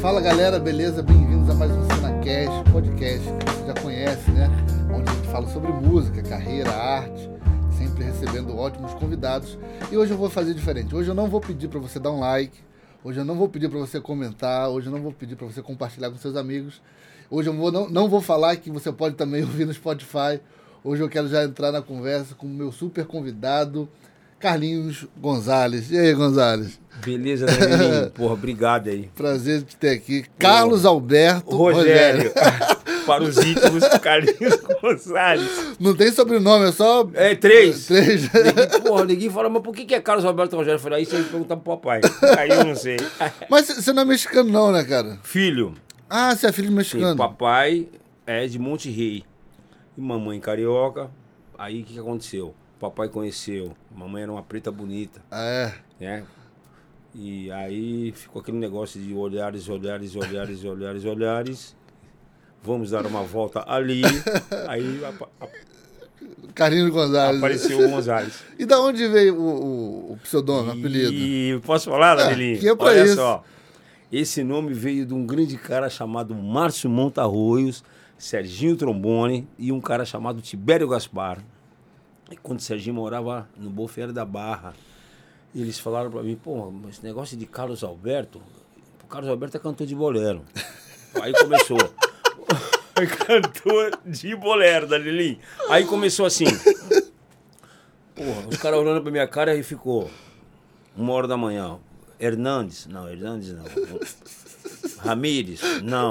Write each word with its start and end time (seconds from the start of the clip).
Fala 0.00 0.18
galera, 0.18 0.58
beleza? 0.58 1.02
Bem-vindos 1.02 1.50
a 1.50 1.54
mais 1.54 1.70
um 1.70 1.84
CenaCast, 1.84 2.72
podcast 2.72 3.22
que 3.22 3.50
você 3.52 3.66
já 3.66 3.74
conhece, 3.82 4.30
né? 4.30 4.48
Onde 4.90 5.10
a 5.10 5.14
gente 5.14 5.28
fala 5.28 5.46
sobre 5.48 5.70
música, 5.72 6.22
carreira, 6.22 6.70
arte, 6.70 7.28
sempre 7.76 8.04
recebendo 8.04 8.56
ótimos 8.56 8.94
convidados. 8.94 9.58
E 9.92 9.98
hoje 9.98 10.12
eu 10.12 10.16
vou 10.16 10.30
fazer 10.30 10.54
diferente. 10.54 10.96
Hoje 10.96 11.10
eu 11.10 11.14
não 11.14 11.28
vou 11.28 11.38
pedir 11.38 11.68
para 11.68 11.78
você 11.78 11.98
dar 12.00 12.12
um 12.12 12.20
like, 12.20 12.58
hoje 13.04 13.20
eu 13.20 13.26
não 13.26 13.36
vou 13.36 13.46
pedir 13.46 13.68
para 13.68 13.78
você 13.78 14.00
comentar, 14.00 14.70
hoje 14.70 14.86
eu 14.86 14.92
não 14.92 15.02
vou 15.02 15.12
pedir 15.12 15.36
para 15.36 15.46
você 15.46 15.60
compartilhar 15.60 16.10
com 16.10 16.16
seus 16.16 16.34
amigos. 16.34 16.80
Hoje 17.30 17.50
eu 17.50 17.54
vou, 17.54 17.70
não, 17.70 17.86
não 17.90 18.08
vou 18.08 18.22
falar 18.22 18.56
que 18.56 18.70
você 18.70 18.90
pode 18.90 19.16
também 19.16 19.42
ouvir 19.44 19.66
no 19.66 19.74
Spotify. 19.74 20.40
Hoje 20.82 21.02
eu 21.02 21.10
quero 21.10 21.28
já 21.28 21.44
entrar 21.44 21.70
na 21.70 21.82
conversa 21.82 22.34
com 22.34 22.46
o 22.46 22.48
meu 22.50 22.72
super 22.72 23.04
convidado, 23.04 23.86
Carlinhos 24.40 25.06
Gonzalez. 25.18 25.90
E 25.92 25.98
aí, 25.98 26.14
Gonzalez? 26.14 26.80
Beleza, 27.04 27.46
Danilinho? 27.46 28.10
Porra, 28.16 28.32
obrigado 28.34 28.88
aí. 28.88 29.08
Prazer 29.14 29.62
de 29.62 29.76
ter 29.76 29.90
aqui. 29.90 30.24
Carlos 30.38 30.84
Alberto 30.84 31.54
Rogério. 31.56 32.32
Para 33.06 33.22
os 33.24 33.36
íntimos, 33.38 33.86
Carlinhos 34.02 34.56
Gonzalez. 34.82 35.76
Não 35.78 35.94
tem 35.94 36.10
sobrenome, 36.12 36.68
é 36.68 36.72
só. 36.72 37.08
É, 37.14 37.34
três. 37.34 37.86
Três. 37.86 38.22
Ninguém, 38.32 38.80
porra, 38.82 39.04
ninguém 39.04 39.30
fala, 39.30 39.48
mas 39.48 39.62
por 39.62 39.74
que 39.74 39.84
que 39.84 39.94
é 39.94 40.00
Carlos 40.00 40.24
Alberto 40.24 40.56
Rogério? 40.56 40.76
Eu 40.76 40.80
falei, 40.80 41.00
aí 41.00 41.04
você 41.06 41.22
perguntar 41.22 41.56
pro 41.56 41.76
papai. 41.76 42.00
Aí 42.38 42.50
eu 42.50 42.64
não 42.64 42.74
sei. 42.74 42.96
Mas 43.50 43.66
você 43.68 43.92
não 43.92 44.02
é 44.02 44.04
mexicano, 44.04 44.50
não, 44.50 44.70
né, 44.72 44.84
cara? 44.84 45.18
Filho, 45.22 45.74
Ah, 46.08 46.34
você 46.36 46.46
é 46.46 46.52
filho 46.52 46.68
de 46.68 46.72
sim, 46.72 46.76
mexicano. 46.76 47.16
papai 47.16 47.88
é 48.26 48.46
de 48.46 48.58
Monte 48.58 48.90
Rei. 48.90 49.24
E 49.96 50.00
mamãe 50.00 50.38
carioca. 50.38 51.10
Aí 51.58 51.80
o 51.82 51.84
que, 51.84 51.94
que 51.94 51.98
aconteceu? 51.98 52.54
Papai 52.80 53.08
conheceu. 53.08 53.74
Mamãe 53.94 54.22
era 54.22 54.32
uma 54.32 54.42
preta 54.42 54.72
bonita, 54.72 55.20
Ah, 55.30 55.44
é. 55.44 55.74
né? 56.00 56.24
E 57.14 57.50
aí 57.52 58.12
ficou 58.12 58.40
aquele 58.40 58.56
negócio 58.56 59.00
de 59.00 59.12
olhares, 59.12 59.68
olhares, 59.68 60.14
olhares, 60.16 60.62
olhares, 60.64 61.04
olhares. 61.04 61.76
Vamos 62.62 62.90
dar 62.90 63.04
uma 63.06 63.22
volta 63.22 63.64
ali. 63.66 64.02
Aí 64.68 65.02
apa- 65.04 65.28
a- 65.40 65.48
Carlinhos 66.54 66.90
Gonzalez. 66.90 67.38
apareceu 67.38 67.86
o 67.86 67.90
Gonzalez. 67.90 68.42
E 68.58 68.66
da 68.66 68.78
onde 68.80 69.08
veio 69.08 69.34
o, 69.40 70.10
o, 70.10 70.12
o 70.12 70.16
pseudônimo, 70.18 70.68
o 70.74 70.78
apelido? 70.78 71.10
E 71.12 71.58
posso 71.64 71.88
falar, 71.90 72.16
Danilinho? 72.16 72.58
que 72.60 72.68
é 72.68 72.74
pra 72.76 72.86
Olha 72.86 73.04
isso. 73.04 73.14
só. 73.16 73.42
Esse 74.12 74.42
nome 74.44 74.74
veio 74.74 75.06
de 75.06 75.14
um 75.14 75.24
grande 75.24 75.56
cara 75.56 75.88
chamado 75.88 76.34
Márcio 76.34 76.90
Montarroios, 76.90 77.82
Serginho 78.18 78.76
Trombone 78.76 79.48
e 79.58 79.72
um 79.72 79.80
cara 79.80 80.04
chamado 80.04 80.42
Tibério 80.42 80.86
Gaspar. 80.88 81.38
E 82.30 82.36
quando 82.36 82.60
o 82.60 82.62
Serginho 82.62 82.94
morava 82.94 83.48
no 83.56 83.68
Bolfeira 83.68 84.12
da 84.12 84.24
Barra, 84.24 84.72
eles 85.54 85.78
falaram 85.78 86.10
pra 86.10 86.22
mim, 86.22 86.36
pô, 86.36 86.70
mas 86.70 86.92
esse 86.96 87.04
negócio 87.04 87.36
de 87.36 87.44
Carlos 87.44 87.82
Alberto, 87.82 88.40
o 89.02 89.06
Carlos 89.06 89.28
Alberto 89.28 89.56
é 89.56 89.60
cantor 89.60 89.86
de 89.86 89.94
bolero. 89.94 90.44
Aí 91.20 91.32
começou. 91.32 91.78
cantor 93.26 93.98
de 94.06 94.36
bolero, 94.36 94.86
Danilinho. 94.86 95.38
Aí 95.68 95.84
começou 95.84 96.24
assim. 96.24 96.44
Porra, 98.14 98.46
os 98.48 98.56
caras 98.58 98.78
olhando 98.78 99.02
pra 99.02 99.10
minha 99.10 99.26
cara 99.26 99.56
e 99.56 99.62
ficou 99.62 100.08
uma 100.96 101.12
hora 101.12 101.26
da 101.26 101.36
manhã. 101.36 101.78
Hernandes? 102.20 102.86
Não, 102.86 103.08
Hernandes 103.08 103.52
não. 103.52 103.64
Ramírez? 105.02 105.60
Não. 105.82 106.10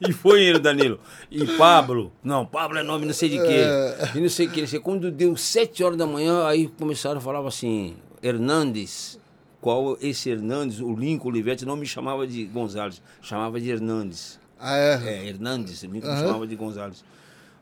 E 0.08 0.12
foi 0.12 0.42
ele, 0.42 0.58
Danilo. 0.58 0.98
E 1.30 1.44
Pablo? 1.58 2.10
Não, 2.24 2.46
Pablo 2.46 2.78
é 2.78 2.82
nome 2.82 3.04
não 3.04 3.12
sei 3.12 3.28
de 3.28 3.36
quê. 3.38 3.66
E 4.14 4.20
não 4.20 4.30
sei 4.30 4.46
o 4.46 4.50
que. 4.50 4.78
Quando 4.80 5.10
deu 5.10 5.36
sete 5.36 5.84
horas 5.84 5.98
da 5.98 6.06
manhã, 6.06 6.46
aí 6.46 6.68
começaram 6.68 7.18
a 7.18 7.20
falar 7.20 7.46
assim, 7.46 7.96
Hernandes. 8.22 9.20
Qual 9.60 9.98
esse 10.00 10.30
Hernandes, 10.30 10.80
o 10.80 10.94
Lincoln 10.94 11.28
Olivetti, 11.28 11.66
não 11.66 11.76
me 11.76 11.84
chamava 11.84 12.26
de 12.26 12.46
Gonzalez, 12.46 13.02
chamava 13.20 13.60
de 13.60 13.70
Hernandes. 13.70 14.40
Ah, 14.58 14.76
é. 14.76 15.00
É, 15.04 15.28
Hernandes, 15.28 15.82
me 15.84 15.98
Aham. 16.00 16.16
chamava 16.16 16.46
de 16.46 16.56
Gonzalez. 16.56 17.04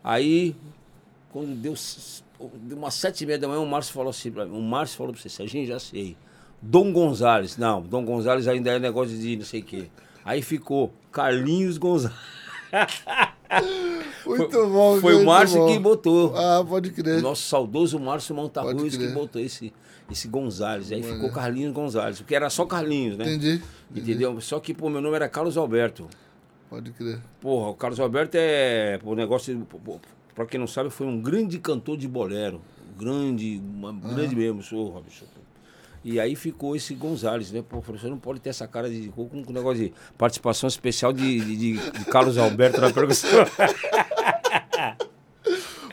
Aí, 0.03 0.55
quando 1.33 1.57
deu, 1.57 1.75
deu 2.63 2.79
umas 2.79 2.95
sete 2.95 3.23
e 3.25 3.27
meia 3.27 3.39
da 3.39 3.49
manhã, 3.49 3.61
o 3.61 3.67
Márcio 3.67 3.93
falou 3.93 4.11
assim 4.11 4.31
pra 4.31 4.47
mim, 4.47 4.57
o 4.57 4.63
Márcio 4.63 4.97
falou 4.97 5.13
pra 5.13 5.21
você, 5.21 5.29
Serginho, 5.29 5.67
já 5.67 5.81
sei. 5.81 6.17
Dom 6.63 6.93
Gonzalez, 6.93 7.57
não, 7.57 7.83
Dom 7.83 8.05
Gonzalez 8.05 8.47
ainda 8.47 8.71
é 8.71 8.79
negócio 8.79 9.17
de 9.17 9.37
não 9.37 9.45
sei 9.45 9.61
o 9.61 9.65
quê. 9.65 9.91
Aí 10.25 10.41
ficou 10.43 10.93
Carlinhos 11.19 11.79
Gonzalez. 11.79 12.17
Muito 14.25 14.69
bom. 14.69 15.01
Foi 15.01 15.17
o 15.17 15.27
Márcio 15.27 15.59
bom. 15.59 15.73
que 15.73 15.79
botou. 15.81 16.37
Ah, 16.37 16.65
pode 16.65 16.91
crer. 16.91 17.19
O 17.19 17.23
nosso 17.23 17.43
saudoso 17.43 17.99
Márcio 17.99 18.37
Montarruz 18.37 18.97
que 18.97 19.09
botou 19.09 19.43
esse, 19.43 19.73
esse 20.09 20.29
Gonzalez. 20.29 20.93
Aí 20.93 21.03
ficou 21.03 21.29
Carlinhos 21.33 21.73
Gonzalez, 21.73 22.19
porque 22.19 22.37
era 22.37 22.49
só 22.49 22.65
Carlinhos, 22.65 23.17
né? 23.17 23.25
Entendi. 23.25 23.61
Entendeu? 23.93 24.41
Só 24.41 24.61
que, 24.61 24.73
pô, 24.73 24.89
meu 24.89 25.01
nome 25.01 25.17
era 25.17 25.29
Carlos 25.29 25.57
Alberto. 25.57 26.07
Pode 26.71 26.93
crer. 26.93 27.19
Porra, 27.41 27.71
o 27.71 27.75
Carlos 27.75 27.99
Alberto 27.99 28.37
é. 28.39 29.01
O 29.03 29.17
negócio. 29.17 29.67
Pra 30.37 30.47
quem 30.47 30.61
não 30.61 30.69
sabe, 30.69 30.89
foi 30.89 31.07
um 31.09 31.21
grande 31.21 31.59
cantor 31.59 31.97
de 31.97 32.07
bolero. 32.07 32.61
Grande, 32.97 33.61
uma, 33.75 33.93
grande 33.93 34.37
mesmo, 34.37 34.63
sou, 34.63 34.89
Robson. 34.89 35.25
E 36.11 36.19
aí 36.19 36.35
ficou 36.35 36.75
esse 36.75 36.95
Gonzalez, 36.95 37.53
né? 37.53 37.63
Pô, 37.69 37.79
o 37.79 37.83
professor 37.83 38.09
não 38.09 38.19
pode 38.19 38.41
ter 38.41 38.49
essa 38.49 38.67
cara 38.67 38.89
de. 38.89 39.09
com 39.09 39.29
com 39.29 39.51
um 39.51 39.53
negócio 39.53 39.85
de 39.85 39.93
participação 40.17 40.67
especial 40.67 41.13
de, 41.13 41.39
de, 41.41 41.57
de- 41.75 41.81
Carlos 42.11 42.39
Alberto 42.39 42.81
na 42.81 42.91
percussão. 42.91 43.29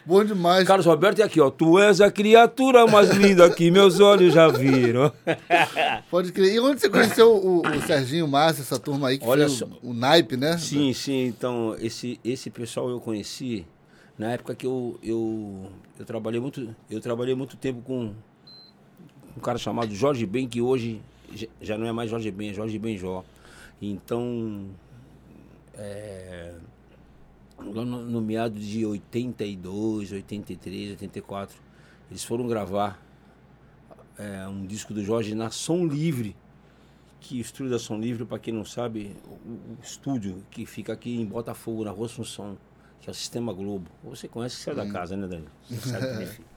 Bom 0.06 0.24
demais. 0.24 0.68
Carlos 0.68 0.86
Alberto 0.86 1.22
é 1.22 1.26
aqui, 1.26 1.42
ó. 1.42 1.50
Tu 1.50 1.80
és 1.80 2.00
a 2.00 2.12
criatura 2.12 2.86
mais 2.86 3.10
linda 3.10 3.50
que 3.50 3.72
meus 3.72 4.00
olhos 4.00 4.34
já 4.36 4.48
viram. 4.48 5.12
Pode 6.12 6.32
crer. 6.32 6.54
E 6.54 6.60
onde 6.60 6.80
você 6.80 6.90
conheceu 6.90 7.32
o, 7.36 7.62
o 7.62 7.82
Serginho 7.82 8.28
Márcio, 8.28 8.62
essa 8.62 8.78
turma 8.80 9.08
aí, 9.08 9.18
que 9.18 9.26
Olha 9.26 9.48
foi 9.48 9.58
só. 9.58 9.66
o, 9.82 9.90
o 9.90 9.94
naipe, 9.96 10.38
né? 10.38 10.58
Sim, 10.60 10.94
sim. 10.94 11.26
Então, 11.26 11.76
esse, 11.80 12.20
esse 12.24 12.52
pessoal 12.52 12.88
eu 12.90 13.00
conheci 13.00 13.66
na 14.18 14.32
época 14.34 14.54
que 14.54 14.68
eu, 14.68 15.00
eu, 15.02 15.72
eu 16.00 16.06
trabalhei 16.06 16.40
muito 16.40 16.74
eu 16.90 17.02
trabalhei 17.02 17.34
muito 17.36 17.58
tempo 17.58 17.82
com 17.82 18.14
um 19.36 19.40
cara 19.40 19.58
chamado 19.58 19.94
Jorge 19.94 20.26
Ben, 20.26 20.48
que 20.48 20.62
hoje 20.62 21.02
já- 21.62 21.78
não 21.78 21.86
é 21.88 21.92
mais 21.92 22.10
Jorge 22.10 22.30
Ben, 22.32 22.50
é 22.50 22.54
Jorge 22.54 22.78
Benjó. 22.80 23.24
Então, 23.82 24.68
é, 25.76 26.54
lá 27.60 27.84
no, 27.86 28.06
no 28.06 28.22
meado 28.22 28.60
de 28.60 28.86
82, 28.86 30.12
83, 30.12 30.92
84, 30.92 31.58
eles 32.10 32.24
foram 32.24 32.48
gravar 32.48 33.02
é, 34.18 34.48
um 34.48 34.66
disco 34.66 34.94
do 34.94 35.04
Jorge 35.04 35.36
na 35.36 35.50
Som 35.50 35.86
Livre, 35.86 36.36
que 37.20 37.38
o 37.38 37.42
estúdio 37.42 37.72
da 37.72 37.80
Som 37.80 37.98
Livre, 38.00 38.24
para 38.24 38.40
quem 38.40 38.54
não 38.54 38.64
sabe, 38.64 39.16
o, 39.26 39.50
o 39.50 39.78
estúdio 39.84 40.42
que 40.52 40.66
fica 40.66 40.94
aqui 40.94 41.20
em 41.20 41.26
Botafogo, 41.26 41.84
na 41.84 41.92
Rua 41.92 42.06
Assunção, 42.06 42.58
que 43.02 43.10
é 43.10 43.12
o 43.12 43.14
Sistema 43.16 43.52
Globo. 43.52 43.90
Você 44.04 44.28
conhece, 44.28 44.56
você 44.58 44.70
é 44.72 44.76
da 44.76 44.86
casa, 44.90 45.18
né, 45.18 45.28
Daniel? 45.28 45.50
Você 45.70 45.90
sabe 45.90 46.18
que 46.18 46.24
é 46.24 46.26
filho. 46.28 46.48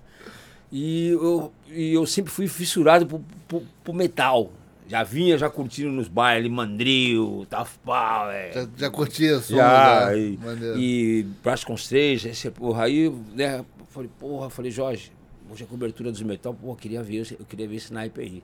E 0.70 1.08
eu, 1.08 1.52
e 1.68 1.94
eu 1.94 2.06
sempre 2.06 2.30
fui 2.30 2.46
fissurado 2.46 3.06
pro, 3.06 3.24
pro, 3.46 3.62
pro 3.82 3.94
metal. 3.94 4.52
Já 4.86 5.02
vinha 5.02 5.36
já 5.36 5.50
curtindo 5.50 5.90
nos 5.90 6.08
bailes, 6.08 6.50
Mandril, 6.50 7.46
Tough 7.50 7.68
Power. 7.84 8.52
Já, 8.54 8.68
já 8.76 8.90
curtia 8.90 9.38
som. 9.38 9.56
Já, 9.56 10.10
já. 10.10 10.16
e, 10.16 10.38
e 10.76 11.22
Braço 11.42 11.66
com 11.66 11.74
os 11.74 11.86
três, 11.86 12.24
esse, 12.24 12.50
porra, 12.50 12.84
aí, 12.84 13.12
né, 13.34 13.64
falei, 13.90 14.10
porra, 14.18 14.48
falei, 14.48 14.70
Jorge, 14.70 15.12
hoje 15.50 15.64
é 15.64 15.66
cobertura 15.66 16.10
dos 16.10 16.22
metal, 16.22 16.54
pô, 16.54 16.70
eu 16.70 16.76
queria 16.76 17.02
ver, 17.02 17.26
eu 17.38 17.44
queria 17.44 17.68
ver 17.68 17.76
esse 17.76 17.92
naipe 17.92 18.20
aí. 18.20 18.42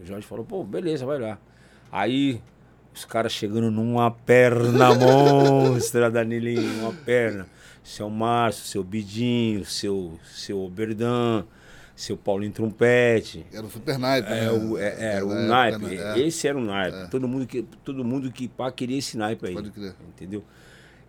O 0.00 0.06
Jorge 0.06 0.26
falou, 0.26 0.44
pô, 0.44 0.64
beleza, 0.64 1.04
vai 1.04 1.18
lá. 1.18 1.38
Aí, 1.92 2.40
os 2.94 3.04
caras 3.04 3.32
chegando 3.32 3.70
numa 3.70 4.10
perna 4.10 4.94
monstra, 4.96 6.10
Danilinho, 6.10 6.80
uma 6.80 6.92
perna. 6.92 7.46
Seu 7.84 8.08
Márcio, 8.08 8.64
seu 8.64 8.82
Bidinho, 8.82 9.64
seu, 9.64 10.18
seu 10.24 10.58
Oberdan, 10.60 11.44
seu 11.94 12.16
Paulinho 12.16 12.50
Trompete. 12.50 13.44
Era 13.52 13.66
o 13.66 13.70
super 13.70 13.98
naipe. 13.98 14.32
É, 14.32 14.40
né? 14.40 14.50
o, 14.50 14.78
é, 14.78 15.14
era 15.16 15.26
o 15.26 15.28
Da 15.28 15.66
época, 15.66 15.86
naipe. 15.86 16.02
né? 16.02 16.20
É. 16.20 16.26
Esse 16.26 16.48
era 16.48 16.56
o 16.58 16.64
naipe. 16.64 17.10
Todo 17.10 17.28
mundo 17.28 17.46
que 17.46 17.62
todo 17.84 18.02
mundo 18.02 18.32
que 18.32 18.48
pá 18.48 18.72
queria 18.72 18.98
esse 18.98 19.16
naipe 19.18 19.46
aí. 19.46 19.54
Pode 19.54 19.70
crer. 19.70 19.94
Entendeu? 20.08 20.42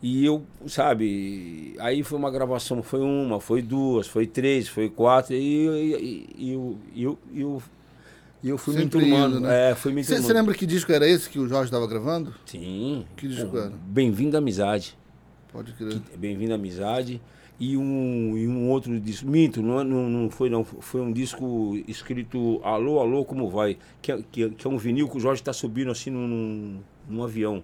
E 0.01 0.23
eu, 0.23 0.43
sabe, 0.67 1.75
aí 1.79 2.03
foi 2.03 2.19
uma 2.19 2.29
gravação, 2.29 2.83
foi 2.83 2.99
uma, 2.99 3.39
foi 3.39 3.61
duas, 3.61 4.05
foi 4.05 4.27
três, 4.27 4.67
foi 4.67 4.89
quatro, 4.89 5.33
e, 5.33 5.65
e, 5.65 6.29
e, 6.37 6.51
eu, 6.51 6.77
eu, 6.95 7.19
eu, 7.33 7.63
eu 8.43 8.57
fui 8.57 8.75
Sempre 8.75 8.99
me 8.99 9.05
enturmando. 9.05 9.37
indo, 9.37 9.47
né? 9.47 9.71
É, 9.71 9.75
fui 9.75 9.93
me 9.93 10.03
Você 10.03 10.33
lembra 10.33 10.53
que 10.53 10.65
disco 10.67 10.91
era 10.91 11.07
esse 11.07 11.27
que 11.29 11.39
o 11.39 11.47
Jorge 11.47 11.65
estava 11.65 11.87
gravando? 11.87 12.35
Sim. 12.45 13.05
Que 13.15 13.27
disco 13.27 13.49
Pô, 13.49 13.57
era? 13.57 13.71
Bem-vindo 13.87 14.35
à 14.35 14.39
amizade. 14.39 14.95
Pode 15.55 15.71
crer. 15.71 16.01
Bem-vindo 16.17 16.51
à 16.51 16.55
amizade. 16.55 17.21
E 17.57 17.77
um, 17.77 18.35
e 18.37 18.45
um 18.45 18.67
outro 18.69 18.99
disco. 18.99 19.25
Minto, 19.25 19.61
não, 19.61 19.79
é- 19.79 19.83
não, 19.85 20.09
não 20.09 20.29
foi 20.29 20.49
não. 20.49 20.65
Foi 20.65 20.99
um 20.99 21.13
disco 21.13 21.77
escrito 21.87 22.59
Alô, 22.61 22.99
Alô, 22.99 23.23
como 23.23 23.49
vai? 23.49 23.77
Que 24.01 24.11
é, 24.11 24.19
que, 24.29 24.43
é- 24.43 24.49
que 24.49 24.67
é 24.67 24.69
um 24.69 24.77
vinil 24.77 25.07
que 25.07 25.15
o 25.15 25.19
Jorge 25.21 25.41
está 25.41 25.53
subindo 25.53 25.89
assim 25.89 26.09
num, 26.09 26.81
num 27.09 27.23
avião. 27.23 27.63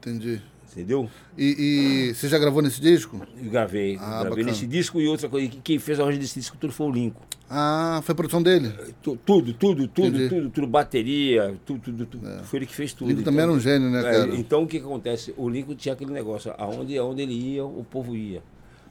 Entendi. 0.00 0.42
Entendeu? 0.72 1.08
E, 1.38 2.08
e 2.10 2.14
você 2.14 2.28
já 2.28 2.38
gravou 2.40 2.62
nesse 2.62 2.80
disco? 2.80 3.24
Eu 3.40 3.48
gravei. 3.50 3.94
Ah, 4.00 4.08
gravei 4.22 4.30
bacana. 4.30 4.46
nesse 4.50 4.66
disco 4.66 5.00
e 5.00 5.06
outra 5.06 5.28
coisa. 5.28 5.48
que- 5.48 5.60
Quem 5.60 5.78
fez 5.78 6.00
a 6.00 6.02
arranjo 6.02 6.18
desse 6.18 6.40
disco 6.40 6.56
tudo 6.58 6.72
foi 6.72 6.88
o 6.88 6.90
Lincoln. 6.90 7.22
Ah, 7.52 8.00
foi 8.04 8.12
a 8.12 8.16
produção 8.16 8.40
dele. 8.40 8.72
Tu- 9.02 9.16
Tudo, 9.26 9.52
tudo, 9.52 9.88
tudo, 9.88 10.28
tudo, 10.28 10.50
tudo, 10.50 10.66
bateria, 10.68 11.56
tudo, 11.66 11.80
tudo, 11.80 12.06
tudo. 12.06 12.44
Foi 12.44 12.60
ele 12.60 12.66
que 12.66 12.74
fez 12.74 12.92
tudo. 12.92 13.08
Lincoln 13.08 13.24
também 13.24 13.40
era 13.42 13.50
um 13.50 13.58
gênio, 13.58 13.90
né, 13.90 13.98
É, 13.98 14.02
cara? 14.02 14.36
então 14.36 14.62
o 14.62 14.66
que, 14.68 14.76
acontece? 14.78 15.34
O 15.36 15.48
Lincoln 15.48 15.74
tinha 15.74 15.94
aquele 15.94 16.12
negócio, 16.12 16.54
aonde, 16.56 16.96
aonde 16.96 17.22
ele 17.22 17.34
ia, 17.34 17.64
o 17.64 17.84
povo 17.90 18.14
ia. 18.14 18.40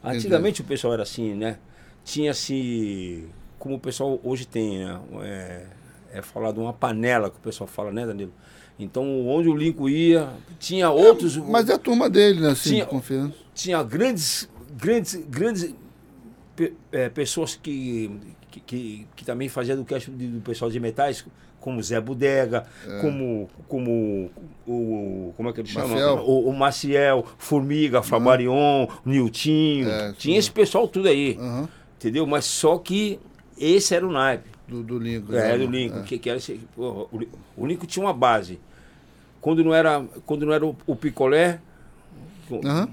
Antigamente 0.04 0.60
o 0.62 0.66
pessoal 0.66 0.94
era 0.94 1.04
assim, 1.04 1.34
né? 1.36 1.58
Tinha-se, 2.04 3.26
como 3.58 3.76
o 3.76 3.80
pessoal 3.80 4.20
hoje 4.24 4.46
tem, 4.46 4.80
né? 4.80 5.00
É, 5.22 5.66
é 6.16 6.22
falado 6.22 6.60
uma 6.60 6.74
panela 6.74 7.30
que 7.30 7.38
o 7.38 7.42
pessoal 7.42 7.68
fala, 7.68 7.92
né, 7.94 8.06
Danilo? 8.06 8.34
Então, 8.78 9.26
onde 9.28 9.48
o 9.48 9.56
Lincoln 9.56 9.88
ia, 9.90 10.30
tinha 10.60 10.90
outros. 10.90 11.38
Mas 11.38 11.70
é 11.70 11.74
a 11.76 11.78
turma 11.78 12.10
dele, 12.10 12.42
né, 12.42 12.50
assim, 12.52 12.72
Tinha- 12.72 12.84
de 12.86 12.90
confiança. 12.90 13.34
tinha 13.54 13.82
grandes, 13.84 14.50
grandes, 14.78 15.16
grandes 15.30 15.74
é, 16.92 17.08
pessoas 17.10 17.56
que, 17.56 18.10
que, 18.52 18.60
que, 18.60 19.08
que 19.16 19.26
também 19.26 19.50
faziam 19.50 19.78
do 19.78 19.86
cast 19.86 20.10
do, 20.10 20.18
do 20.18 20.42
pessoal 20.42 20.70
de 20.70 20.80
metais, 20.80 21.26
como 21.60 21.82
Zé 21.84 22.00
Bodega, 22.00 22.66
como, 23.02 23.50
como 23.68 24.32
o. 24.68 25.34
Como 25.36 25.50
é 25.50 25.54
que 25.54 25.62
ele 25.62 25.68
chama? 25.68 25.90
Maciel. 25.90 26.16
O, 26.26 26.50
o 26.50 26.54
Maciel, 26.54 27.26
Formiga, 27.38 28.02
Flamarion, 28.02 28.88
Niltinho. 29.06 29.90
É, 29.90 30.14
tinha 30.14 30.36
sim. 30.36 30.40
esse 30.40 30.52
pessoal 30.52 30.88
tudo 30.88 31.08
aí. 31.08 31.38
Aham. 31.40 31.70
Entendeu? 31.98 32.26
Mas 32.26 32.46
só 32.46 32.78
que 32.78 33.20
esse 33.58 33.94
era 33.94 34.08
o 34.08 34.12
naipe. 34.12 34.50
Do, 34.68 34.82
do 34.84 34.98
Lincoln. 34.98 35.34
É, 35.34 35.50
né? 35.50 35.58
do 35.58 35.70
Lincoln. 35.70 36.00
É. 36.00 36.04
Que, 36.04 36.18
que 36.18 36.30
era 36.30 36.38
esse, 36.38 36.62
porra, 36.76 37.08
o, 37.12 37.28
o 37.58 37.68
Lincoln 37.68 37.86
tinha 37.86 38.06
uma 38.06 38.14
base. 38.14 38.60
Quando 39.42 39.64
não 39.64 39.74
era, 39.74 40.04
quando 40.26 40.46
não 40.46 40.54
era 40.54 40.66
o, 40.66 40.76
o 40.88 40.96
picolé, 40.96 41.60
Aham, 42.64 42.90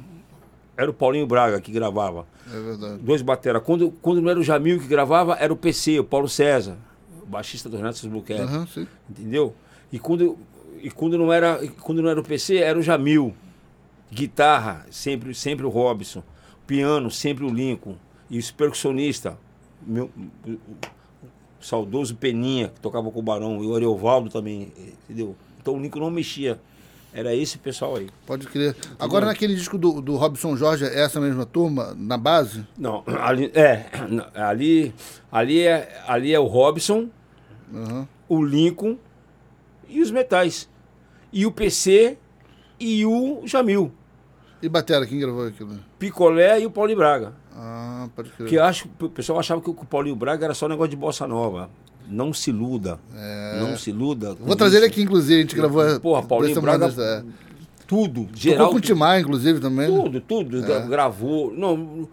era 0.76 0.90
o 0.90 0.94
Paulinho 0.94 1.26
Braga 1.26 1.60
que 1.60 1.72
gravava. 1.72 2.26
é 2.46 2.60
verdade. 2.60 2.98
Dois 3.02 3.22
batera. 3.22 3.60
Quando, 3.60 3.90
quando 4.02 4.20
não 4.20 4.30
era 4.30 4.38
o 4.38 4.42
Jamil 4.42 4.78
que 4.78 4.86
gravava, 4.86 5.36
era 5.40 5.52
o 5.52 5.56
PC, 5.56 5.98
o 5.98 6.04
Paulo 6.04 6.28
César, 6.28 6.76
o 7.22 7.26
baixista 7.26 7.68
do 7.68 7.76
Renato 7.76 7.98
Cat. 8.22 8.40
Aham, 8.40 8.66
sim. 8.66 8.86
Entendeu? 9.08 9.54
E 9.90 9.98
quando, 9.98 10.36
e 10.82 10.90
quando 10.90 11.16
não 11.16 11.32
era, 11.32 11.60
quando 11.80 12.02
não 12.02 12.10
era 12.10 12.20
o 12.20 12.24
PC, 12.24 12.56
era 12.56 12.78
o 12.78 12.82
Jamil. 12.82 13.34
Guitarra, 14.12 14.86
sempre, 14.90 15.34
sempre 15.34 15.64
o 15.64 15.68
Robson. 15.68 16.22
Piano, 16.66 17.10
sempre 17.10 17.44
o 17.44 17.48
Lincoln. 17.48 17.96
E 18.28 18.38
os 18.38 18.50
percussionistas, 18.50 19.34
meu, 19.84 20.10
o, 20.46 20.50
o 20.50 20.58
saudoso 21.60 22.14
Peninha, 22.16 22.68
que 22.68 22.80
tocava 22.80 23.10
com 23.10 23.18
o 23.18 23.22
Barão, 23.22 23.62
e 23.62 23.66
o 23.66 23.74
Ariovaldo 23.74 24.28
também, 24.28 24.72
entendeu? 25.04 25.34
Então 25.60 25.74
o 25.74 25.80
Lincoln 25.80 26.00
não 26.00 26.10
mexia. 26.10 26.60
Era 27.16 27.34
esse 27.34 27.56
pessoal 27.56 27.96
aí. 27.96 28.10
Pode 28.26 28.46
crer. 28.46 28.76
Agora, 28.98 29.24
naquele 29.24 29.54
disco 29.54 29.78
do, 29.78 30.02
do 30.02 30.16
Robson 30.16 30.54
Jorge, 30.54 30.84
é 30.84 31.00
essa 31.00 31.18
mesma 31.18 31.46
turma, 31.46 31.94
na 31.96 32.18
base? 32.18 32.66
Não, 32.76 33.02
ali, 33.06 33.50
é, 33.54 33.86
ali, 34.34 34.94
ali 35.32 35.62
é, 35.62 36.02
ali 36.06 36.34
é 36.34 36.38
o 36.38 36.44
Robson, 36.44 37.08
Aham. 37.74 38.06
o 38.28 38.44
Lincoln 38.44 38.98
e 39.88 40.02
os 40.02 40.10
metais. 40.10 40.68
E 41.32 41.46
o 41.46 41.50
PC 41.50 42.18
e 42.78 43.06
o 43.06 43.40
Jamil. 43.46 43.90
E 44.60 44.68
Batera, 44.68 45.06
quem 45.06 45.18
gravou 45.18 45.46
aquilo? 45.46 45.78
Picolé 45.98 46.60
e 46.60 46.66
o 46.66 46.70
Paulinho 46.70 46.98
Braga. 46.98 47.32
Ah, 47.54 48.10
pode 48.14 48.28
crer. 48.28 48.46
Que 48.46 48.58
acho, 48.58 48.90
o 49.00 49.08
pessoal 49.08 49.38
achava 49.38 49.62
que 49.62 49.70
o 49.70 49.74
Paulinho 49.74 50.16
Braga 50.16 50.44
era 50.44 50.54
só 50.54 50.68
negócio 50.68 50.90
de 50.90 50.96
bossa 50.96 51.26
nova. 51.26 51.70
Não 52.08 52.32
se 52.32 52.50
iluda. 52.50 52.98
Não 53.60 53.76
se 53.76 53.90
iluda. 53.90 54.30
É. 54.30 54.34
Vou 54.44 54.56
trazer 54.56 54.76
ele 54.78 54.86
isso. 54.86 54.92
aqui, 54.94 55.02
inclusive, 55.02 55.34
a 55.38 55.42
gente 55.42 55.54
gravou 55.56 56.00
Porra, 56.00 56.22
Paulinho 56.22 56.60
Braga, 56.60 56.86
é. 56.86 57.22
tudo, 57.86 58.22
Tocou 58.22 58.36
geral. 58.36 58.70
com 58.70 58.76
o 58.76 58.80
Timar, 58.80 59.20
inclusive, 59.20 59.60
também. 59.60 59.90
né? 59.90 60.02
Tudo, 60.02 60.20
tudo. 60.20 60.62
gra- 60.62 60.80
Gravou. 60.86 61.52
Não, 61.52 62.08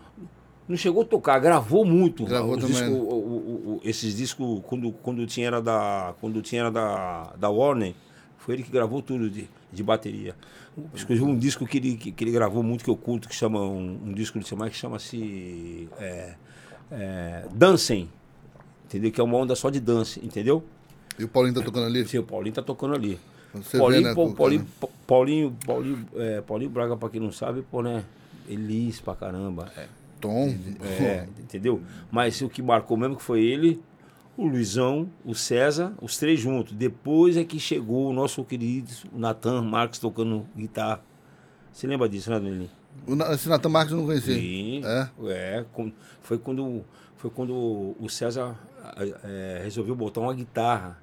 não 0.67 0.77
chegou 0.77 1.01
a 1.03 1.05
tocar, 1.05 1.39
gravou 1.39 1.83
muito. 1.85 2.25
Gravou 2.25 2.55
também. 2.57 2.71
discos- 2.71 2.89
o- 2.89 3.01
o- 3.01 3.73
o- 3.75 3.81
esses 3.83 4.15
discos, 4.15 4.61
quando, 4.67 4.91
quando 4.91 5.25
tinha 5.25 5.47
era 5.47 5.61
da. 5.61 6.13
Quando 6.21 6.41
tinha 6.41 6.61
era 6.61 6.71
da, 6.71 7.33
da 7.37 7.49
Warner, 7.49 7.93
foi 8.37 8.55
ele 8.55 8.63
que 8.63 8.71
gravou 8.71 9.01
tudo 9.01 9.29
de, 9.29 9.49
de 9.71 9.83
bateria. 9.83 10.35
Inclusive 10.75 11.23
um 11.23 11.37
disco 11.37 11.67
que 11.67 11.77
ele, 11.77 11.95
que, 11.95 12.11
que 12.11 12.23
ele 12.23 12.31
gravou 12.31 12.63
muito 12.63 12.83
que 12.83 12.89
eu 12.89 12.95
curto, 12.97 13.27
que 13.29 13.35
chama. 13.35 13.59
Um, 13.61 13.99
um 14.05 14.13
disco 14.13 14.39
de 14.39 14.45
Timar 14.45 14.69
que 14.71 14.75
chama-se. 14.75 15.87
É, 15.99 16.33
é, 16.91 17.45
Dancing. 17.53 18.09
Entendeu? 18.93 19.11
Que 19.11 19.19
é 19.19 19.23
uma 19.23 19.37
onda 19.37 19.55
só 19.55 19.69
de 19.71 19.79
dance, 19.79 20.19
entendeu? 20.23 20.63
E 21.17 21.23
o 21.23 21.27
Paulinho 21.27 21.55
tá 21.55 21.61
tocando 21.63 21.85
ali. 21.87 22.07
Sim, 22.07 22.19
o 22.19 22.23
Paulinho 22.23 22.53
tá 22.53 22.61
tocando 22.61 22.93
ali. 22.93 23.19
Você 23.55 23.77
Paulinho, 23.77 24.01
vê, 24.03 24.09
né, 24.09 24.15
pô, 24.15 24.31
Paulinho, 24.33 24.61
cara? 24.61 24.71
Pa- 24.79 24.87
Paulinho, 25.07 25.57
Paulinho, 25.65 26.07
é, 26.15 26.41
Paulinho 26.41 26.69
Braga, 26.69 26.95
pra 26.97 27.09
quem 27.09 27.19
não 27.21 27.31
sabe, 27.31 27.63
pô, 27.63 27.81
né? 27.81 28.03
Elis 28.47 28.99
pra 28.99 29.15
caramba. 29.15 29.71
É, 29.77 29.87
Tom. 30.21 30.55
é, 30.81 31.27
entendeu? 31.39 31.81
Mas 32.11 32.39
o 32.41 32.49
que 32.49 32.61
marcou 32.61 32.95
mesmo 32.97 33.15
que 33.15 33.21
foi 33.23 33.43
ele, 33.43 33.79
o 34.37 34.45
Luizão, 34.47 35.07
o 35.23 35.33
César, 35.35 35.93
os 36.01 36.17
três 36.17 36.39
juntos. 36.39 36.73
Depois 36.73 37.37
é 37.37 37.43
que 37.43 37.59
chegou 37.59 38.09
o 38.09 38.13
nosso 38.13 38.43
querido 38.43 38.89
Natan 39.13 39.61
Marques 39.61 39.99
tocando 39.99 40.45
guitarra. 40.57 41.01
Você 41.71 41.87
lembra 41.87 42.07
disso, 42.09 42.29
né, 42.29 42.39
Danilinho? 42.39 42.69
O 43.07 43.15
Na- 43.15 43.33
Esse 43.33 43.47
Natan 43.49 43.69
Marques 43.69 43.91
eu 43.91 43.97
não 43.99 44.05
conhecia. 44.05 44.33
Sim. 44.35 44.81
É? 44.83 45.09
É, 45.31 45.65
foi 46.23 46.37
quando, 46.37 46.83
foi 47.17 47.29
quando 47.29 47.53
o 47.99 48.07
César 48.09 48.55
é, 49.24 49.62
resolveu 49.63 49.95
botar 49.95 50.21
uma 50.21 50.33
guitarra. 50.33 51.01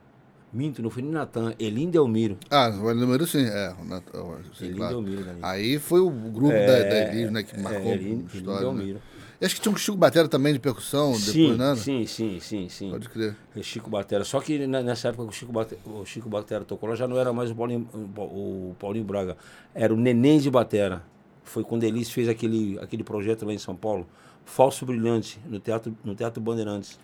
Minto, 0.52 0.82
não 0.82 0.90
foi 0.90 1.00
nem 1.02 1.12
Natan, 1.12 1.54
Elim 1.60 1.88
Delmiro. 1.90 2.36
Ah, 2.50 2.68
o 2.70 2.92
número 2.92 3.24
sim, 3.24 3.44
é. 3.44 3.72
O 3.80 3.84
Nat- 3.84 4.12
o- 4.12 4.36
sim, 4.58 4.64
Elim 4.66 4.76
claro. 4.78 4.94
Delmiro, 4.96 5.24
Danilo. 5.24 5.46
Aí 5.46 5.78
foi 5.78 6.00
o 6.00 6.10
grupo 6.10 6.52
da, 6.52 6.82
da 6.82 6.98
Elis, 6.98 7.30
né, 7.30 7.42
que 7.44 7.56
marcou 7.60 7.88
é, 7.88 7.92
a 7.92 7.94
Elim- 7.94 8.04
Elim 8.10 8.26
história. 8.34 8.66
né? 8.72 8.74
Delmiro. 8.76 9.00
E 9.40 9.44
acho 9.46 9.54
que 9.54 9.60
tinha 9.60 9.72
um 9.72 9.76
Chico 9.76 9.96
Batera 9.96 10.26
também 10.28 10.52
de 10.52 10.58
percussão, 10.58 11.12
depois, 11.12 11.24
Sim, 11.32 11.56
né? 11.56 11.74
sim, 11.76 12.04
sim, 12.04 12.40
sim, 12.40 12.68
sim. 12.68 12.90
Pode 12.90 13.08
crer. 13.08 13.36
É 13.56 13.62
Chico 13.62 13.88
Batera. 13.88 14.24
Só 14.24 14.40
que 14.40 14.66
nessa 14.66 15.08
época 15.08 15.22
o 15.22 15.32
Chico 15.32 15.52
Batera, 15.52 15.80
o 15.86 16.04
Chico 16.04 16.28
Batera 16.28 16.64
tocou 16.64 16.88
lá, 16.90 16.94
já 16.96 17.06
não 17.08 17.16
era 17.16 17.32
mais 17.32 17.50
o 17.50 17.54
Paulinho, 17.54 17.88
o 18.18 18.74
Paulinho 18.78 19.04
Braga. 19.04 19.36
Era 19.74 19.94
o 19.94 19.96
Neném 19.96 20.38
de 20.40 20.50
Batera. 20.50 21.02
Foi 21.44 21.62
quando 21.64 21.84
Elis 21.84 22.10
fez 22.10 22.28
aquele, 22.28 22.76
aquele 22.80 23.02
projeto 23.04 23.46
lá 23.46 23.52
em 23.54 23.58
São 23.58 23.74
Paulo, 23.76 24.06
Falso 24.44 24.84
Brilhante, 24.84 25.40
no 25.48 25.60
Teatro, 25.60 25.96
no 26.04 26.14
teatro 26.14 26.40
Bandeirantes. 26.40 26.98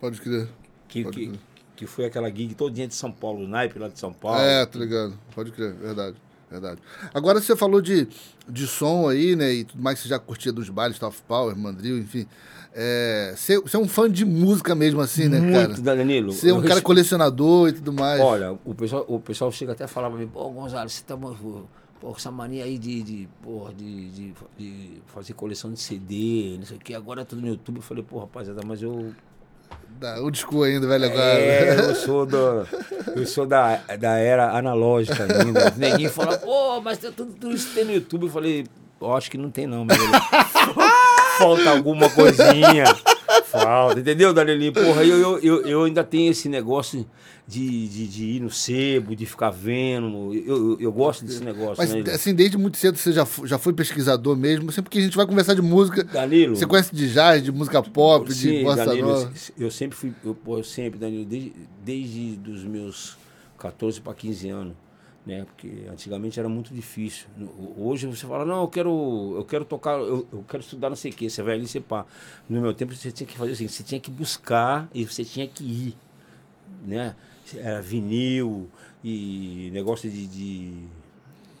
Pode 0.00 0.20
crer. 0.20 0.48
Que, 0.88 1.04
Pode 1.04 1.16
que, 1.16 1.26
crer. 1.28 1.40
que 1.76 1.86
foi 1.86 2.04
aquela 2.06 2.28
gig 2.28 2.54
todinha 2.54 2.88
de 2.88 2.94
São 2.94 3.12
Paulo, 3.12 3.44
o 3.44 3.48
naipe 3.48 3.78
lá 3.78 3.88
de 3.88 3.98
São 3.98 4.12
Paulo. 4.12 4.40
É, 4.40 4.66
tá 4.66 4.78
ligado. 4.78 5.18
Pode 5.34 5.52
crer, 5.52 5.74
verdade. 5.74 6.16
Verdade. 6.50 6.80
Agora 7.12 7.40
você 7.40 7.54
falou 7.54 7.80
de, 7.82 8.08
de 8.48 8.66
som 8.66 9.06
aí, 9.06 9.36
né? 9.36 9.52
E 9.52 9.64
tudo 9.64 9.82
mais 9.82 9.98
que 9.98 10.04
você 10.04 10.08
já 10.08 10.18
curtia 10.18 10.50
dos 10.50 10.70
bailes, 10.70 10.98
Top 10.98 11.14
Power, 11.26 11.54
Mandril, 11.54 11.98
enfim. 11.98 12.26
É, 12.74 13.34
você, 13.36 13.60
você 13.60 13.76
é 13.76 13.78
um 13.78 13.88
fã 13.88 14.10
de 14.10 14.24
música 14.24 14.74
mesmo, 14.74 15.00
assim, 15.00 15.28
né, 15.28 15.40
cara? 15.52 15.68
Muito, 15.68 15.82
Danilo. 15.82 16.32
Você 16.32 16.50
é 16.50 16.54
um 16.54 16.62
cara 16.62 16.80
colecionador 16.80 17.68
e 17.68 17.72
tudo 17.72 17.92
mais. 17.92 18.20
Olha, 18.20 18.52
o 18.64 18.74
pessoal, 18.74 19.04
o 19.08 19.20
pessoal 19.20 19.52
chega 19.52 19.72
até 19.72 19.84
a 19.84 19.88
falar 19.88 20.08
pra 20.08 20.18
mim, 20.18 20.26
pô, 20.26 20.48
Gonzalo, 20.50 20.88
você 20.88 21.02
tá 21.02 21.16
pô, 22.00 22.12
essa 22.16 22.30
mania 22.30 22.64
aí 22.64 22.78
de, 22.78 23.02
de, 23.02 23.28
porra, 23.42 23.72
de, 23.74 24.10
de, 24.10 24.34
de 24.56 25.02
fazer 25.06 25.34
coleção 25.34 25.72
de 25.72 25.80
CD, 25.80 26.56
não 26.58 26.66
sei 26.66 26.76
o 26.76 26.80
que, 26.80 26.94
agora 26.94 27.22
é 27.22 27.24
tudo 27.24 27.42
no 27.42 27.48
YouTube. 27.48 27.76
Eu 27.76 27.82
falei, 27.82 28.02
pô, 28.02 28.18
rapaziada, 28.18 28.60
mas 28.64 28.82
eu. 28.82 29.12
Da, 30.00 30.22
o 30.22 30.30
disco 30.30 30.62
ainda, 30.62 30.86
velho, 30.86 31.06
agora. 31.06 31.40
É, 31.40 31.90
eu 31.90 31.94
sou 31.94 32.24
do. 32.24 32.66
Eu 33.14 33.26
sou 33.26 33.46
da, 33.46 33.76
da 33.98 34.16
era 34.16 34.56
analógica 34.56 35.24
ainda. 35.24 35.70
Ninguém 35.76 36.08
fala, 36.08 36.38
pô, 36.38 36.80
mas 36.80 36.98
tem 36.98 37.12
tudo, 37.12 37.32
tudo 37.32 37.54
isso 37.54 37.74
tem 37.74 37.84
no 37.84 37.92
YouTube. 37.92 38.26
Eu 38.26 38.32
falei, 38.32 38.66
eu 39.00 39.16
acho 39.16 39.30
que 39.30 39.38
não 39.38 39.50
tem 39.50 39.66
não, 39.66 39.84
meu. 39.84 39.96
Falta 41.38 41.70
alguma 41.70 42.10
coisinha. 42.10 42.84
Falta, 43.44 44.00
entendeu, 44.00 44.32
Danilinho? 44.32 44.72
Porra, 44.72 45.04
eu, 45.04 45.38
eu, 45.38 45.66
eu, 45.66 45.84
ainda 45.84 46.02
tenho 46.02 46.30
esse 46.30 46.48
negócio 46.48 47.06
de, 47.46 47.88
de, 47.88 48.06
de 48.06 48.24
ir 48.24 48.40
no 48.40 48.50
sebo, 48.50 49.14
de 49.14 49.26
ficar 49.26 49.50
vendo. 49.50 50.34
Eu, 50.34 50.72
eu, 50.72 50.80
eu 50.80 50.92
gosto 50.92 51.24
desse 51.24 51.42
negócio, 51.42 51.76
Mas, 51.78 51.92
né? 51.92 52.12
assim, 52.12 52.34
desde 52.34 52.56
muito 52.56 52.76
cedo 52.76 52.96
você 52.96 53.12
já, 53.12 53.26
já 53.44 53.58
foi 53.58 53.72
pesquisador 53.72 54.36
mesmo, 54.36 54.72
sempre 54.72 54.90
que 54.90 54.98
a 54.98 55.02
gente 55.02 55.16
vai 55.16 55.26
conversar 55.26 55.54
de 55.54 55.62
música. 55.62 56.04
Danilo. 56.04 56.56
Você 56.56 56.66
conhece 56.66 56.94
de 56.94 57.12
jazz, 57.12 57.42
de 57.42 57.52
música 57.52 57.82
pop, 57.82 58.26
de 58.26 58.34
Sim, 58.34 58.62
bossa 58.62 58.84
Danilo, 58.84 59.08
nova? 59.08 59.32
eu, 59.58 59.70
sempre 59.70 59.96
fui, 59.96 60.12
eu, 60.24 60.36
eu 60.46 60.64
sempre, 60.64 60.98
Danilo, 60.98 61.24
desde, 61.24 61.52
desde 61.84 62.36
dos 62.36 62.64
meus 62.64 63.16
14 63.58 64.00
para 64.00 64.14
15 64.14 64.48
anos, 64.48 64.74
né? 65.28 65.44
Porque 65.44 65.84
antigamente 65.90 66.40
era 66.40 66.48
muito 66.48 66.72
difícil. 66.72 67.26
Hoje 67.76 68.06
você 68.06 68.26
fala, 68.26 68.46
não, 68.46 68.62
eu 68.62 68.68
quero, 68.68 69.34
eu 69.36 69.44
quero 69.44 69.64
tocar, 69.66 69.98
eu, 69.98 70.26
eu 70.32 70.42
quero 70.48 70.62
estudar 70.62 70.88
não 70.88 70.96
sei 70.96 71.10
o 71.10 71.14
quê, 71.14 71.28
você 71.28 71.42
vai 71.42 71.54
ali, 71.54 71.68
você 71.68 71.80
pá. 71.80 72.06
No 72.48 72.62
meu 72.62 72.72
tempo 72.72 72.94
você 72.94 73.12
tinha 73.12 73.26
que 73.26 73.36
fazer 73.36 73.52
assim, 73.52 73.68
você 73.68 73.82
tinha 73.82 74.00
que 74.00 74.10
buscar 74.10 74.88
e 74.94 75.04
você 75.04 75.22
tinha 75.24 75.46
que 75.46 75.62
ir, 75.62 75.96
né? 76.86 77.14
Era 77.54 77.82
vinil 77.82 78.70
e 79.04 79.70
negócio 79.70 80.10
de, 80.10 80.26
de, 80.26 80.72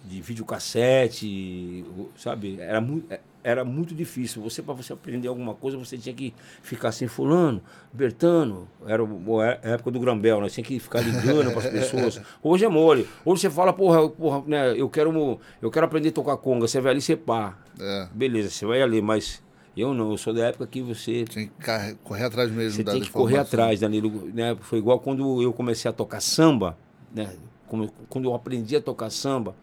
de 0.06 0.22
videocassete, 0.22 1.84
sabe? 2.16 2.58
Era 2.58 2.80
muito, 2.80 3.14
era 3.42 3.64
muito 3.64 3.94
difícil. 3.94 4.42
Você, 4.42 4.62
para 4.62 4.74
você 4.74 4.92
aprender 4.92 5.28
alguma 5.28 5.54
coisa, 5.54 5.76
você 5.78 5.96
tinha 5.96 6.14
que 6.14 6.34
ficar 6.62 6.88
assim, 6.88 7.06
fulano, 7.06 7.62
Bertano, 7.92 8.68
era 8.86 9.02
o- 9.02 9.40
a 9.40 9.46
época 9.62 9.90
do 9.90 10.00
Grambel, 10.00 10.40
né? 10.40 10.48
Tinha 10.48 10.64
que 10.64 10.78
ficar 10.78 11.00
ligando 11.00 11.50
para 11.52 11.60
as 11.60 11.66
pessoas. 11.70 12.20
Hoje 12.42 12.64
é 12.64 12.68
mole. 12.68 13.08
Hoje 13.24 13.42
você 13.42 13.50
fala, 13.50 13.72
porra, 13.72 14.08
porra 14.08 14.42
né, 14.46 14.72
eu, 14.76 14.88
quero, 14.88 15.38
eu 15.62 15.70
quero 15.70 15.86
aprender 15.86 16.10
a 16.10 16.12
tocar 16.12 16.36
conga. 16.36 16.66
Você 16.68 16.80
vai 16.80 16.92
ali, 16.92 17.00
você 17.00 17.16
pá. 17.16 17.56
É. 17.80 18.08
Beleza, 18.12 18.50
você 18.50 18.66
vai 18.66 18.82
ali, 18.82 19.00
mas 19.00 19.42
eu 19.76 19.94
não, 19.94 20.10
eu 20.10 20.16
sou 20.18 20.34
da 20.34 20.46
época 20.46 20.66
que 20.66 20.82
você 20.82 21.24
Tinha 21.24 21.46
que 21.46 21.94
correr 22.02 22.24
atrás 22.24 22.50
mesmo 22.50 22.72
você 22.76 22.82
da 22.84 22.92
tem 22.92 23.00
que 23.00 23.10
correr 23.10 23.38
atrás, 23.38 23.80
Danilo. 23.80 24.28
Né? 24.34 24.56
Foi 24.60 24.78
igual 24.78 24.98
quando 25.00 25.40
eu 25.42 25.52
comecei 25.52 25.88
a 25.88 25.92
tocar 25.92 26.20
samba, 26.20 26.76
né? 27.14 27.32
Como- 27.68 27.90
Quando 28.08 28.24
eu 28.24 28.34
aprendi 28.34 28.74
a 28.76 28.80
tocar 28.80 29.10
samba, 29.10 29.54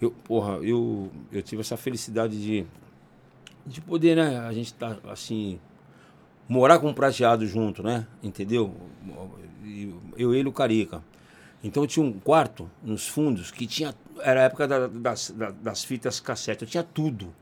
eu, 0.00 0.10
porra, 0.10 0.58
eu, 0.62 1.10
eu 1.32 1.42
tive 1.42 1.62
essa 1.62 1.76
felicidade 1.76 2.40
de, 2.40 2.66
de 3.66 3.80
poder, 3.80 4.16
né? 4.16 4.38
A 4.40 4.52
gente 4.52 4.72
tá 4.74 4.96
assim, 5.10 5.58
morar 6.48 6.78
com 6.78 6.88
um 6.88 6.94
prateado 6.94 7.46
junto, 7.46 7.82
né? 7.82 8.06
Entendeu? 8.22 8.74
Eu, 10.16 10.34
ele 10.34 10.48
e 10.48 10.50
o 10.50 10.52
Carica. 10.52 11.02
Então 11.62 11.82
eu 11.82 11.86
tinha 11.86 12.04
um 12.04 12.12
quarto 12.12 12.70
nos 12.82 13.08
fundos 13.08 13.50
que 13.50 13.66
tinha. 13.66 13.94
Era 14.20 14.40
a 14.40 14.44
época 14.44 14.68
da- 14.68 14.86
das, 14.86 15.30
da- 15.30 15.50
das 15.50 15.82
fitas 15.84 16.20
cassete, 16.20 16.62
eu 16.62 16.68
tinha 16.68 16.82
tudo. 16.82 17.32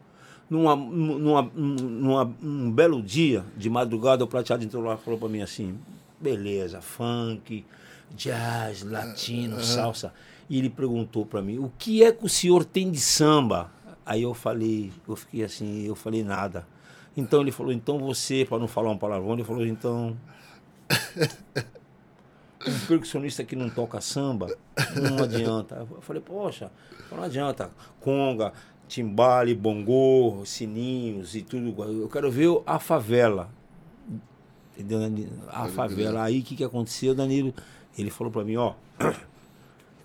Numa, 0.48 0.76
numa, 0.76 1.42
numa, 1.54 2.24
um 2.42 2.70
belo 2.70 3.02
dia, 3.02 3.44
de 3.56 3.68
madrugada, 3.70 4.22
o 4.22 4.28
prateado 4.28 4.62
entrou 4.64 4.82
lá 4.84 4.94
e 4.94 4.98
falou 4.98 5.18
para 5.18 5.28
mim 5.28 5.40
assim: 5.42 5.78
beleza, 6.20 6.80
funk, 6.80 7.64
jazz, 8.14 8.82
latino, 8.82 9.60
salsa. 9.62 10.12
E 10.48 10.58
ele 10.58 10.68
perguntou 10.70 11.24
para 11.26 11.40
mim: 11.42 11.58
o 11.58 11.72
que 11.78 12.04
é 12.04 12.12
que 12.12 12.24
o 12.24 12.28
senhor 12.28 12.64
tem 12.64 12.90
de 12.90 13.00
samba? 13.00 13.70
Aí 14.04 14.22
eu 14.22 14.34
falei, 14.34 14.92
eu 15.08 15.16
fiquei 15.16 15.44
assim, 15.44 15.84
eu 15.86 15.94
falei 15.94 16.24
nada. 16.24 16.66
Então 17.16 17.40
ele 17.40 17.52
falou: 17.52 17.72
então 17.72 17.98
você, 17.98 18.44
para 18.44 18.58
não 18.58 18.68
falar 18.68 18.90
um 18.90 18.98
palavrão, 18.98 19.34
ele 19.34 19.44
falou: 19.44 19.66
então 19.66 20.16
um 22.66 22.86
percussionista 22.86 23.44
que 23.44 23.56
não 23.56 23.68
toca 23.68 24.00
samba, 24.00 24.56
não 24.94 25.24
adianta. 25.24 25.86
Eu 25.90 26.00
falei, 26.00 26.22
poxa, 26.22 26.70
não 27.10 27.22
adianta. 27.22 27.70
Conga, 28.00 28.52
timbale, 28.88 29.54
bongô, 29.54 30.42
sininhos 30.44 31.34
e 31.34 31.42
tudo. 31.42 31.82
Eu 31.84 32.08
quero 32.08 32.30
ver 32.30 32.48
a 32.66 32.78
favela. 32.78 33.50
Entendeu, 34.74 35.00
Danilo? 35.00 35.32
A 35.48 35.68
favela. 35.68 36.22
Aí 36.22 36.40
o 36.40 36.42
que, 36.42 36.56
que 36.56 36.64
aconteceu, 36.64 37.14
Danilo? 37.14 37.52
Ele 37.96 38.10
falou 38.10 38.32
para 38.32 38.44
mim, 38.44 38.56
ó. 38.56 38.74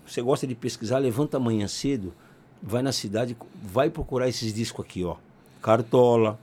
Você 0.06 0.22
gosta 0.22 0.46
de 0.46 0.54
pesquisar, 0.54 0.98
levanta 0.98 1.36
amanhã 1.36 1.68
cedo, 1.68 2.14
vai 2.62 2.82
na 2.82 2.92
cidade, 2.92 3.36
vai 3.62 3.90
procurar 3.90 4.28
esses 4.28 4.52
discos 4.52 4.84
aqui, 4.84 5.04
ó. 5.04 5.16
Cartola, 5.62 6.38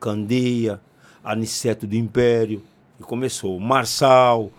Candeia, 0.00 0.80
Aniceto 1.22 1.86
do 1.86 1.94
Império. 1.96 2.62
E 2.98 3.02
começou. 3.02 3.58
Marçal, 3.58 4.50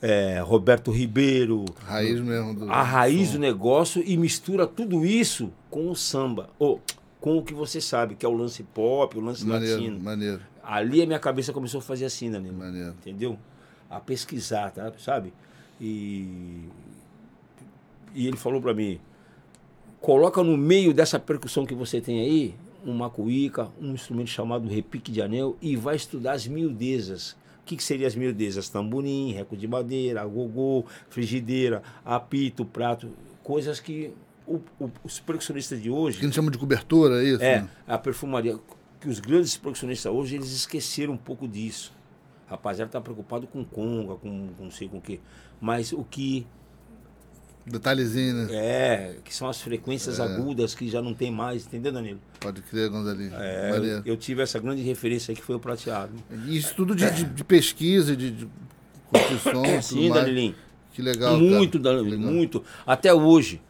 é, 0.00 0.40
Roberto 0.40 0.90
Ribeiro. 0.90 1.64
Raiz 1.84 2.20
mesmo. 2.20 2.54
Do, 2.54 2.70
A 2.70 2.82
raiz 2.82 3.32
do 3.32 3.38
negócio 3.38 4.02
e 4.04 4.16
mistura 4.16 4.66
tudo 4.66 5.04
isso 5.04 5.52
com 5.70 5.90
o 5.90 5.96
samba. 5.96 6.48
Ou 6.58 6.80
com 7.20 7.36
o 7.38 7.42
que 7.42 7.52
você 7.52 7.80
sabe, 7.80 8.14
que 8.14 8.24
é 8.24 8.28
o 8.28 8.32
lance 8.32 8.62
pop, 8.62 9.18
o 9.18 9.20
lance 9.20 9.44
Maneiro, 9.44 9.74
latino. 9.80 10.00
maneiro, 10.00 10.40
Ali 10.62 11.02
a 11.02 11.06
minha 11.06 11.18
cabeça 11.18 11.52
começou 11.52 11.78
a 11.78 11.82
fazer 11.82 12.04
assim, 12.04 12.30
Danilo. 12.30 12.56
maneiro. 12.56 12.90
Entendeu? 12.90 13.38
A 13.90 13.98
pesquisar, 13.98 14.70
tá? 14.70 14.92
sabe? 14.98 15.32
E, 15.80 16.62
e 18.14 18.26
ele 18.26 18.36
falou 18.36 18.60
pra 18.60 18.72
mim: 18.74 19.00
coloca 20.00 20.42
no 20.42 20.56
meio 20.56 20.92
dessa 20.94 21.18
percussão 21.18 21.66
que 21.66 21.74
você 21.74 22.00
tem 22.00 22.20
aí 22.20 22.54
uma 22.84 23.10
cuíca, 23.10 23.68
um 23.80 23.92
instrumento 23.92 24.28
chamado 24.30 24.68
repique 24.68 25.10
de 25.10 25.20
anel 25.20 25.56
e 25.60 25.76
vai 25.76 25.96
estudar 25.96 26.32
as 26.32 26.46
miudezas. 26.46 27.32
O 27.60 27.64
que, 27.68 27.76
que 27.76 27.82
seriam 27.84 28.06
as 28.06 28.14
miudezas? 28.14 28.68
Tamborim, 28.68 29.32
reco 29.32 29.56
de 29.56 29.66
madeira, 29.68 30.24
gogô, 30.24 30.84
frigideira, 31.10 31.82
apito, 32.04 32.64
prato, 32.64 33.10
coisas 33.42 33.78
que 33.80 34.12
o- 34.46 34.60
o- 34.80 34.90
os 35.04 35.20
percussionistas 35.20 35.82
de 35.82 35.90
hoje 35.90 36.18
Que 36.18 36.24
a 36.24 36.28
gente 36.28 36.34
chama 36.36 36.50
de 36.50 36.56
cobertura, 36.56 37.22
é 37.22 37.28
isso? 37.28 37.42
é, 37.42 37.60
né? 37.62 37.68
a 37.86 37.98
perfumaria. 37.98 38.58
Que 39.00 39.08
os 39.08 39.20
grandes 39.20 39.56
percussionistas 39.56 40.10
hoje, 40.10 40.36
eles 40.36 40.50
esqueceram 40.52 41.12
um 41.12 41.16
pouco 41.18 41.46
disso. 41.46 41.92
Rapaziada 42.46 42.90
tá 42.90 43.00
preocupado 43.00 43.46
com 43.46 43.62
conga, 43.64 44.14
com, 44.14 44.48
com 44.56 44.64
não 44.64 44.70
sei 44.70 44.88
com 44.88 44.96
o 44.96 45.00
quê. 45.02 45.20
Mas 45.60 45.92
o 45.92 46.02
que 46.02 46.46
Detalhezinho, 47.70 48.34
né? 48.34 48.48
é, 48.50 49.16
que 49.24 49.34
são 49.34 49.48
as 49.48 49.60
frequências 49.60 50.20
agudas 50.20 50.74
que 50.74 50.88
já 50.88 51.02
não 51.02 51.14
tem 51.14 51.30
mais, 51.30 51.66
entendeu, 51.66 51.92
Danilo? 51.92 52.20
Pode 52.40 52.62
crer, 52.62 52.88
Gonzalinho. 52.88 53.32
É, 53.34 53.76
eu, 53.76 54.02
eu 54.04 54.16
tive 54.16 54.42
essa 54.42 54.58
grande 54.58 54.82
referência 54.82 55.32
aí 55.32 55.36
que 55.36 55.42
foi 55.42 55.56
o 55.56 55.60
prateado. 55.60 56.12
E 56.46 56.56
Isso 56.56 56.74
tudo 56.74 56.94
de, 56.94 57.08
de, 57.10 57.24
de 57.24 57.44
pesquisa, 57.44 58.16
de, 58.16 58.30
de 58.30 58.48
construção, 59.10 59.64
Sim. 59.82 60.10
Danilinho. 60.12 60.54
Que 60.92 61.02
legal, 61.02 61.38
muito, 61.38 61.80
cara. 61.80 61.96
Danilo, 61.96 62.16
Legal. 62.16 62.32
muito. 62.32 62.64
Até 62.84 63.14
hoje. 63.14 63.60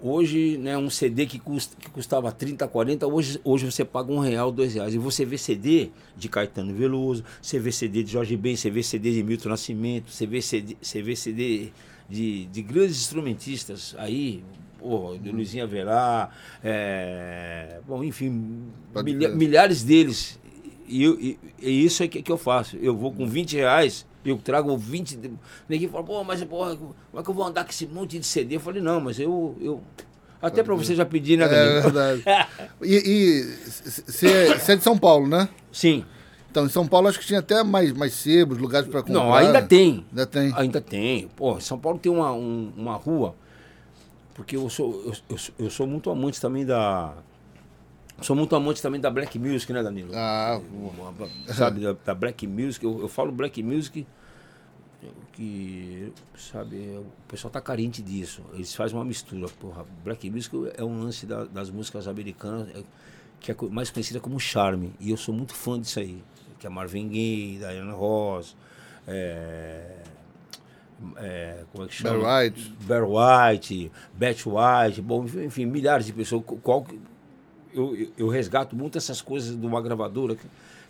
Hoje, 0.00 0.58
né, 0.58 0.76
um 0.78 0.88
CD 0.88 1.26
que, 1.26 1.38
custa, 1.38 1.74
que 1.76 1.90
custava 1.90 2.30
30, 2.30 2.68
40, 2.68 3.06
hoje, 3.06 3.40
hoje 3.42 3.64
você 3.64 3.84
paga 3.84 4.12
um 4.12 4.18
real, 4.18 4.52
dois 4.52 4.74
reais. 4.74 4.94
E 4.94 4.98
você 4.98 5.24
vê 5.24 5.36
CD 5.36 5.90
de 6.16 6.28
Caetano 6.28 6.74
Veloso, 6.74 7.24
você 7.40 7.58
vê 7.58 7.72
CD 7.72 8.02
de 8.02 8.12
Jorge 8.12 8.36
Ben, 8.36 8.54
você 8.54 8.70
vê 8.70 8.82
CD 8.82 9.12
de 9.12 9.22
Milton 9.22 9.48
Nascimento, 9.48 10.10
você 10.10 10.26
vê 10.26 10.40
CD, 10.40 10.76
você 10.80 11.02
vê 11.02 11.16
CD 11.16 11.72
de, 12.12 12.46
de 12.46 12.62
grandes 12.62 12.96
instrumentistas 13.00 13.94
aí, 13.98 14.44
pô, 14.78 15.16
de 15.20 15.30
Luizinho 15.30 15.64
Averá, 15.64 16.30
é, 16.62 17.80
bom, 17.86 18.02
enfim, 18.04 18.64
milha- 19.04 19.28
milhares 19.30 19.82
deles. 19.82 20.38
E, 20.86 21.04
e- 21.06 21.38
e 21.60 21.84
isso 21.84 22.02
é 22.02 22.08
que, 22.08 22.20
que 22.22 22.30
eu 22.30 22.36
faço. 22.36 22.76
Eu 22.76 22.94
vou 22.96 23.12
com 23.12 23.26
20 23.26 23.56
reais, 23.56 24.04
eu 24.24 24.36
trago 24.36 24.76
20. 24.76 25.16
de- 25.16 25.30
Ninguém 25.68 25.88
fala, 25.88 26.04
pô, 26.04 26.22
mas 26.22 26.42
porra, 26.44 26.76
como 26.76 26.94
é 27.16 27.22
que 27.22 27.30
eu 27.30 27.34
vou 27.34 27.44
andar 27.46 27.64
com 27.64 27.70
esse 27.70 27.86
monte 27.86 28.18
de 28.18 28.26
CD? 28.26 28.56
Eu 28.56 28.60
falei, 28.60 28.82
não, 28.82 29.00
mas 29.00 29.18
eu. 29.18 29.56
eu... 29.60 29.80
Até 30.42 30.60
pra 30.64 30.74
você 30.74 30.96
já 30.96 31.06
pedir, 31.06 31.38
né, 31.38 31.44
É 31.44 31.80
verdade. 31.80 32.24
E 32.82 33.44
você 34.06 34.48
é 34.72 34.76
de 34.76 34.82
São 34.82 34.98
Paulo, 34.98 35.28
né? 35.28 35.48
Sim. 35.70 36.04
Então, 36.52 36.66
em 36.66 36.68
São 36.68 36.86
Paulo 36.86 37.08
acho 37.08 37.18
que 37.18 37.24
tinha 37.26 37.38
até 37.40 37.64
mais, 37.64 37.94
mais 37.94 38.12
sebos, 38.12 38.58
lugares 38.58 38.86
para 38.86 39.00
comprar. 39.02 39.14
Não, 39.14 39.32
ainda 39.34 39.62
tem. 39.62 40.04
Ainda 40.10 40.26
tem. 40.26 40.52
Ainda 40.54 40.80
tem. 40.82 41.28
Pô, 41.28 41.58
São 41.58 41.78
Paulo 41.78 41.98
tem 41.98 42.12
uma, 42.12 42.30
um- 42.30 42.70
uma 42.76 42.94
rua, 42.94 43.34
porque 44.34 44.54
eu 44.56 44.68
sou, 44.68 45.02
eu, 45.06 45.14
eu 45.30 45.36
eu 45.60 45.70
sou 45.70 45.86
muito 45.86 46.10
amante 46.10 46.38
também 46.38 46.66
da. 46.66 47.14
Sou 48.20 48.36
muito 48.36 48.54
amante 48.54 48.82
também 48.82 49.00
da 49.00 49.10
Black 49.10 49.38
Music, 49.38 49.72
né, 49.72 49.82
Danilo? 49.82 50.10
Ah, 50.14 50.60
sabe, 51.54 51.80
da, 51.80 51.94
da 52.04 52.14
Black 52.14 52.46
Music. 52.46 52.84
Eu, 52.84 53.00
eu 53.00 53.08
falo 53.08 53.32
Black 53.32 53.62
Music 53.62 54.06
que, 55.32 56.12
sabe, 56.36 56.76
o 56.98 57.06
pessoal 57.26 57.50
tá 57.50 57.60
carente 57.60 58.02
disso. 58.02 58.42
Eles 58.52 58.74
fazem 58.74 58.96
uma 58.96 59.04
mistura. 59.04 59.48
Porra, 59.58 59.84
Black 60.04 60.30
Music 60.30 60.54
é 60.76 60.84
um 60.84 61.02
lance 61.02 61.24
da- 61.26 61.44
das 61.44 61.70
músicas 61.70 62.06
americanas 62.06 62.68
é, 62.76 62.82
que 63.40 63.50
é 63.50 63.56
mais 63.70 63.90
conhecida 63.90 64.20
como 64.20 64.38
charme. 64.38 64.92
E 65.00 65.10
eu 65.10 65.16
sou 65.16 65.34
muito 65.34 65.54
fã 65.54 65.80
disso 65.80 65.98
aí. 65.98 66.22
Que 66.62 66.66
é 66.68 66.70
Marvin 66.70 67.08
Gaye, 67.08 67.58
Diana 67.58 67.92
Ross, 67.92 68.56
é, 69.08 69.96
é, 71.16 71.64
como 71.72 71.84
é 71.84 71.88
que 71.88 71.94
chama? 71.94 72.20
Barry 72.22 72.46
White. 72.50 72.76
Barry 72.86 73.06
White, 73.52 73.92
Beth 74.14 74.36
White, 74.46 75.02
bom, 75.02 75.24
enfim, 75.24 75.66
milhares 75.66 76.06
de 76.06 76.12
pessoas. 76.12 76.44
Qual, 76.62 76.86
eu, 77.74 78.12
eu- 78.16 78.28
resgato 78.28 78.76
muito 78.76 78.96
essas 78.96 79.20
coisas 79.20 79.58
de 79.58 79.66
uma 79.66 79.82
gravadora 79.82 80.36
que, 80.36 80.46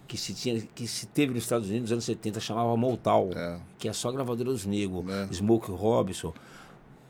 que 0.06 0.18
se 0.18 0.34
tinha, 0.34 0.60
que 0.74 0.86
se 0.86 1.06
teve 1.06 1.32
nos 1.32 1.44
Estados 1.44 1.66
Unidos 1.68 1.84
nos 1.84 1.92
anos 1.92 2.04
70, 2.04 2.38
chamava 2.38 2.76
Motown, 2.76 3.30
É. 3.34 3.58
que 3.78 3.88
é 3.88 3.94
só 3.94 4.12
gravadora 4.12 4.50
dos 4.50 4.66
negros, 4.66 5.04
É. 5.08 5.32
Smokey 5.32 5.72
Robinson, 5.72 6.34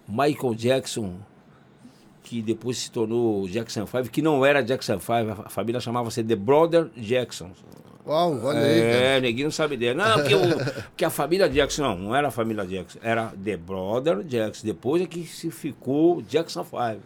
Michael 0.06 0.54
Jackson, 0.54 1.16
que 2.22 2.40
depois 2.40 2.78
se 2.78 2.90
tornou 2.90 3.48
Jackson 3.48 3.86
5, 3.86 4.10
que 4.10 4.22
não 4.22 4.44
era 4.44 4.62
Jackson 4.62 4.98
5, 4.98 5.42
a 5.44 5.48
família 5.48 5.80
chamava-se 5.80 6.22
The 6.22 6.36
Brother 6.36 6.90
Jackson. 6.96 7.50
Uau, 8.06 8.40
olha 8.44 8.60
aí. 8.60 8.80
É, 8.80 9.20
ninguém 9.20 9.44
não 9.44 9.50
sabe 9.50 9.76
dele. 9.76 9.94
Não, 9.94 10.14
porque, 10.14 10.34
o, 10.34 10.40
porque 10.90 11.04
a 11.04 11.10
família 11.10 11.48
Jackson, 11.48 11.82
não, 11.82 11.98
não 11.98 12.16
era 12.16 12.28
a 12.28 12.30
família 12.30 12.66
Jackson, 12.66 12.98
era 13.02 13.32
The 13.42 13.56
Brother 13.56 14.22
Jackson. 14.24 14.66
Depois 14.66 15.02
é 15.02 15.06
que 15.06 15.24
se 15.24 15.50
ficou 15.50 16.20
Jackson 16.22 16.64
5. 16.64 17.00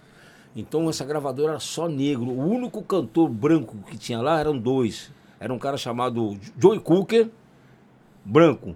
Então 0.54 0.88
essa 0.88 1.04
gravadora 1.04 1.52
era 1.52 1.60
só 1.60 1.86
negro. 1.86 2.30
O 2.30 2.48
único 2.48 2.82
cantor 2.82 3.28
branco 3.28 3.76
que 3.90 3.98
tinha 3.98 4.20
lá 4.22 4.40
eram 4.40 4.56
dois. 4.56 5.10
Era 5.38 5.52
um 5.52 5.58
cara 5.58 5.76
chamado 5.76 6.38
Joey 6.58 6.80
Cooker, 6.80 7.28
branco, 8.24 8.74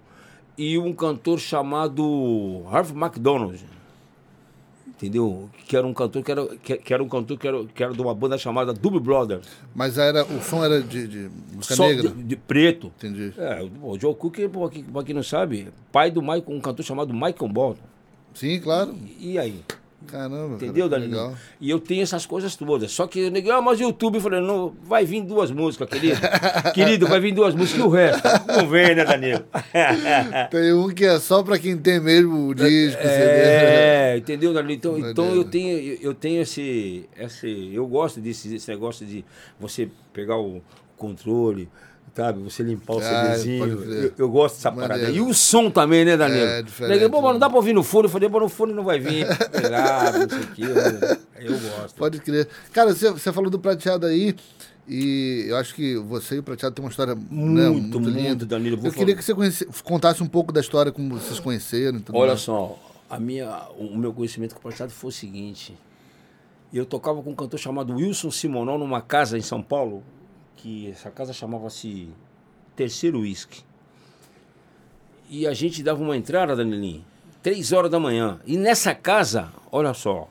e 0.59 0.79
um 0.79 0.93
cantor 0.93 1.39
chamado 1.39 2.65
Harvey 2.71 2.95
McDonald. 2.95 3.59
Entendeu? 5.01 5.49
Que 5.67 5.75
era 5.75 5.87
um 5.87 5.95
cantor 5.95 6.23
que 6.23 6.31
era, 6.31 6.47
que, 6.59 6.77
que 6.77 6.93
era 6.93 7.03
um 7.03 7.09
cantor 7.09 7.39
que 7.39 7.49
era, 7.49 7.65
que 7.65 7.83
era 7.83 7.95
de 7.95 8.03
uma 8.03 8.15
banda 8.15 8.37
chamada 8.37 8.75
Doobie 8.75 9.01
Brothers. 9.01 9.47
Mas 9.75 9.97
era, 9.97 10.25
o 10.25 10.43
som 10.43 10.63
era 10.63 10.83
de, 10.83 11.09
de 11.09 11.31
música 11.55 11.75
Só 11.75 11.89
negra. 11.89 12.11
de, 12.11 12.23
de 12.23 12.37
preto. 12.37 12.93
Entendi. 12.99 13.33
É, 13.39 13.67
o 13.83 13.99
Joe 13.99 14.15
Cook, 14.15 14.37
pra 14.93 15.03
quem 15.03 15.15
não 15.15 15.23
sabe, 15.23 15.69
pai 15.91 16.11
do 16.11 16.21
Michael, 16.21 16.45
um 16.49 16.61
cantor 16.61 16.85
chamado 16.85 17.15
Michael 17.15 17.49
Bolton. 17.49 17.81
Sim, 18.35 18.61
claro. 18.61 18.95
E, 19.19 19.33
e 19.33 19.39
aí? 19.39 19.63
Caramba, 20.07 20.55
Entendeu, 20.55 20.89
cara, 20.89 21.03
Danilo? 21.03 21.37
E 21.61 21.69
eu 21.71 21.79
tenho 21.79 22.03
essas 22.03 22.25
coisas 22.25 22.57
todas. 22.57 22.91
Só 22.91 23.07
que 23.07 23.31
ninguém, 23.31 23.53
ah, 23.53 23.61
mas 23.61 23.79
o 23.79 23.83
YouTube, 23.83 24.17
eu 24.17 24.21
falei, 24.21 24.41
não, 24.41 24.75
vai 24.83 25.05
vir 25.05 25.23
duas 25.23 25.51
músicas, 25.51 25.89
querido. 25.89 26.19
querido, 26.75 27.07
vai 27.07 27.21
vir 27.21 27.33
duas 27.33 27.55
músicas 27.55 27.81
e 27.81 27.83
o 27.83 27.89
resto. 27.89 28.23
Não 28.47 28.69
vem, 28.69 28.95
né, 28.95 29.05
Danilo? 29.05 29.45
tem 30.51 30.73
um 30.73 30.89
que 30.89 31.05
é 31.05 31.19
só 31.19 31.43
pra 31.43 31.59
quem 31.59 31.77
tem 31.77 32.01
mesmo 32.01 32.49
o 32.49 32.55
disco, 32.55 33.01
é, 33.03 34.15
CD. 34.15 34.19
entendeu, 34.25 34.53
Danilo? 34.55 34.73
Então, 34.73 34.99
então 34.99 35.35
eu 35.35 35.45
tenho, 35.45 35.99
eu 36.01 36.15
tenho 36.15 36.43
esse, 36.43 37.09
esse. 37.17 37.71
Eu 37.73 37.87
gosto 37.87 38.21
desse, 38.21 38.49
desse 38.49 38.71
negócio 38.71 39.07
de 39.07 39.25
você 39.59 39.89
pegar 40.13 40.39
o 40.39 40.63
controle 40.97 41.69
sabe? 42.15 42.43
Você 42.43 42.63
limpar 42.63 42.95
o 42.95 42.99
ah, 42.99 43.03
CDzinho. 43.03 43.65
Eu, 43.67 44.13
eu, 44.17 44.29
gosto 44.29 44.57
dessa 44.57 44.71
Maneiro. 44.71 44.95
parada. 44.95 45.11
E 45.11 45.21
o 45.21 45.33
som 45.33 45.71
também, 45.71 46.05
né, 46.05 46.17
Danilo? 46.17 46.47
É, 46.47 46.63
diferente. 46.63 47.09
Pô, 47.09 47.23
mas 47.23 47.33
não 47.33 47.39
dá 47.39 47.49
pra 47.49 47.57
ouvir 47.57 47.73
no 47.73 47.83
fone. 47.83 48.07
Eu 48.07 48.11
falei, 48.11 48.29
pô, 48.29 48.41
no 48.41 48.49
fone 48.49 48.73
não 48.73 48.85
vai 48.85 48.99
vir. 48.99 49.27
Ah, 49.73 50.13
não 50.13 50.29
sei 50.29 50.41
o 50.41 50.47
quê. 50.49 50.63
Eu 51.41 51.53
gosto. 51.53 51.97
Pode 51.97 52.19
crer. 52.21 52.49
Cara, 52.73 52.95
você, 52.95 53.11
você 53.11 53.33
falou 53.33 53.51
do 53.51 53.59
prateado 53.59 54.07
aí. 54.07 54.35
E 54.89 55.47
eu 55.49 55.57
acho 55.57 55.73
que 55.75 55.97
você 55.97 56.35
e 56.35 56.39
o 56.41 56.43
Prateado 56.43 56.75
tem 56.75 56.85
uma 56.85 56.91
história 56.91 57.15
muito, 57.15 57.31
né, 57.31 57.69
muito, 57.69 58.01
muito 58.01 58.19
linda. 58.19 58.45
Danilo. 58.45 58.77
eu 58.77 58.81
falar. 58.81 58.95
queria 58.95 59.15
que 59.15 59.23
você 59.23 59.33
conhece, 59.33 59.65
contasse 59.85 60.21
um 60.21 60.27
pouco 60.27 60.53
da 60.53 60.61
história, 60.61 60.91
como 60.91 61.17
vocês 61.17 61.39
conheceram. 61.39 62.03
Olha 62.13 62.31
mais. 62.31 62.41
só, 62.41 62.77
a 63.09 63.21
minha, 63.21 63.69
o 63.79 63.97
meu 63.97 64.13
conhecimento 64.13 64.53
com 64.53 64.59
o 64.59 64.63
Prateado 64.63 64.91
foi 64.91 65.11
o 65.11 65.13
seguinte. 65.13 65.79
Eu 66.73 66.85
tocava 66.85 67.23
com 67.23 67.31
um 67.31 67.35
cantor 67.37 67.61
chamado 67.61 67.95
Wilson 67.95 68.33
Simonal 68.33 68.79
numa 68.79 69.01
casa 69.01 69.39
em 69.39 69.43
São 69.43 69.63
Paulo, 69.63 70.03
que 70.61 70.91
essa 70.91 71.11
casa 71.11 71.33
chamava-se 71.33 72.09
Terceiro 72.77 73.21
Whisky. 73.21 73.65
E 75.29 75.47
a 75.47 75.55
gente 75.55 75.83
dava 75.83 76.03
uma 76.03 76.17
entrada, 76.17 76.55
Danilinho, 76.55 77.05
três 77.43 77.73
horas 77.73 77.91
da 77.91 77.99
manhã. 77.99 78.41
E 78.45 78.57
nessa 78.57 78.95
casa, 78.95 79.51
olha 79.73 79.95
só, 79.95 80.29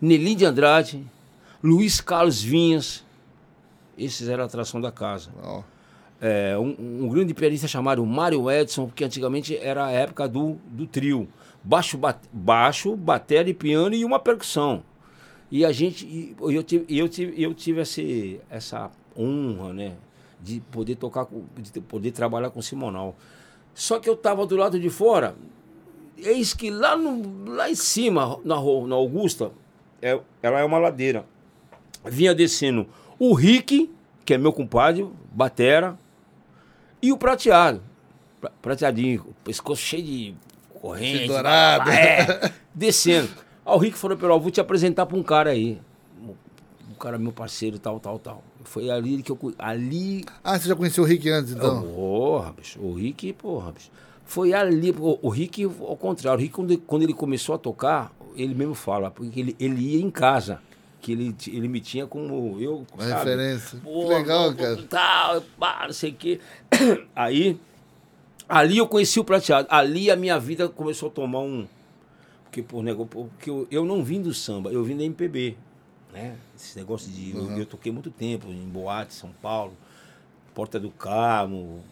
Nelim 0.00 0.36
de 0.36 0.44
Andrade, 0.44 1.04
Luiz 1.62 2.00
Carlos 2.00 2.42
Vinhas, 2.42 3.04
esses 3.96 4.28
eram 4.28 4.42
a 4.42 4.46
atração 4.46 4.80
da 4.80 4.92
casa. 4.92 5.30
Oh. 5.42 5.62
É, 6.20 6.56
um, 6.58 7.04
um, 7.04 7.08
grande 7.08 7.34
pianista 7.34 7.66
chamado 7.66 8.04
Mário 8.04 8.50
Edson, 8.50 8.90
que 8.94 9.04
antigamente 9.04 9.56
era 9.56 9.86
a 9.86 9.90
época 9.90 10.28
do, 10.28 10.56
do 10.66 10.86
trio. 10.86 11.28
Baixo, 11.64 11.96
bat, 11.96 12.18
baixo, 12.32 12.94
bateria 12.94 13.50
e 13.50 13.54
piano 13.54 13.94
e 13.94 14.04
uma 14.04 14.18
percussão. 14.18 14.82
E 15.50 15.64
a 15.64 15.72
gente, 15.72 16.34
eu 16.40 16.62
tive, 16.62 16.98
eu 16.98 17.08
tive, 17.08 17.42
eu 17.42 17.54
tive 17.54 17.80
esse, 17.80 18.40
essa 18.48 18.90
honra, 19.18 19.72
né? 19.72 19.94
De 20.40 20.60
poder 20.70 20.96
tocar, 20.96 21.26
de 21.56 21.80
poder 21.80 22.10
trabalhar 22.10 22.50
com 22.50 22.60
Simonal. 22.60 23.16
Só 23.74 23.98
que 23.98 24.08
eu 24.08 24.14
estava 24.14 24.46
do 24.46 24.56
lado 24.56 24.78
de 24.78 24.90
fora, 24.90 25.34
eis 26.16 26.52
que 26.52 26.70
lá, 26.70 26.96
no, 26.96 27.50
lá 27.50 27.70
em 27.70 27.74
cima, 27.74 28.38
na, 28.44 28.56
na 28.56 28.94
Augusta, 28.94 29.50
é, 30.00 30.18
ela 30.42 30.60
é 30.60 30.64
uma 30.64 30.78
ladeira. 30.78 31.24
Vinha 32.04 32.34
descendo 32.34 32.86
o 33.18 33.34
Rick, 33.34 33.90
que 34.24 34.34
é 34.34 34.38
meu 34.38 34.52
compadre, 34.52 35.08
Batera, 35.32 35.98
e 37.00 37.12
o 37.12 37.16
Prateado. 37.16 37.82
Prateadinho, 38.60 39.24
pescoço 39.44 39.82
cheio 39.82 40.02
de 40.02 40.34
corrente. 40.80 41.28
Dourado. 41.28 41.90
É, 41.90 42.52
descendo. 42.74 43.28
Aí 43.64 43.74
o 43.74 43.78
Rick 43.78 43.96
falou, 43.96 44.16
pelo 44.16 44.40
vou 44.40 44.50
te 44.50 44.60
apresentar 44.60 45.06
para 45.06 45.16
um 45.16 45.22
cara 45.22 45.50
aí 45.50 45.80
cara 47.02 47.18
meu 47.18 47.32
parceiro, 47.32 47.80
tal, 47.80 47.98
tal, 47.98 48.18
tal. 48.20 48.44
Foi 48.64 48.90
ali 48.90 49.22
que 49.22 49.30
eu. 49.30 49.38
Ali. 49.58 50.24
Ah, 50.42 50.58
você 50.58 50.68
já 50.68 50.76
conheceu 50.76 51.04
o 51.04 51.06
Rick 51.06 51.28
antes, 51.28 51.52
então? 51.52 51.82
Porra, 51.82 52.52
bicho. 52.52 52.80
O 52.80 52.94
Rick, 52.94 53.32
porra, 53.34 53.72
bicho. 53.72 53.90
Foi 54.24 54.52
ali. 54.52 54.90
O, 54.90 55.18
o 55.22 55.28
Rick, 55.28 55.64
ao 55.64 55.96
contrário, 55.96 56.38
o 56.38 56.42
Rick, 56.42 56.54
quando, 56.54 56.78
quando 56.78 57.02
ele 57.02 57.14
começou 57.14 57.54
a 57.54 57.58
tocar, 57.58 58.12
ele 58.36 58.54
mesmo 58.54 58.74
fala, 58.74 59.10
porque 59.10 59.40
ele, 59.40 59.56
ele 59.58 59.96
ia 59.96 60.00
em 60.00 60.10
casa 60.10 60.60
que 61.00 61.12
ele, 61.12 61.34
ele 61.48 61.68
me 61.68 61.80
tinha 61.80 62.06
como 62.06 62.58
eu. 62.60 62.86
Uma 62.94 63.02
sabe? 63.02 63.30
referência. 63.30 63.78
Pô, 63.82 64.08
legal, 64.08 64.54
cara. 64.54 64.82
Tal, 64.88 65.40
pá, 65.58 65.84
não 65.86 65.92
sei 65.92 66.10
o 66.10 66.14
quê. 66.14 66.40
Aí, 67.14 67.58
ali 68.48 68.78
eu 68.78 68.86
conheci 68.86 69.18
o 69.18 69.24
prateado. 69.24 69.66
Ali 69.70 70.10
a 70.10 70.16
minha 70.16 70.38
vida 70.38 70.68
começou 70.68 71.08
a 71.08 71.12
tomar 71.12 71.40
um. 71.40 71.66
Porque, 72.44 72.62
por 72.62 72.82
negócio, 72.82 73.08
porque 73.08 73.50
eu, 73.50 73.66
eu 73.70 73.84
não 73.84 74.04
vim 74.04 74.20
do 74.20 74.32
samba, 74.32 74.70
eu 74.70 74.84
vim 74.84 74.96
da 74.96 75.02
MPB 75.02 75.56
né? 76.12 76.36
Esse 76.54 76.78
negócio 76.78 77.10
de. 77.10 77.32
Uhum. 77.36 77.52
Eu, 77.52 77.58
eu, 77.58 77.66
toquei 77.66 77.90
muito 77.90 78.10
tempo 78.10 78.48
em 78.48 78.68
Boate, 78.68 79.14
São 79.14 79.30
Paulo, 79.40 79.72
Porta 80.54 80.78
do 80.78 80.90
Carmo, 80.90 81.82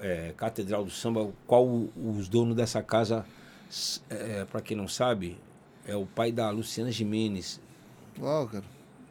é, 0.00 0.32
Catedral 0.36 0.84
do 0.84 0.90
Samba, 0.90 1.30
qual 1.46 1.66
os 1.66 2.28
donos 2.28 2.56
dessa 2.56 2.82
casa, 2.82 3.24
é, 4.08 4.44
para 4.46 4.60
quem 4.60 4.76
não 4.76 4.88
sabe, 4.88 5.36
é 5.86 5.94
o 5.94 6.06
pai 6.06 6.32
da 6.32 6.50
Luciana 6.50 6.90
Jimenez. 6.90 7.60
Uau, 8.18 8.48
cara. 8.48 8.64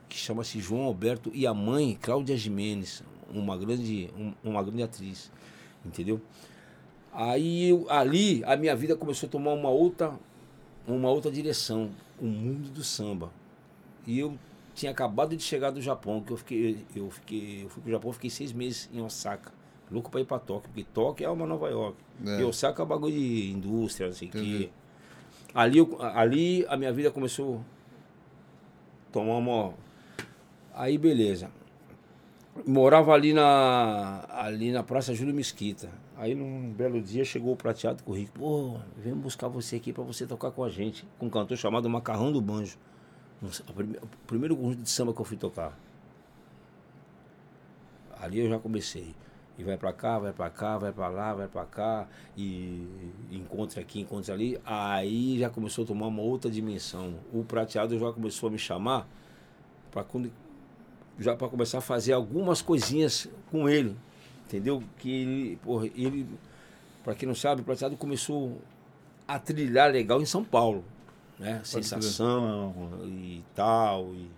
Que 0.08 0.18
chama-se 0.18 0.60
João 0.60 0.84
Alberto 0.84 1.32
e 1.34 1.46
a 1.46 1.54
mãe, 1.54 1.98
Cláudia 2.02 2.36
Jimenez, 2.36 3.04
uma 3.32 3.56
grande, 3.56 4.10
um, 4.18 4.34
uma 4.44 4.64
grande 4.64 4.82
atriz. 4.82 5.32
Entendeu? 5.86 6.20
Aí 7.14 7.72
ali 7.90 8.44
a 8.44 8.56
minha 8.56 8.76
vida 8.76 8.96
começou 8.96 9.28
a 9.28 9.32
tomar 9.32 9.54
uma 9.54 9.70
outra, 9.70 10.14
uma 10.88 11.10
outra 11.10 11.32
direção, 11.32 11.92
o 12.20 12.26
mundo 12.26 12.70
do 12.70 12.84
samba. 12.84 13.32
E 14.06 14.20
eu 14.20 14.38
tinha 14.74 14.92
acabado 14.92 15.36
de 15.36 15.44
chegar 15.44 15.72
do 15.72 15.82
Japão, 15.82 16.22
que 16.22 16.32
eu 16.32 16.38
fiquei, 16.38 16.86
eu 16.96 17.10
fiquei, 17.10 17.64
eu 17.64 17.70
fui 17.70 17.82
pro 17.82 17.92
Japão, 17.92 18.14
fiquei 18.14 18.30
seis 18.30 18.54
meses 18.54 18.90
em 18.94 19.02
Osaka, 19.02 19.52
louco 19.92 20.10
para 20.10 20.22
ir 20.22 20.26
para 20.26 20.40
Tóquio, 20.40 20.70
porque 20.70 20.86
Tóquio 20.94 21.26
é 21.26 21.30
uma 21.30 21.46
Nova 21.46 21.70
York. 21.70 21.98
É. 22.26 22.40
E 22.40 22.44
Osaka 22.44 22.82
é 22.82 22.86
bagulho 22.86 23.14
de 23.14 23.52
indústria, 23.52 24.08
não 24.08 24.16
sei 24.16 24.30
o 24.30 24.32
quê. 24.32 24.70
Ali, 25.54 25.80
eu, 25.80 25.98
ali 26.00 26.66
a 26.68 26.78
minha 26.78 26.94
vida 26.94 27.12
começou 27.12 27.58
a 27.58 29.12
tomar 29.12 29.38
uma. 29.38 29.74
Aí 30.74 30.98
beleza. 30.98 31.52
Morava 32.66 33.14
ali 33.14 33.34
na, 33.34 34.26
ali 34.30 34.72
na 34.72 34.84
Praça 34.84 35.14
Júlio 35.14 35.34
Mesquita. 35.34 35.90
Aí 36.18 36.36
num 36.36 36.72
belo 36.72 37.02
dia 37.02 37.24
chegou 37.24 37.54
o 37.54 37.56
prateado 37.56 38.04
com 38.04 38.12
o. 38.12 38.28
Pô, 38.28 38.78
vem 38.98 39.14
buscar 39.14 39.48
você 39.48 39.78
aqui 39.78 39.92
para 39.92 40.04
você 40.04 40.28
tocar 40.28 40.52
com 40.52 40.64
a 40.64 40.70
gente. 40.70 41.08
Com 41.18 41.28
um 41.28 41.30
cantor 41.30 41.58
chamado 41.58 41.90
Macarrão 41.90 42.32
do 42.32 42.42
Banjo. 42.42 42.78
O 43.42 44.08
primeiro 44.28 44.56
conjunto 44.56 44.82
de 44.82 44.90
samba 44.90 45.14
que 45.14 45.22
eu 45.22 45.26
fui 45.26 45.38
tocar. 45.38 45.78
Ali 48.20 48.40
eu 48.40 48.50
já 48.50 48.60
comecei. 48.60 49.16
E 49.58 49.64
vai 49.64 49.78
para 49.78 49.92
cá, 49.92 50.20
vai 50.20 50.32
para 50.32 50.50
cá, 50.50 50.78
vai 50.78 50.92
para 50.92 51.08
lá, 51.10 51.34
vai 51.34 51.48
para 51.48 51.66
cá, 51.66 52.08
e 52.38 52.88
encontra 53.30 53.82
aqui, 53.82 54.00
encontra 54.00 54.34
ali. 54.34 54.60
Aí 54.66 55.38
já 55.40 55.50
começou 55.50 55.84
a 55.84 55.88
tomar 55.88 56.08
uma 56.08 56.22
outra 56.22 56.50
dimensão. 56.50 57.16
O 57.34 57.44
prateado 57.44 57.98
já 57.98 58.12
começou 58.12 58.48
a 58.48 58.52
me 58.52 58.58
chamar 58.58 59.08
para 59.92 60.06
já 61.18 61.36
para 61.36 61.50
começar 61.50 61.80
a 61.80 61.82
fazer 61.82 62.14
algumas 62.14 62.62
coisinhas 62.62 63.28
com 63.52 63.68
ele. 63.68 63.96
Entendeu? 64.48 64.82
Que 64.98 65.10
ele, 65.10 65.56
porra, 65.58 65.88
ele 65.88 66.26
para 67.04 67.16
quem 67.16 67.28
não 67.28 67.36
sabe, 67.36 67.62
o 67.62 67.64
prateado 67.64 67.98
começou 67.98 68.62
a 69.28 69.40
trilhar 69.40 69.92
legal 69.92 70.22
em 70.22 70.26
São 70.26 70.44
Paulo 70.44 70.84
né? 71.40 71.62
Sensação 71.64 72.74
e 73.06 73.44
tal. 73.56 74.14
E, 74.14 74.30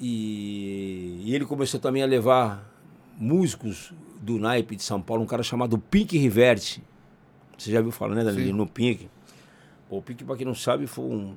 e, 0.00 1.22
e, 1.26 1.34
ele 1.34 1.44
começou 1.44 1.78
também 1.78 2.02
a 2.02 2.06
levar 2.06 2.68
músicos 3.18 3.92
do 4.20 4.38
naipe 4.38 4.74
de 4.74 4.82
São 4.82 5.00
Paulo, 5.00 5.22
um 5.22 5.26
cara 5.26 5.42
chamado 5.42 5.78
Pink 5.78 6.16
Riverte. 6.16 6.82
Você 7.58 7.70
já 7.70 7.80
viu 7.80 7.92
falar, 7.92 8.14
né, 8.14 8.24
Dali, 8.24 8.52
no 8.52 8.66
Pink? 8.66 9.08
o 9.88 10.00
Pink, 10.00 10.24
para 10.24 10.36
quem 10.36 10.46
não 10.46 10.54
sabe, 10.54 10.86
foi 10.86 11.04
um 11.04 11.34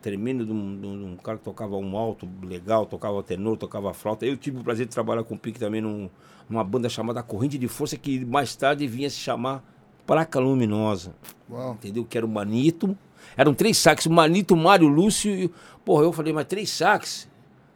tremendo 0.00 0.46
de 0.46 0.52
um, 0.52 0.80
de 0.80 0.86
um, 0.86 1.16
cara 1.16 1.36
que 1.36 1.44
tocava 1.44 1.76
um 1.76 1.96
alto 1.96 2.26
legal, 2.42 2.86
tocava 2.86 3.22
tenor, 3.22 3.56
tocava 3.56 3.92
flauta. 3.92 4.24
Eu 4.24 4.36
tive 4.36 4.58
o 4.58 4.64
prazer 4.64 4.86
de 4.86 4.92
trabalhar 4.92 5.24
com 5.24 5.34
o 5.34 5.38
Pink 5.38 5.58
também 5.58 5.80
num, 5.80 6.08
numa 6.48 6.64
banda 6.64 6.88
chamada 6.88 7.22
Corrente 7.22 7.58
de 7.58 7.68
Força, 7.68 7.96
que 7.96 8.24
mais 8.24 8.56
tarde 8.56 8.86
vinha 8.86 9.10
se 9.10 9.18
chamar 9.18 9.62
Placa 10.06 10.40
Luminosa. 10.40 11.14
Uau. 11.50 11.74
Entendeu? 11.74 12.04
Que 12.04 12.16
era 12.16 12.26
o 12.26 12.28
Manito, 12.28 12.96
eram 13.36 13.54
três 13.54 13.76
saques, 13.78 14.06
o 14.06 14.10
Manito, 14.10 14.54
o 14.54 14.56
Mário, 14.56 14.86
o 14.86 14.90
Lúcio 14.90 15.30
e. 15.30 15.50
Porra, 15.84 16.04
eu 16.04 16.12
falei, 16.12 16.32
mas 16.32 16.46
três 16.46 16.70
saques? 16.70 17.28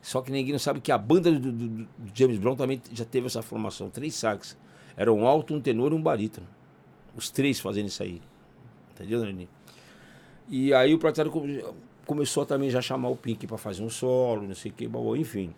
Só 0.02 0.20
que 0.20 0.33
ninguém 0.33 0.59
sabe 0.59 0.81
que 0.81 0.90
a 0.90 0.98
banda 0.98 1.31
do, 1.31 1.52
do, 1.52 1.68
do, 1.68 1.88
James 2.12 2.37
Brown 2.38 2.57
também 2.57 2.83
já 2.92 3.05
teve 3.05 3.26
essa 3.26 3.40
formação. 3.40 3.88
Três 3.88 4.14
saques. 4.14 4.57
Era 4.96 5.12
um 5.12 5.26
alto, 5.26 5.55
um 5.55 5.61
tenor 5.61 5.92
e 5.92 5.94
um 5.94 6.02
barítono. 6.02 6.46
Os 7.16 7.31
três 7.31 7.61
fazendo 7.61 7.87
isso 7.87 8.02
aí. 8.02 8.20
Entendeu, 8.92 9.20
Dani? 9.20 9.48
E 10.48 10.74
aí 10.74 10.92
o 10.92 10.98
Prateado 10.98 11.31
começou 12.05 12.42
a 12.42 12.46
também 12.46 12.68
já 12.68 12.83
chamar 12.83 13.09
o 13.09 13.16
Pink 13.16 13.46
para 13.46 13.57
fazer 13.57 13.83
um 13.83 13.88
solo, 13.88 14.42
não 14.42 14.55
sei 14.55 14.72
o 14.72 14.74
que, 14.74 14.90
enfim. 15.18 15.55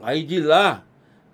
Aí 0.00 0.22
de 0.22 0.40
lá, 0.40 0.84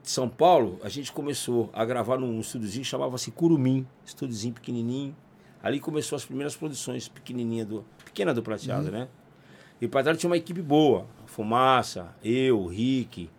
de 0.02 0.10
São 0.10 0.28
Paulo, 0.28 0.80
a 0.82 0.88
gente 0.88 1.12
começou 1.12 1.70
a 1.72 1.84
gravar 1.84 2.18
num 2.18 2.40
estúdiozinho 2.40 2.82
que 2.82 2.88
chamava-se 2.88 3.30
Curumim, 3.30 3.86
estúdiozinho 4.04 4.54
pequenininho. 4.54 5.14
Ali 5.62 5.78
começou 5.78 6.16
as 6.16 6.24
primeiras 6.24 6.56
produções 6.56 7.08
pequenininha 7.08 7.64
do, 7.64 7.84
pequena 8.04 8.34
do 8.34 8.42
Prateado, 8.42 8.86
uhum. 8.86 8.92
né? 8.92 9.08
E 9.80 9.86
o 9.86 9.88
Prateado 9.88 10.18
tinha 10.18 10.28
uma 10.28 10.36
equipe 10.36 10.60
boa. 10.60 11.06
Fumaça, 11.26 12.14
eu, 12.22 12.60
o 12.60 12.66
Rick, 12.66 13.30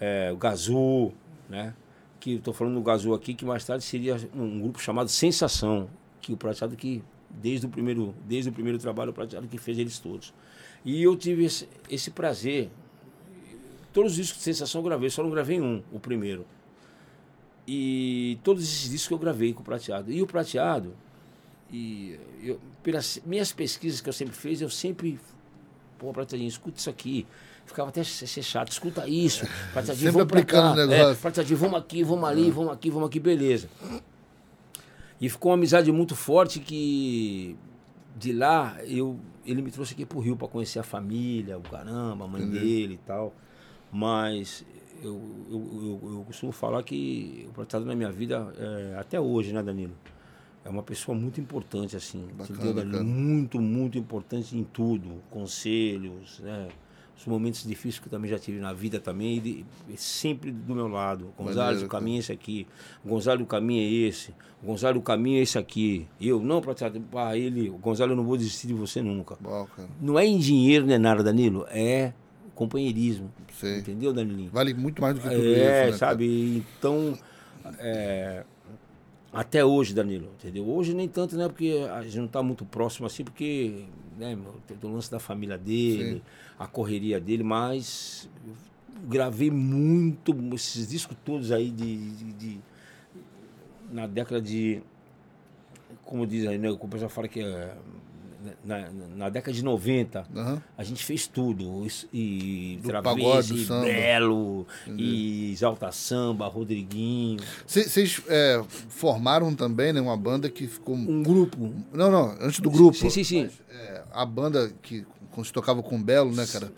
é, 0.00 0.30
o 0.32 0.36
Gazu, 0.36 1.12
né? 1.48 1.74
Que 2.20 2.34
estou 2.34 2.52
falando 2.52 2.74
do 2.74 2.82
Gazu 2.82 3.14
aqui, 3.14 3.34
que 3.34 3.44
mais 3.44 3.64
tarde 3.64 3.84
seria 3.84 4.16
um 4.34 4.60
grupo 4.60 4.80
chamado 4.80 5.08
Sensação, 5.08 5.88
que 6.20 6.32
o 6.32 6.36
Prateado 6.36 6.76
que 6.76 7.02
desde 7.30 7.66
o 7.66 7.68
primeiro, 7.68 8.14
desde 8.26 8.50
o 8.50 8.52
primeiro 8.52 8.78
trabalho 8.78 9.10
o 9.10 9.14
Prateado 9.14 9.48
que 9.48 9.58
fez 9.58 9.78
eles 9.78 9.98
todos. 9.98 10.32
E 10.84 11.02
eu 11.02 11.16
tive 11.16 11.44
esse, 11.44 11.68
esse 11.88 12.10
prazer. 12.10 12.70
Todos 13.92 14.12
os 14.12 14.16
discos 14.16 14.38
de 14.38 14.44
sensação 14.44 14.80
eu 14.80 14.84
gravei, 14.84 15.10
só 15.10 15.22
não 15.22 15.30
gravei 15.30 15.60
um, 15.60 15.82
o 15.92 16.00
primeiro. 16.00 16.46
E 17.66 18.38
todos 18.42 18.62
esses 18.62 18.90
discos 18.90 19.12
eu 19.12 19.18
gravei 19.18 19.52
com 19.52 19.60
o 19.60 19.64
Prateado. 19.64 20.10
E 20.10 20.20
o 20.22 20.26
Prateado, 20.26 20.94
e 21.72 22.18
eu, 22.42 22.60
pelas 22.82 23.20
minhas 23.24 23.50
pesquisas 23.50 24.00
que 24.00 24.08
eu 24.08 24.12
sempre 24.12 24.34
fiz, 24.34 24.60
eu 24.60 24.68
sempre. 24.68 25.18
Pô, 25.98 26.12
Prateadinho, 26.12 26.48
escuta 26.48 26.78
isso 26.78 26.90
aqui. 26.90 27.26
Ficava 27.64 27.88
até 27.88 28.04
ser 28.04 28.42
chato, 28.42 28.70
escuta 28.70 29.08
isso. 29.08 29.46
Prateadinho, 29.72 30.12
vamos 30.12 30.28
pra 30.28 30.44
cá. 30.44 30.74
É, 30.90 31.14
Prateadinho, 31.14 31.58
vamos 31.58 31.78
aqui, 31.78 32.02
vamos 32.02 32.28
ali, 32.28 32.50
vamos 32.50 32.72
aqui, 32.72 32.90
vamos 32.90 33.08
aqui, 33.08 33.18
beleza. 33.18 33.68
E 35.20 35.28
ficou 35.28 35.50
uma 35.50 35.56
amizade 35.56 35.90
muito 35.90 36.14
forte 36.14 36.60
que 36.60 37.56
de 38.16 38.32
lá 38.32 38.76
eu 38.84 39.18
ele 39.46 39.62
me 39.62 39.70
trouxe 39.70 39.94
aqui 39.94 40.04
pro 40.04 40.20
Rio 40.20 40.36
para 40.36 40.48
conhecer 40.48 40.78
a 40.78 40.82
família, 40.82 41.58
o 41.58 41.62
caramba, 41.62 42.24
a 42.24 42.28
mãe 42.28 42.42
Entendi. 42.42 42.60
dele 42.60 42.94
e 42.94 43.06
tal. 43.06 43.32
Mas 43.90 44.64
eu, 45.02 45.20
eu, 45.50 46.00
eu, 46.02 46.10
eu, 46.12 46.24
costumo 46.26 46.52
falar 46.52 46.82
que 46.82 47.46
o 47.48 47.52
Prateado 47.52 47.86
na 47.86 47.94
minha 47.94 48.10
vida, 48.10 48.52
é, 48.58 48.98
até 48.98 49.20
hoje, 49.20 49.52
né, 49.52 49.62
Danilo? 49.62 49.94
É 50.64 50.68
uma 50.68 50.82
pessoa 50.82 51.16
muito 51.16 51.40
importante, 51.40 51.96
assim. 51.96 52.28
Bacana, 52.34 52.72
Danilo? 52.72 53.04
Muito, 53.04 53.60
muito 53.60 53.98
importante 53.98 54.56
em 54.56 54.62
tudo. 54.62 55.20
Conselhos, 55.30 56.40
né? 56.40 56.68
Os 57.18 57.26
momentos 57.26 57.62
difíceis 57.62 58.00
que 58.00 58.08
eu 58.08 58.10
também 58.10 58.30
já 58.30 58.38
tive 58.38 58.58
na 58.58 58.72
vida 58.72 58.98
também, 58.98 59.36
ele, 59.36 59.66
sempre 59.96 60.50
do 60.50 60.74
meu 60.74 60.88
lado. 60.88 61.32
Gonzalo, 61.38 61.84
o 61.84 61.88
caminho 61.88 62.16
é 62.16 62.18
esse 62.20 62.32
aqui. 62.32 62.66
Gonzalo, 63.04 63.42
o 63.42 63.46
caminho 63.46 63.80
é 63.80 64.08
esse. 64.08 64.34
Gonzalo, 64.62 64.98
o 64.98 65.02
caminho 65.02 65.38
é 65.38 65.42
esse 65.42 65.56
aqui. 65.56 66.08
Eu, 66.20 66.40
não, 66.40 66.60
para 66.60 67.36
ele, 67.36 67.68
Gonzalo, 67.68 68.12
eu 68.12 68.16
não 68.16 68.24
vou 68.24 68.36
desistir 68.36 68.66
de 68.66 68.74
você 68.74 69.00
nunca. 69.00 69.36
Bom, 69.40 69.68
não 70.00 70.18
é 70.18 70.26
em 70.26 70.38
dinheiro, 70.38 70.84
nem 70.86 70.98
nada, 70.98 71.22
Danilo. 71.22 71.64
É 71.70 72.12
companheirismo. 72.54 73.32
Sei. 73.52 73.78
Entendeu, 73.78 74.12
Danilinho? 74.12 74.50
Vale 74.50 74.74
muito 74.74 75.00
mais 75.00 75.14
do 75.14 75.20
que 75.20 75.28
tudo 75.28 75.46
é, 75.46 75.82
isso, 75.84 75.92
né, 75.92 75.92
sabe? 75.92 76.64
Então, 76.78 77.16
é, 77.78 78.44
até 79.32 79.64
hoje, 79.64 79.94
Danilo, 79.94 80.28
entendeu? 80.38 80.68
Hoje 80.68 80.94
nem 80.94 81.08
tanto, 81.08 81.36
né? 81.36 81.48
Porque 81.48 81.86
a 81.90 82.02
gente 82.02 82.18
não 82.18 82.26
está 82.26 82.42
muito 82.42 82.64
próximo 82.64 83.06
assim, 83.06 83.24
porque 83.24 83.84
né, 84.18 84.36
tem 84.66 84.90
o 84.90 84.94
lance 84.94 85.10
da 85.10 85.18
família 85.18 85.56
dele, 85.56 86.16
Sim. 86.16 86.22
a 86.58 86.66
correria 86.66 87.18
dele, 87.18 87.42
mas 87.42 88.28
gravei 89.08 89.50
muito, 89.50 90.34
esses 90.54 90.88
discos 90.88 91.16
todos 91.24 91.50
aí 91.50 91.70
de, 91.70 92.10
de, 92.10 92.32
de 92.32 92.60
na 93.90 94.06
década 94.06 94.40
de 94.40 94.82
como 96.04 96.26
diz 96.26 96.46
aí, 96.46 96.58
né? 96.58 96.70
O 96.70 96.88
pessoal 96.88 97.08
fala 97.08 97.26
que 97.26 97.40
é 97.40 97.74
na, 98.64 98.90
na 99.16 99.28
década 99.28 99.52
de 99.52 99.62
90, 99.62 100.26
uhum. 100.34 100.60
a 100.76 100.84
gente 100.84 101.04
fez 101.04 101.26
tudo. 101.26 101.86
E 102.12 102.80
Travesse, 102.84 103.66
Belo, 103.66 104.66
e 104.96 105.52
Exalta 105.52 105.90
Samba, 105.92 106.46
Rodriguinho. 106.46 107.40
Vocês 107.66 108.22
é, 108.28 108.62
formaram 108.88 109.54
também 109.54 109.92
né, 109.92 110.00
uma 110.00 110.16
banda 110.16 110.48
que 110.48 110.66
ficou. 110.66 110.94
Um 110.94 111.22
grupo. 111.22 111.72
Não, 111.92 112.10
não, 112.10 112.36
antes 112.40 112.60
do 112.60 112.70
grupo. 112.70 112.96
Sim, 112.96 113.10
sim, 113.10 113.24
sim. 113.24 113.42
Mas, 113.44 113.60
é, 113.70 114.02
a 114.12 114.24
banda 114.24 114.72
que 114.82 115.04
quando 115.32 115.46
se 115.46 115.52
tocava 115.52 115.82
com 115.82 115.96
o 115.96 115.98
Belo, 115.98 116.34
né, 116.34 116.46
cara? 116.46 116.72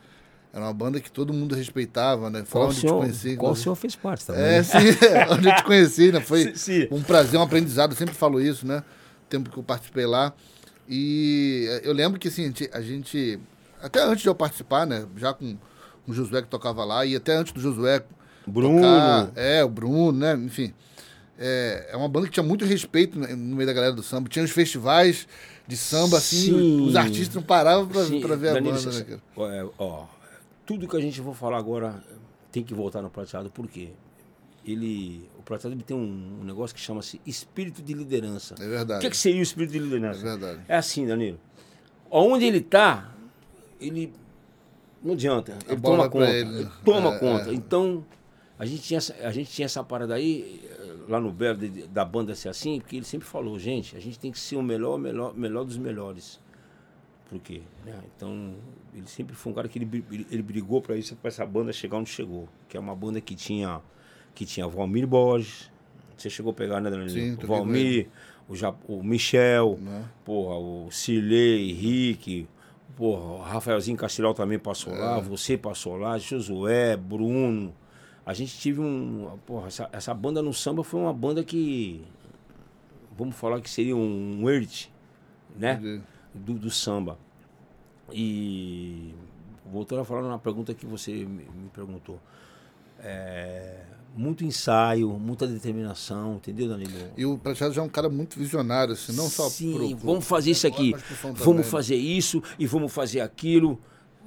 Era 0.52 0.66
uma 0.66 0.72
banda 0.72 1.00
que 1.00 1.10
todo 1.10 1.32
mundo 1.32 1.52
respeitava, 1.52 2.30
né? 2.30 2.44
Foi 2.44 2.60
qual 2.60 2.68
onde 2.68 2.80
senhor, 2.80 2.94
te 2.94 3.00
conheci. 3.00 3.36
Qual 3.36 3.52
o 3.52 3.56
senhor 3.56 3.74
fez 3.74 3.96
parte 3.96 4.24
também? 4.24 4.40
É, 4.40 4.58
né? 4.58 4.62
sim, 4.62 4.78
onde 5.32 5.48
eu 5.48 5.56
te 5.56 5.64
conheci, 5.64 6.12
né? 6.12 6.20
Foi 6.20 6.54
sim, 6.54 6.54
sim. 6.54 6.88
um 6.92 7.02
prazer, 7.02 7.40
um 7.40 7.42
aprendizado. 7.42 7.90
Eu 7.90 7.96
sempre 7.96 8.14
falo 8.14 8.40
isso, 8.40 8.64
né? 8.64 8.78
O 8.78 9.28
tempo 9.28 9.50
que 9.50 9.58
eu 9.58 9.64
participei 9.64 10.06
lá. 10.06 10.32
E 10.88 11.66
eu 11.82 11.92
lembro 11.92 12.18
que 12.18 12.28
assim, 12.28 12.52
a 12.72 12.80
gente, 12.80 13.38
até 13.80 14.02
antes 14.02 14.22
de 14.22 14.28
eu 14.28 14.34
participar, 14.34 14.86
né, 14.86 15.06
já 15.16 15.32
com 15.32 15.56
o 16.06 16.12
Josué 16.12 16.42
que 16.42 16.48
tocava 16.48 16.84
lá, 16.84 17.04
e 17.06 17.16
até 17.16 17.34
antes 17.34 17.52
do 17.52 17.60
Josué 17.60 18.04
Bruno. 18.46 18.76
Tocar, 18.76 19.32
é, 19.34 19.64
o 19.64 19.68
Bruno, 19.68 20.12
né, 20.12 20.34
enfim. 20.34 20.72
É, 21.38 21.88
é 21.92 21.96
uma 21.96 22.08
banda 22.08 22.26
que 22.26 22.32
tinha 22.32 22.44
muito 22.44 22.64
respeito 22.64 23.18
no 23.18 23.56
meio 23.56 23.66
da 23.66 23.72
galera 23.72 23.92
do 23.92 24.02
samba. 24.02 24.28
Tinha 24.28 24.44
os 24.44 24.52
festivais 24.52 25.26
de 25.66 25.76
samba, 25.76 26.18
assim, 26.18 26.52
Sim. 26.52 26.86
os 26.86 26.94
artistas 26.94 27.34
não 27.34 27.42
paravam 27.42 27.88
pra, 27.88 28.04
pra 28.20 28.36
ver 28.36 28.52
Danilo, 28.52 28.76
a 28.76 28.80
banda, 28.80 28.92
né, 28.92 29.04
cara? 29.04 29.56
É, 29.56 29.66
ó, 29.78 30.04
tudo 30.64 30.86
que 30.86 30.96
a 30.96 31.00
gente 31.00 31.20
for 31.20 31.34
falar 31.34 31.58
agora 31.58 32.04
tem 32.52 32.62
que 32.62 32.74
voltar 32.74 33.02
no 33.02 33.10
prateado, 33.10 33.50
por 33.50 33.66
quê? 33.66 33.90
Ele 34.64 35.28
Prateado 35.44 35.76
tem 35.82 35.96
um, 35.96 36.40
um 36.40 36.44
negócio 36.44 36.74
que 36.74 36.80
chama-se 36.80 37.20
espírito 37.26 37.82
de 37.82 37.92
liderança. 37.92 38.54
É 38.58 38.66
verdade. 38.66 38.98
O 38.98 39.00
que, 39.00 39.06
é 39.06 39.10
que 39.10 39.16
seria 39.16 39.40
o 39.40 39.42
espírito 39.42 39.72
de 39.72 39.78
liderança? 39.78 40.20
É 40.20 40.22
verdade. 40.22 40.60
É 40.66 40.76
assim, 40.76 41.06
Danilo. 41.06 41.38
Onde 42.10 42.46
ele 42.46 42.58
está, 42.58 43.12
ele 43.78 44.12
não 45.02 45.12
adianta. 45.12 45.58
Ele 45.68 45.80
toma 45.80 46.08
conta. 46.08 46.30
Ele. 46.30 46.60
ele. 46.60 46.70
toma 46.84 47.14
é, 47.14 47.18
conta. 47.18 47.50
É. 47.50 47.54
Então, 47.54 48.04
a 48.58 48.64
gente, 48.64 48.82
tinha 48.82 48.98
essa, 48.98 49.14
a 49.22 49.30
gente 49.30 49.50
tinha 49.50 49.66
essa 49.66 49.84
parada 49.84 50.14
aí, 50.14 50.62
eh, 50.64 50.94
lá 51.08 51.20
no 51.20 51.30
Belo, 51.30 51.58
da 51.88 52.04
banda 52.04 52.34
ser 52.34 52.48
assim, 52.48 52.80
porque 52.80 52.96
ele 52.96 53.04
sempre 53.04 53.26
falou, 53.26 53.58
gente, 53.58 53.96
a 53.96 54.00
gente 54.00 54.18
tem 54.18 54.32
que 54.32 54.38
ser 54.38 54.56
o 54.56 54.62
melhor, 54.62 54.98
melhor, 54.98 55.36
melhor 55.36 55.64
dos 55.64 55.76
melhores. 55.76 56.40
Por 57.28 57.38
quê? 57.40 57.62
Né? 57.84 58.00
Então, 58.16 58.54
ele 58.94 59.06
sempre 59.08 59.34
foi 59.34 59.52
um 59.52 59.54
cara 59.54 59.68
que 59.68 59.78
ele, 59.78 60.04
ele, 60.10 60.26
ele 60.30 60.42
brigou 60.42 60.80
para 60.80 60.96
isso, 60.96 61.16
para 61.16 61.28
essa 61.28 61.44
banda 61.44 61.72
chegar 61.72 61.98
onde 61.98 62.08
chegou. 62.08 62.48
Que 62.68 62.76
é 62.76 62.80
uma 62.80 62.94
banda 62.94 63.20
que 63.20 63.34
tinha 63.34 63.82
que 64.34 64.44
tinha 64.44 64.66
Valmir 64.66 65.06
Borges. 65.06 65.70
Você 66.16 66.30
chegou 66.30 66.52
a 66.52 66.54
pegar, 66.54 66.80
né, 66.80 66.90
Danilo? 66.90 67.10
Sim, 67.10 67.36
o 67.42 67.46
Valmir, 67.46 68.08
o, 68.48 68.56
ja, 68.56 68.74
o 68.88 69.02
Michel, 69.02 69.78
né? 69.80 70.04
porra, 70.24 70.56
o 70.56 70.90
Cirlei, 70.90 71.70
Henrique, 71.70 72.48
porra, 72.96 73.24
o 73.24 73.42
Rafaelzinho 73.42 73.96
Castilhal 73.96 74.34
também 74.34 74.58
passou 74.58 74.94
é. 74.94 74.98
lá, 74.98 75.20
você 75.20 75.56
passou 75.56 75.96
lá, 75.96 76.18
Josué, 76.18 76.96
Bruno. 76.96 77.74
A 78.24 78.32
gente 78.32 78.56
tive 78.58 78.80
um. 78.80 79.38
Porra, 79.44 79.68
essa, 79.68 79.88
essa 79.92 80.14
banda 80.14 80.40
no 80.40 80.52
samba 80.54 80.82
foi 80.82 81.00
uma 81.00 81.12
banda 81.12 81.44
que. 81.44 82.02
Vamos 83.16 83.36
falar 83.36 83.60
que 83.60 83.70
seria 83.70 83.94
um 83.94 84.48
earth, 84.48 84.88
né? 85.56 86.00
Do, 86.34 86.54
do 86.54 86.70
samba. 86.70 87.18
E 88.12 89.14
voltando 89.66 90.00
a 90.00 90.04
falar 90.04 90.22
na 90.22 90.38
pergunta 90.38 90.74
que 90.74 90.86
você 90.86 91.12
me, 91.12 91.44
me 91.44 91.68
perguntou. 91.72 92.18
É, 92.98 93.82
muito 94.16 94.44
ensaio, 94.44 95.10
muita 95.18 95.46
determinação, 95.46 96.36
entendeu, 96.36 96.68
Danilo? 96.68 96.92
E 97.16 97.26
o 97.26 97.36
Prateado 97.36 97.74
já 97.74 97.82
é 97.82 97.84
um 97.84 97.88
cara 97.88 98.08
muito 98.08 98.38
visionário, 98.38 98.94
assim, 98.94 99.12
não 99.12 99.28
só 99.28 99.48
Sim, 99.48 99.74
pro, 99.74 99.88
pro, 99.88 100.06
vamos 100.06 100.26
fazer 100.26 100.50
isso 100.52 100.66
aqui, 100.66 100.94
vamos 101.34 101.66
fazer 101.66 101.96
isso 101.96 102.42
e 102.58 102.66
vamos 102.66 102.92
fazer 102.92 103.20
aquilo. 103.20 103.78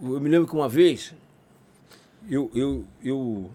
Eu 0.01 0.19
me 0.19 0.29
lembro 0.29 0.47
que 0.47 0.53
uma 0.53 0.67
vez, 0.67 1.13
eu, 2.29 2.51
eu, 2.53 2.85
eu, 3.03 3.49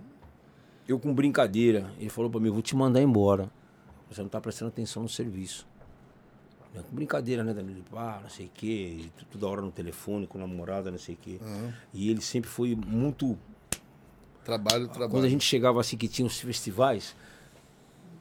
eu 0.89 0.99
com 0.99 1.15
brincadeira, 1.15 1.93
ele 1.99 2.11
falou 2.11 2.31
para 2.31 2.41
mim, 2.41 2.51
vou 2.51 2.63
te 2.63 2.75
mandar 2.75 3.03
embora. 3.03 3.51
Você 4.11 4.21
não 4.21 4.27
está 4.27 4.41
prestando 4.41 4.71
atenção 4.71 5.03
no 5.03 5.09
serviço. 5.09 5.67
Com 6.75 6.97
brincadeira, 6.97 7.45
né, 7.45 7.53
Danilo? 7.53 7.85
Ah, 7.95 8.21
não 8.23 8.31
sei 8.31 8.47
o 8.47 8.51
quê, 8.55 9.05
toda 9.31 9.47
hora 9.47 9.61
no 9.61 9.71
telefone 9.71 10.27
com 10.27 10.39
namorada, 10.39 10.91
não 10.91 10.99
sei 10.99 11.15
o 11.15 11.19
quê. 11.19 11.39
Uhum. 11.43 11.73
E 11.93 12.11
ele 12.11 12.23
sempre 12.23 12.49
foi 12.49 12.75
muito 12.75 13.39
Trabalho, 14.45 14.89
trabalho. 14.89 15.11
Quando 15.11 15.25
a 15.25 15.29
gente 15.29 15.45
chegava 15.45 15.81
assim, 15.81 15.97
que 15.97 16.09
tinha 16.09 16.27
os 16.27 16.41
festivais, 16.41 17.15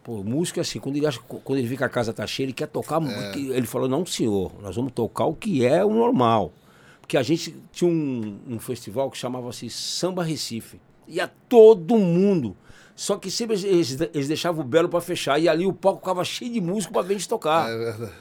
pô, 0.03 0.23
música 0.23 0.59
é 0.59 0.61
assim, 0.61 0.79
quando 0.79 0.95
ele, 0.97 1.07
acha, 1.07 1.19
quando 1.19 1.57
ele 1.57 1.67
vê 1.67 1.77
que 1.77 1.83
a 1.83 1.89
casa 1.89 2.13
tá 2.13 2.25
cheia, 2.27 2.45
ele 2.45 2.53
quer 2.53 2.67
tocar. 2.67 3.01
É. 3.01 3.37
Ele 3.37 3.67
falou, 3.67 3.87
não, 3.87 4.05
senhor, 4.05 4.51
nós 4.61 4.75
vamos 4.75 4.91
tocar 4.91 5.25
o 5.25 5.33
que 5.33 5.65
é 5.65 5.83
o 5.83 5.93
normal. 5.93 6.51
Porque 7.01 7.17
a 7.17 7.23
gente 7.23 7.55
tinha 7.71 7.89
um, 7.89 8.39
um 8.47 8.59
festival 8.59 9.09
que 9.09 9.17
chamava-se 9.17 9.69
Samba 9.69 10.23
Recife. 10.23 10.79
Ia 11.07 11.27
todo 11.49 11.97
mundo. 11.97 12.55
Só 12.95 13.17
que 13.17 13.31
sempre 13.31 13.55
eles, 13.65 13.99
eles 14.13 14.27
deixavam 14.27 14.63
o 14.63 14.67
Belo 14.67 14.87
para 14.87 15.01
fechar. 15.01 15.39
E 15.39 15.49
ali 15.49 15.65
o 15.65 15.73
palco 15.73 15.99
ficava 15.99 16.23
cheio 16.23 16.53
de 16.53 16.61
músico 16.61 16.93
para 16.93 17.01
ver 17.01 17.15
a 17.15 17.17
gente 17.17 17.27
tocar. 17.27 17.69
É 17.69 17.77
verdade. 17.77 18.13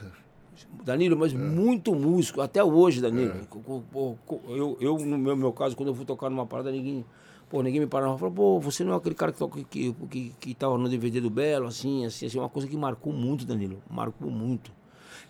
Danilo, 0.83 1.15
mas 1.15 1.33
é. 1.33 1.37
muito 1.37 1.93
músico, 1.93 2.41
até 2.41 2.63
hoje, 2.63 3.01
Danilo. 3.01 3.33
É. 3.33 4.49
Eu, 4.49 4.77
eu, 4.81 4.97
no 4.97 5.17
meu, 5.17 5.35
meu 5.35 5.53
caso, 5.53 5.75
quando 5.75 5.89
eu 5.89 5.93
vou 5.93 6.05
tocar 6.05 6.29
numa 6.29 6.45
parada, 6.45 6.71
ninguém 6.71 7.05
Pô, 7.51 7.61
ninguém 7.61 7.81
me 7.81 7.87
parava 7.87 8.15
e 8.15 8.17
falou, 8.17 8.33
pô, 8.33 8.59
você 8.61 8.81
não 8.81 8.93
é 8.93 8.95
aquele 8.95 9.13
cara 9.13 9.33
que, 9.33 9.37
toca, 9.37 9.61
que, 9.69 9.93
que, 10.09 10.33
que 10.39 10.53
tava 10.53 10.77
no 10.77 10.87
DVD 10.87 11.19
do 11.19 11.29
Belo, 11.29 11.67
assim, 11.67 12.05
assim, 12.05 12.25
assim, 12.25 12.39
uma 12.39 12.47
coisa 12.47 12.65
que 12.65 12.77
marcou 12.77 13.11
muito, 13.11 13.45
Danilo, 13.45 13.83
marcou 13.89 14.31
muito. 14.31 14.71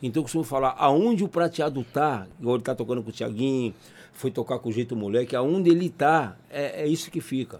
Então 0.03 0.19
eu 0.19 0.23
costumo 0.23 0.43
falar, 0.43 0.75
aonde 0.77 1.23
o 1.23 1.27
prateado 1.27 1.83
tá, 1.83 2.27
igual 2.39 2.57
ele 2.57 2.63
tá 2.63 2.75
tocando 2.75 3.01
com 3.01 3.09
o 3.09 3.11
Tiaguinho, 3.11 3.73
foi 4.13 4.29
tocar 4.29 4.59
com 4.59 4.69
o 4.69 4.71
jeito 4.71 4.95
moleque, 4.95 5.35
aonde 5.35 5.71
ele 5.71 5.89
tá, 5.89 6.37
é, 6.47 6.83
é 6.83 6.87
isso 6.87 7.09
que 7.09 7.19
fica. 7.19 7.59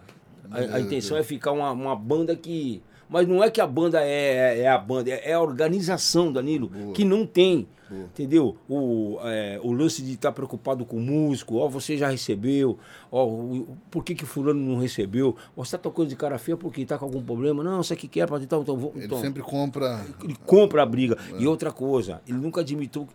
A, 0.51 0.75
a 0.75 0.79
intenção 0.79 1.17
é 1.17 1.23
ficar 1.23 1.53
uma, 1.53 1.71
uma 1.71 1.95
banda 1.95 2.35
que. 2.35 2.83
Mas 3.11 3.27
não 3.27 3.43
é 3.43 3.51
que 3.51 3.59
a 3.59 3.67
banda 3.67 4.01
é, 4.01 4.59
é, 4.59 4.59
é 4.61 4.67
a 4.69 4.77
banda, 4.77 5.11
é, 5.11 5.31
é 5.31 5.33
a 5.33 5.41
organização, 5.41 6.31
Danilo, 6.31 6.69
Boa. 6.69 6.93
que 6.93 7.03
não 7.03 7.25
tem. 7.25 7.67
Entendeu? 7.91 8.55
O, 8.69 9.19
é, 9.23 9.59
o 9.61 9.73
lance 9.73 10.01
de 10.01 10.13
estar 10.13 10.29
tá 10.29 10.33
preocupado 10.33 10.85
com 10.85 10.95
o 10.95 11.01
músico, 11.01 11.57
ó, 11.57 11.67
você 11.67 11.97
já 11.97 12.07
recebeu, 12.07 12.79
ó, 13.11 13.25
o, 13.25 13.77
por 13.89 14.05
que 14.05 14.15
que 14.15 14.25
fulano 14.25 14.61
não 14.61 14.79
recebeu? 14.79 15.35
Você 15.57 15.75
está 15.75 15.77
tocando 15.77 16.07
de 16.07 16.15
cara 16.15 16.37
feia 16.37 16.55
porque 16.55 16.83
está 16.83 16.97
com 16.97 17.03
algum 17.03 17.21
problema? 17.21 17.61
Não, 17.61 17.83
você 17.83 17.93
que 17.93 18.07
quer, 18.07 18.29
pode 18.29 18.45
então, 18.45 18.61
então, 18.61 18.93
Ele 18.95 19.05
então. 19.05 19.19
sempre 19.19 19.43
compra. 19.43 20.05
Ele 20.23 20.37
compra 20.45 20.83
a 20.83 20.85
briga. 20.85 21.17
É. 21.33 21.41
E 21.41 21.47
outra 21.47 21.69
coisa, 21.69 22.21
ele 22.25 22.37
nunca 22.37 22.61
admitiu, 22.61 23.05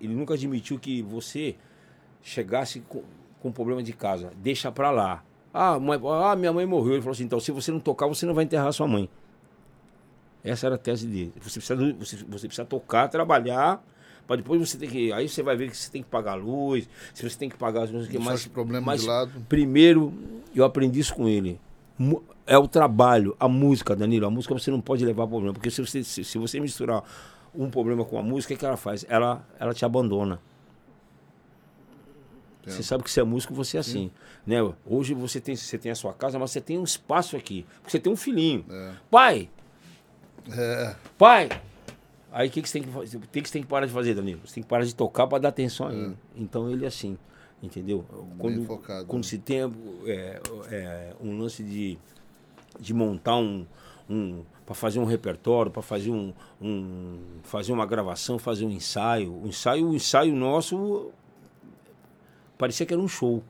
ele 0.00 0.14
nunca 0.14 0.32
admitiu 0.32 0.78
que 0.78 1.02
você 1.02 1.56
chegasse 2.22 2.80
com, 2.88 3.02
com 3.38 3.52
problema 3.52 3.82
de 3.82 3.92
casa. 3.92 4.32
Deixa 4.42 4.72
pra 4.72 4.90
lá. 4.90 5.22
Ah, 5.52 5.78
mãe, 5.78 6.00
ah, 6.06 6.34
minha 6.36 6.54
mãe 6.54 6.64
morreu. 6.64 6.94
Ele 6.94 7.02
falou 7.02 7.12
assim: 7.12 7.24
então, 7.24 7.38
se 7.38 7.52
você 7.52 7.70
não 7.70 7.80
tocar, 7.80 8.06
você 8.06 8.24
não 8.24 8.32
vai 8.32 8.44
enterrar 8.44 8.72
sua 8.72 8.88
mãe. 8.88 9.10
Essa 10.44 10.66
era 10.66 10.74
a 10.74 10.78
tese 10.78 11.06
dele. 11.06 11.32
Você 11.40 11.60
precisa, 11.60 11.76
você, 11.94 12.16
você 12.28 12.46
precisa 12.48 12.64
tocar, 12.64 13.08
trabalhar, 13.08 13.82
para 14.26 14.36
depois 14.36 14.60
você 14.60 14.76
ter 14.76 14.88
que. 14.88 15.12
Aí 15.12 15.28
você 15.28 15.42
vai 15.42 15.56
ver 15.56 15.70
que 15.70 15.76
você 15.76 15.90
tem 15.90 16.02
que 16.02 16.08
pagar 16.08 16.32
a 16.32 16.36
luz, 16.36 16.88
se 17.14 17.28
você 17.28 17.38
tem 17.38 17.48
que 17.48 17.56
pagar 17.56 17.84
as 17.84 17.90
coisas 17.90 18.08
que 18.08 18.18
mais. 18.18 18.46
problemas 18.46 18.84
mas 18.84 19.00
de 19.02 19.06
lado. 19.06 19.32
primeiro, 19.48 20.12
eu 20.54 20.64
aprendi 20.64 21.00
isso 21.00 21.14
com 21.14 21.28
ele. 21.28 21.60
É 22.46 22.58
o 22.58 22.66
trabalho, 22.66 23.36
a 23.38 23.48
música, 23.48 23.94
Danilo. 23.94 24.26
A 24.26 24.30
música 24.30 24.52
você 24.54 24.70
não 24.70 24.80
pode 24.80 25.04
levar 25.04 25.26
problema. 25.26 25.52
Porque 25.52 25.70
se 25.70 25.80
você, 25.80 26.02
se, 26.02 26.24
se 26.24 26.38
você 26.38 26.58
misturar 26.58 27.04
um 27.54 27.70
problema 27.70 28.04
com 28.04 28.18
a 28.18 28.22
música, 28.22 28.54
o 28.54 28.56
que, 28.56 28.64
ela 28.64 28.76
faz? 28.76 29.04
Ela, 29.08 29.46
ela 29.58 29.72
te 29.72 29.84
abandona. 29.84 30.40
Entendo. 32.62 32.74
Você 32.74 32.82
sabe 32.82 33.04
que 33.04 33.10
você 33.10 33.20
é 33.20 33.24
músico, 33.24 33.54
você 33.54 33.76
é 33.76 33.80
assim. 33.80 34.10
Né? 34.46 34.56
Hoje 34.86 35.14
você 35.14 35.40
tem, 35.40 35.54
você 35.54 35.78
tem 35.78 35.92
a 35.92 35.94
sua 35.94 36.12
casa, 36.12 36.38
mas 36.38 36.50
você 36.50 36.60
tem 36.60 36.78
um 36.78 36.84
espaço 36.84 37.36
aqui. 37.36 37.66
Porque 37.76 37.90
você 37.90 38.00
tem 38.00 38.12
um 38.12 38.16
filhinho. 38.16 38.64
É. 38.70 38.92
Pai, 39.10 39.48
É, 40.50 40.94
pai! 41.16 41.48
Aí 42.32 42.48
o 42.48 42.50
que, 42.50 42.62
que 42.62 42.68
você 42.68 42.80
tem 42.80 42.88
que 42.88 42.94
fazer? 42.94 43.16
O 43.16 43.20
que, 43.20 43.42
que 43.42 43.48
você 43.48 43.52
tem 43.52 43.62
que 43.62 43.68
parar 43.68 43.86
de 43.86 43.92
fazer, 43.92 44.14
Danilo? 44.14 44.40
Você 44.46 44.54
tem 44.54 44.62
que 44.62 44.68
parar 44.68 44.84
de 44.84 44.94
tocar 44.94 45.26
para 45.26 45.38
dar 45.38 45.48
atenção 45.50 45.88
a 45.88 45.92
ele. 45.92 46.16
Então 46.34 46.70
ele 46.70 46.84
é 46.84 46.88
assim. 46.88 47.18
Entendeu? 47.62 48.04
Quando, 48.38 48.64
focado, 48.64 49.06
quando 49.06 49.22
né? 49.22 49.28
se 49.28 49.38
tem 49.38 49.58
é, 50.06 50.40
é, 50.70 51.14
um 51.20 51.38
lance 51.38 51.62
de, 51.62 51.96
de 52.80 52.92
montar 52.92 53.36
um. 53.36 53.66
um 54.08 54.42
para 54.64 54.74
fazer 54.74 54.98
um 54.98 55.04
repertório, 55.04 55.70
para 55.70 55.82
fazer 55.82 56.10
um, 56.10 56.32
um. 56.60 57.20
fazer 57.42 57.72
uma 57.72 57.84
gravação, 57.84 58.38
fazer 58.38 58.64
um 58.64 58.70
ensaio. 58.70 59.32
O 59.32 59.46
ensaio, 59.46 59.90
o 59.90 59.94
ensaio 59.94 60.34
nosso 60.34 61.12
parecia 62.56 62.86
que 62.86 62.94
era 62.94 63.02
um 63.02 63.08
show. 63.08 63.42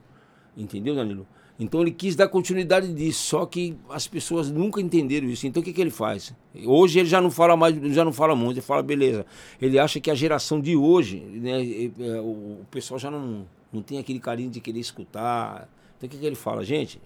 Entendeu, 0.57 0.93
Danilo? 0.93 1.25
Então 1.59 1.81
ele 1.81 1.91
quis 1.91 2.15
dar 2.15 2.27
continuidade 2.27 2.91
disso, 2.93 3.23
só 3.25 3.45
que 3.45 3.77
as 3.89 4.07
pessoas 4.07 4.49
nunca 4.49 4.81
entenderam 4.81 5.27
isso. 5.27 5.45
Então 5.45 5.61
o 5.61 5.63
que, 5.63 5.71
que 5.71 5.79
ele 5.79 5.91
faz? 5.91 6.33
Hoje 6.65 6.99
ele 6.99 7.07
já 7.07 7.21
não 7.21 7.29
fala 7.29 7.55
mais, 7.55 7.75
já 7.93 8.03
não 8.03 8.11
fala 8.11 8.35
muito, 8.35 8.57
ele 8.57 8.65
fala, 8.65 8.81
beleza. 8.81 9.25
Ele 9.61 9.77
acha 9.77 9.99
que 9.99 10.09
a 10.09 10.15
geração 10.15 10.59
de 10.59 10.75
hoje, 10.75 11.19
né, 11.19 11.61
é, 11.99 12.19
o 12.21 12.43
o 12.63 12.65
pessoal 12.71 12.99
já 12.99 13.11
não, 13.11 13.45
não 13.71 13.81
tem 13.81 13.99
aquele 13.99 14.19
carinho 14.19 14.49
de 14.49 14.59
querer 14.59 14.79
escutar. 14.79 15.69
Então 15.97 16.07
o 16.07 16.09
que, 16.09 16.17
que 16.17 16.25
ele 16.25 16.35
fala? 16.35 16.63
Gente, 16.63 16.99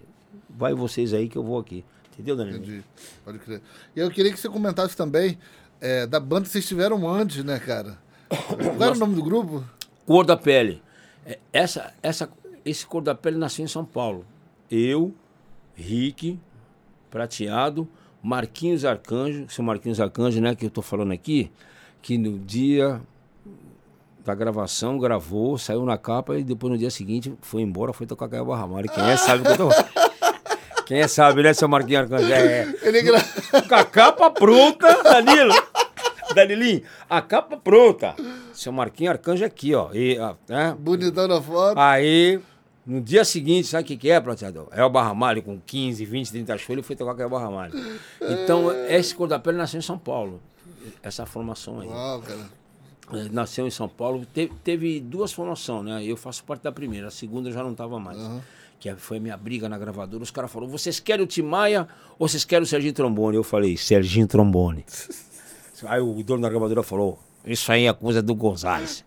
vai 0.48 0.72
vocês 0.74 1.12
aí 1.12 1.28
que 1.28 1.36
eu 1.36 1.42
vou 1.42 1.58
aqui. 1.58 1.84
Entendeu, 2.12 2.34
Danilo? 2.34 2.58
entendi. 2.58 2.84
Pode 3.24 3.38
crer. 3.38 3.60
E 3.94 4.00
eu 4.00 4.10
queria 4.10 4.32
que 4.32 4.40
você 4.40 4.48
comentasse 4.48 4.96
também 4.96 5.38
é, 5.80 6.06
da 6.06 6.18
banda 6.18 6.46
que 6.46 6.50
vocês 6.50 6.66
tiveram 6.66 7.08
antes, 7.08 7.44
né, 7.44 7.58
cara? 7.58 7.98
Qual 8.28 8.82
era 8.82 8.92
o 8.92 8.98
nome 8.98 9.14
do 9.14 9.22
grupo? 9.22 9.64
Cor 10.06 10.24
da 10.24 10.36
Pele. 10.36 10.82
É, 11.24 11.38
Essa, 11.52 11.92
essa, 12.02 12.28
esse 12.64 12.86
Cor 12.86 13.02
da 13.02 13.14
Pele 13.14 13.36
nasceu 13.36 13.64
em 13.64 13.68
São 13.68 13.84
Paulo. 13.84 14.24
Eu, 14.70 15.14
Rick, 15.74 16.38
Prateado, 17.10 17.88
Marquinhos 18.22 18.84
Arcanjo, 18.84 19.46
seu 19.48 19.64
Marquinhos 19.64 20.00
Arcanjo, 20.00 20.40
né, 20.40 20.54
que 20.54 20.66
eu 20.66 20.70
tô 20.70 20.82
falando 20.82 21.12
aqui, 21.12 21.50
que 22.02 22.18
no 22.18 22.38
dia 22.38 23.00
da 24.24 24.34
gravação 24.34 24.98
gravou, 24.98 25.56
saiu 25.56 25.84
na 25.84 25.96
capa 25.96 26.38
e 26.38 26.44
depois 26.44 26.72
no 26.72 26.78
dia 26.78 26.90
seguinte 26.90 27.32
foi 27.40 27.62
embora, 27.62 27.92
foi 27.92 28.06
tocar 28.06 28.28
Caio 28.28 28.44
Barramalho. 28.44 28.90
Quem 28.90 29.04
é 29.04 29.16
sabe 29.16 29.42
o 29.42 29.44
que 29.46 29.52
eu 29.52 29.56
tô 29.56 29.68
Quem 30.84 31.00
é 31.00 31.08
sabe, 31.08 31.42
né, 31.42 31.54
seu 31.54 31.68
Marquinhos 31.68 32.02
Arcanjo? 32.02 32.32
É, 32.32 32.60
é. 32.60 32.74
Ele 32.82 33.02
gra... 33.02 33.20
Com 33.68 33.74
a 33.74 33.84
capa 33.84 34.30
pronta, 34.30 35.02
Danilo. 35.02 35.54
Danilinho, 36.34 36.82
a 37.08 37.22
capa 37.22 37.56
pronta. 37.56 38.14
Seu 38.52 38.72
Marquinhos 38.72 39.12
Arcanjo 39.12 39.44
aqui, 39.44 39.74
ó. 39.74 39.90
E, 39.92 40.18
ó, 40.18 40.34
né? 40.48 40.76
bonitão 40.78 41.26
na 41.26 41.40
foto. 41.40 41.78
Aí, 41.78 42.40
no 42.88 43.02
dia 43.02 43.22
seguinte, 43.22 43.68
sabe 43.68 43.84
o 43.84 43.86
que, 43.86 43.96
que 43.98 44.10
é, 44.10 44.18
prateador? 44.18 44.66
É 44.72 44.82
o 44.82 44.88
Barramalho 44.88 45.42
com 45.42 45.60
15, 45.60 46.04
20, 46.06 46.30
30 46.30 46.56
shows, 46.56 46.70
ele 46.70 46.82
foi 46.82 46.96
tocar 46.96 47.14
com 47.14 47.22
o 47.22 47.28
Barramalho. 47.28 47.74
Então, 48.20 48.72
esse 48.88 49.14
Cor 49.14 49.28
da 49.28 49.38
Pele 49.38 49.58
nasceu 49.58 49.78
em 49.78 49.82
São 49.82 49.98
Paulo. 49.98 50.40
Essa 51.02 51.26
formação 51.26 51.80
aí. 51.80 51.88
Uau, 51.88 52.22
cara. 52.22 52.48
Eh, 53.12 53.28
Nasceu 53.30 53.66
em 53.66 53.70
São 53.70 53.88
Paulo. 53.88 54.24
Teve, 54.32 54.52
teve 54.64 55.00
duas 55.00 55.32
formações, 55.32 55.84
né? 55.84 56.02
Eu 56.02 56.16
faço 56.16 56.42
parte 56.44 56.62
da 56.62 56.72
primeira, 56.72 57.08
a 57.08 57.10
segunda 57.10 57.50
eu 57.50 57.52
já 57.52 57.62
não 57.62 57.72
estava 57.72 57.98
mais. 58.00 58.18
Que 58.80 58.94
foi 58.96 59.18
a 59.18 59.20
minha 59.20 59.36
briga 59.36 59.68
na 59.68 59.76
gravadora. 59.76 60.22
Os 60.22 60.30
caras 60.30 60.50
falaram: 60.50 60.70
vocês 60.70 60.98
querem 60.98 61.24
o 61.24 61.26
Tim 61.26 61.42
Maia 61.42 61.86
ou 62.18 62.26
vocês 62.26 62.44
querem 62.44 62.62
o 62.62 62.66
Serginho 62.66 62.94
Trombone? 62.94 63.36
Eu 63.36 63.44
falei: 63.44 63.76
Serginho 63.76 64.26
Trombone. 64.26 64.84
aí 65.84 66.00
o 66.00 66.22
dono 66.22 66.40
da 66.42 66.48
gravadora 66.48 66.82
falou: 66.82 67.18
Isso 67.44 67.70
aí 67.70 67.86
é 67.86 67.92
coisa 67.92 68.22
do 68.22 68.34
Gonzalez. 68.34 69.04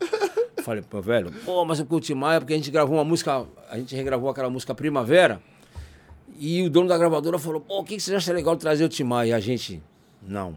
Eu 0.61 0.65
falei, 0.65 0.83
pô, 0.87 1.01
velho, 1.01 1.31
pô, 1.43 1.65
mas 1.65 1.79
o 1.79 1.99
Tim 1.99 2.13
Maia, 2.13 2.39
porque 2.39 2.53
a 2.53 2.55
gente 2.55 2.69
gravou 2.69 2.97
uma 2.97 3.03
música, 3.03 3.43
a 3.67 3.77
gente 3.79 3.95
regravou 3.95 4.29
aquela 4.29 4.49
música 4.49 4.75
Primavera. 4.75 5.41
E 6.37 6.61
o 6.61 6.69
dono 6.69 6.87
da 6.87 6.97
gravadora 6.97 7.39
falou: 7.39 7.59
pô, 7.59 7.79
o 7.79 7.83
que, 7.83 7.95
que 7.95 8.01
você 8.01 8.13
acha 8.13 8.31
legal 8.31 8.55
trazer 8.55 8.85
o 8.85 8.89
Tim 8.89 9.03
Maia? 9.03 9.29
E 9.29 9.33
a 9.33 9.39
gente, 9.39 9.81
não. 10.21 10.55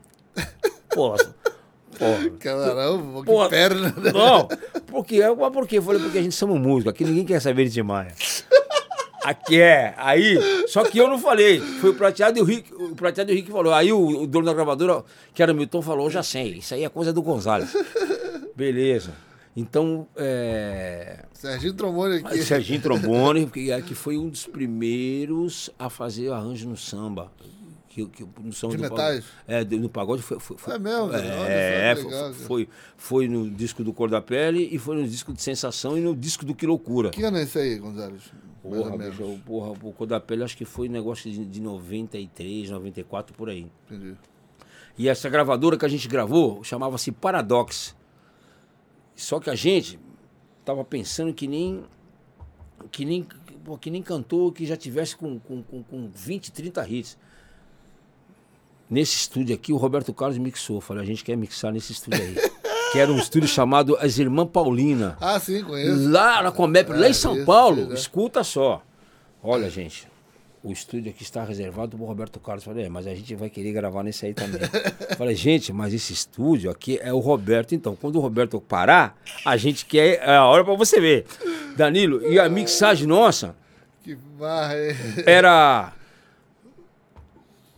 Pô, 0.94 1.16
pô, 1.16 2.36
Caramba, 2.38 3.20
que 3.20 3.26
Pô, 3.26 3.48
perna. 3.48 3.94
né? 3.96 4.12
não, 4.12 4.46
porque, 4.86 5.20
mas 5.26 5.52
por 5.52 5.66
quê? 5.66 5.78
Eu 5.78 5.82
falei, 5.82 6.02
porque 6.02 6.18
a 6.18 6.22
gente 6.22 6.34
somos 6.34 6.60
músicos, 6.60 6.92
aqui 6.92 7.02
ninguém 7.04 7.24
quer 7.24 7.40
saber 7.40 7.64
de 7.64 7.72
Tim 7.72 7.82
Maia. 7.82 8.12
Aqui 9.24 9.58
é, 9.58 9.94
aí, 9.96 10.38
só 10.68 10.84
que 10.84 10.98
eu 10.98 11.08
não 11.08 11.18
falei, 11.18 11.58
foi 11.58 11.90
o 11.90 11.94
Prateado 11.94 12.38
e 12.38 12.42
o 12.42 12.44
Rick, 12.44 12.74
o 12.74 12.94
Prateado 12.94 13.30
e 13.30 13.34
o 13.34 13.36
Rick 13.36 13.50
falou, 13.50 13.72
aí 13.72 13.90
o, 13.90 14.22
o 14.22 14.26
dono 14.26 14.44
da 14.44 14.52
gravadora, 14.52 15.02
que 15.32 15.42
era 15.42 15.50
o 15.50 15.54
Milton, 15.54 15.80
falou, 15.80 16.10
já 16.10 16.22
sei, 16.22 16.58
isso 16.58 16.74
aí 16.74 16.84
é 16.84 16.90
coisa 16.90 17.10
do 17.10 17.22
Gonzalez. 17.22 17.74
Beleza, 18.54 19.12
então, 19.56 20.08
é, 20.16 21.24
Serginho 21.32 21.74
Trombone 21.74 22.16
aqui. 22.16 22.38
Serginho 22.42 22.80
Trombone, 22.80 23.46
que, 23.46 23.70
é, 23.70 23.80
que 23.80 23.94
foi 23.94 24.18
um 24.18 24.28
dos 24.28 24.46
primeiros 24.46 25.70
a 25.78 25.88
fazer 25.88 26.32
arranjo 26.32 26.68
no 26.68 26.76
samba. 26.76 27.30
Que, 27.88 28.04
que, 28.06 28.26
no 28.42 28.52
samba 28.52 28.76
De 28.76 28.82
metais? 28.82 29.24
Pagode. 29.46 29.74
É, 29.74 29.78
no 29.78 29.88
pagode 29.88 30.22
foi. 30.22 30.40
foi, 30.40 30.56
foi 30.56 30.74
É 30.74 30.78
mesmo, 30.80 31.12
É, 31.14 31.94
que 31.94 32.02
foi, 32.02 32.32
foi, 32.32 32.68
foi 32.96 33.28
no 33.28 33.48
disco 33.48 33.84
do 33.84 33.92
Cor 33.92 34.10
da 34.10 34.20
Pele 34.20 34.68
e 34.72 34.78
foi 34.78 34.96
no 34.96 35.06
disco 35.06 35.32
de 35.32 35.40
Sensação 35.40 35.96
e 35.96 36.00
no 36.00 36.16
disco 36.16 36.44
do 36.44 36.56
Que 36.56 36.66
Loucura. 36.66 37.10
Que 37.10 37.22
ano 37.22 37.38
é 37.38 37.42
esse 37.42 37.56
aí, 37.56 37.78
Gonzalez? 37.78 38.22
Porra, 38.60 38.96
bicho, 38.96 39.38
porra, 39.46 39.70
o 39.70 39.92
Cor 39.92 40.08
da 40.08 40.18
Pele 40.18 40.42
acho 40.42 40.56
que 40.56 40.64
foi 40.64 40.88
negócio 40.88 41.30
de, 41.30 41.44
de 41.44 41.60
93, 41.60 42.70
94, 42.70 43.36
por 43.36 43.48
aí. 43.48 43.70
Entendi. 43.88 44.16
E 44.98 45.08
essa 45.08 45.28
gravadora 45.28 45.76
que 45.76 45.84
a 45.84 45.88
gente 45.88 46.08
gravou 46.08 46.64
chamava-se 46.64 47.12
Paradox. 47.12 47.94
Só 49.14 49.38
que 49.38 49.50
a 49.50 49.54
gente 49.54 49.98
tava 50.64 50.84
pensando 50.84 51.32
que 51.32 51.46
nem 51.46 51.84
que 52.90 53.04
nem 53.04 53.26
pô, 53.64 53.78
que 53.78 53.90
nem 53.90 54.02
cantor 54.02 54.52
que 54.52 54.66
já 54.66 54.76
tivesse 54.76 55.16
com, 55.16 55.38
com, 55.38 55.62
com, 55.62 55.82
com 55.82 56.10
20, 56.14 56.52
30 56.52 56.88
hits. 56.88 57.18
Nesse 58.88 59.16
estúdio 59.16 59.54
aqui, 59.54 59.72
o 59.72 59.76
Roberto 59.76 60.12
Carlos 60.12 60.36
mixou. 60.38 60.80
Falei, 60.80 61.02
a 61.02 61.06
gente 61.06 61.24
quer 61.24 61.36
mixar 61.36 61.72
nesse 61.72 61.92
estúdio 61.92 62.22
aí. 62.22 62.34
que 62.92 62.98
era 62.98 63.10
um 63.10 63.18
estúdio 63.18 63.48
chamado 63.48 63.96
As 63.96 64.18
Irmãs 64.18 64.48
Paulina. 64.52 65.16
Ah, 65.20 65.40
sim, 65.40 65.64
conheço. 65.64 66.10
Lá 66.10 66.42
na 66.42 66.52
Comep, 66.52 66.90
lá 66.90 67.06
É, 67.06 67.10
em 67.10 67.12
São 67.14 67.34
isso, 67.34 67.44
Paulo, 67.44 67.82
isso, 67.82 67.90
é. 67.90 67.94
escuta 67.94 68.44
só. 68.44 68.82
Olha, 69.42 69.68
gente, 69.68 70.06
o 70.64 70.72
estúdio 70.72 71.10
aqui 71.10 71.22
está 71.22 71.44
reservado 71.44 71.94
para 71.94 72.02
o 72.02 72.08
Roberto 72.08 72.40
Carlos. 72.40 72.64
Falei, 72.64 72.86
é, 72.86 72.88
mas 72.88 73.06
a 73.06 73.14
gente 73.14 73.34
vai 73.34 73.50
querer 73.50 73.70
gravar 73.70 74.02
nesse 74.02 74.24
aí 74.24 74.32
também. 74.32 74.62
Falei, 75.18 75.34
gente, 75.36 75.74
mas 75.74 75.92
esse 75.92 76.14
estúdio 76.14 76.70
aqui 76.70 76.98
é 77.02 77.12
o 77.12 77.18
Roberto. 77.18 77.74
Então, 77.74 77.94
quando 77.94 78.16
o 78.16 78.20
Roberto 78.20 78.58
parar, 78.62 79.14
a 79.44 79.58
gente 79.58 79.84
quer. 79.84 80.20
É 80.22 80.36
a 80.36 80.46
hora 80.46 80.64
para 80.64 80.74
você 80.74 80.98
ver. 80.98 81.26
Danilo, 81.76 82.26
e 82.26 82.38
a 82.38 82.48
mixagem 82.48 83.06
nossa 83.06 83.54
Que 84.02 84.14
barra 84.14 84.74
é. 84.74 84.96
era 85.26 85.92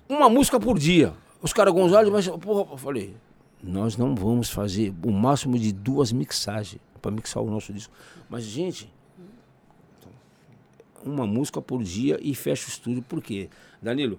uma 0.09 0.29
música 0.29 0.61
por 0.61 0.79
dia. 0.79 1.12
Os 1.42 1.53
caras, 1.53 1.75
Gonzalez, 1.75 2.09
mas, 2.09 2.29
porra, 2.29 2.70
eu 2.70 2.77
falei, 2.77 3.16
nós 3.61 3.96
não 3.96 4.14
vamos 4.14 4.49
fazer 4.49 4.94
o 5.05 5.11
máximo 5.11 5.59
de 5.59 5.72
duas 5.72 6.12
mixagens 6.12 6.81
para 7.03 7.11
mixar 7.11 7.42
o 7.42 7.51
nosso 7.51 7.72
disco. 7.72 7.92
Mas, 8.29 8.44
gente, 8.44 8.92
uma 11.11 11.27
música 11.27 11.61
por 11.62 11.83
dia 11.83 12.19
e 12.23 12.35
fecha 12.35 12.66
o 12.66 12.71
estúdio. 12.71 13.03
Por 13.03 13.23
quê? 13.23 13.49
Danilo, 13.83 14.19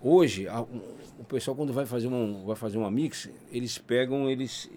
hoje, 0.00 0.48
a- 0.48 0.60
o 0.62 1.24
pessoal 1.28 1.56
quando 1.56 1.72
vai 1.72 1.86
fazer, 1.86 2.06
uma, 2.06 2.44
vai 2.44 2.56
fazer 2.56 2.78
uma 2.78 2.90
mix, 2.90 3.28
eles 3.50 3.78
pegam, 3.78 4.28
eles 4.30 4.70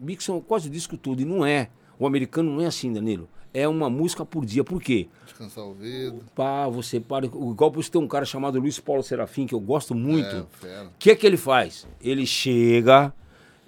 mixam 0.00 0.40
quase 0.40 0.68
o 0.68 0.70
disco 0.70 0.96
tudo. 0.96 1.22
E 1.22 1.24
não 1.24 1.44
é. 1.44 1.68
O 1.98 2.06
americano 2.06 2.52
não 2.54 2.60
é 2.62 2.66
assim, 2.66 2.92
Danilo. 2.92 3.28
É 3.52 3.66
uma 3.66 3.88
música 3.90 4.24
por 4.24 4.44
dia. 4.44 4.62
Por 4.62 4.80
quê? 4.80 5.08
Descansar 5.24 5.64
o 5.64 5.68
ouvido. 5.68 6.22
Pá, 6.34 6.68
você 6.68 7.00
para. 7.00 7.26
Igual 7.26 7.72
por 7.72 7.80
isso 7.80 7.90
tem 7.90 8.00
um 8.00 8.06
cara 8.06 8.24
chamado 8.24 8.60
Luiz 8.60 8.78
Paulo 8.78 9.02
Serafim, 9.02 9.46
que 9.46 9.54
eu 9.54 9.60
gosto 9.60 9.94
muito. 9.94 10.36
É, 10.36 10.40
O 10.42 10.46
fera. 10.50 10.90
que 10.98 11.10
é 11.10 11.16
que 11.16 11.26
ele 11.26 11.36
faz? 11.38 11.86
Ele 12.00 12.26
chega, 12.26 13.12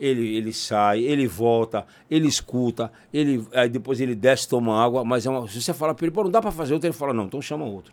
ele, 0.00 0.34
ele 0.34 0.52
sai, 0.52 1.00
ele 1.00 1.26
volta, 1.26 1.86
ele 2.10 2.26
escuta, 2.26 2.90
ele, 3.12 3.46
aí 3.52 3.68
depois 3.68 4.00
ele 4.00 4.14
desce, 4.14 4.48
toma 4.48 4.82
água, 4.82 5.04
mas 5.04 5.26
é 5.26 5.30
uma, 5.30 5.46
se 5.46 5.60
você 5.60 5.74
falar 5.74 5.94
para 5.94 6.06
ele, 6.06 6.14
pô, 6.14 6.24
não 6.24 6.30
dá 6.30 6.40
para 6.40 6.50
fazer 6.50 6.72
outro, 6.72 6.88
ele 6.88 6.96
fala, 6.96 7.12
não, 7.12 7.26
então 7.26 7.42
chama 7.42 7.66
outro. 7.66 7.92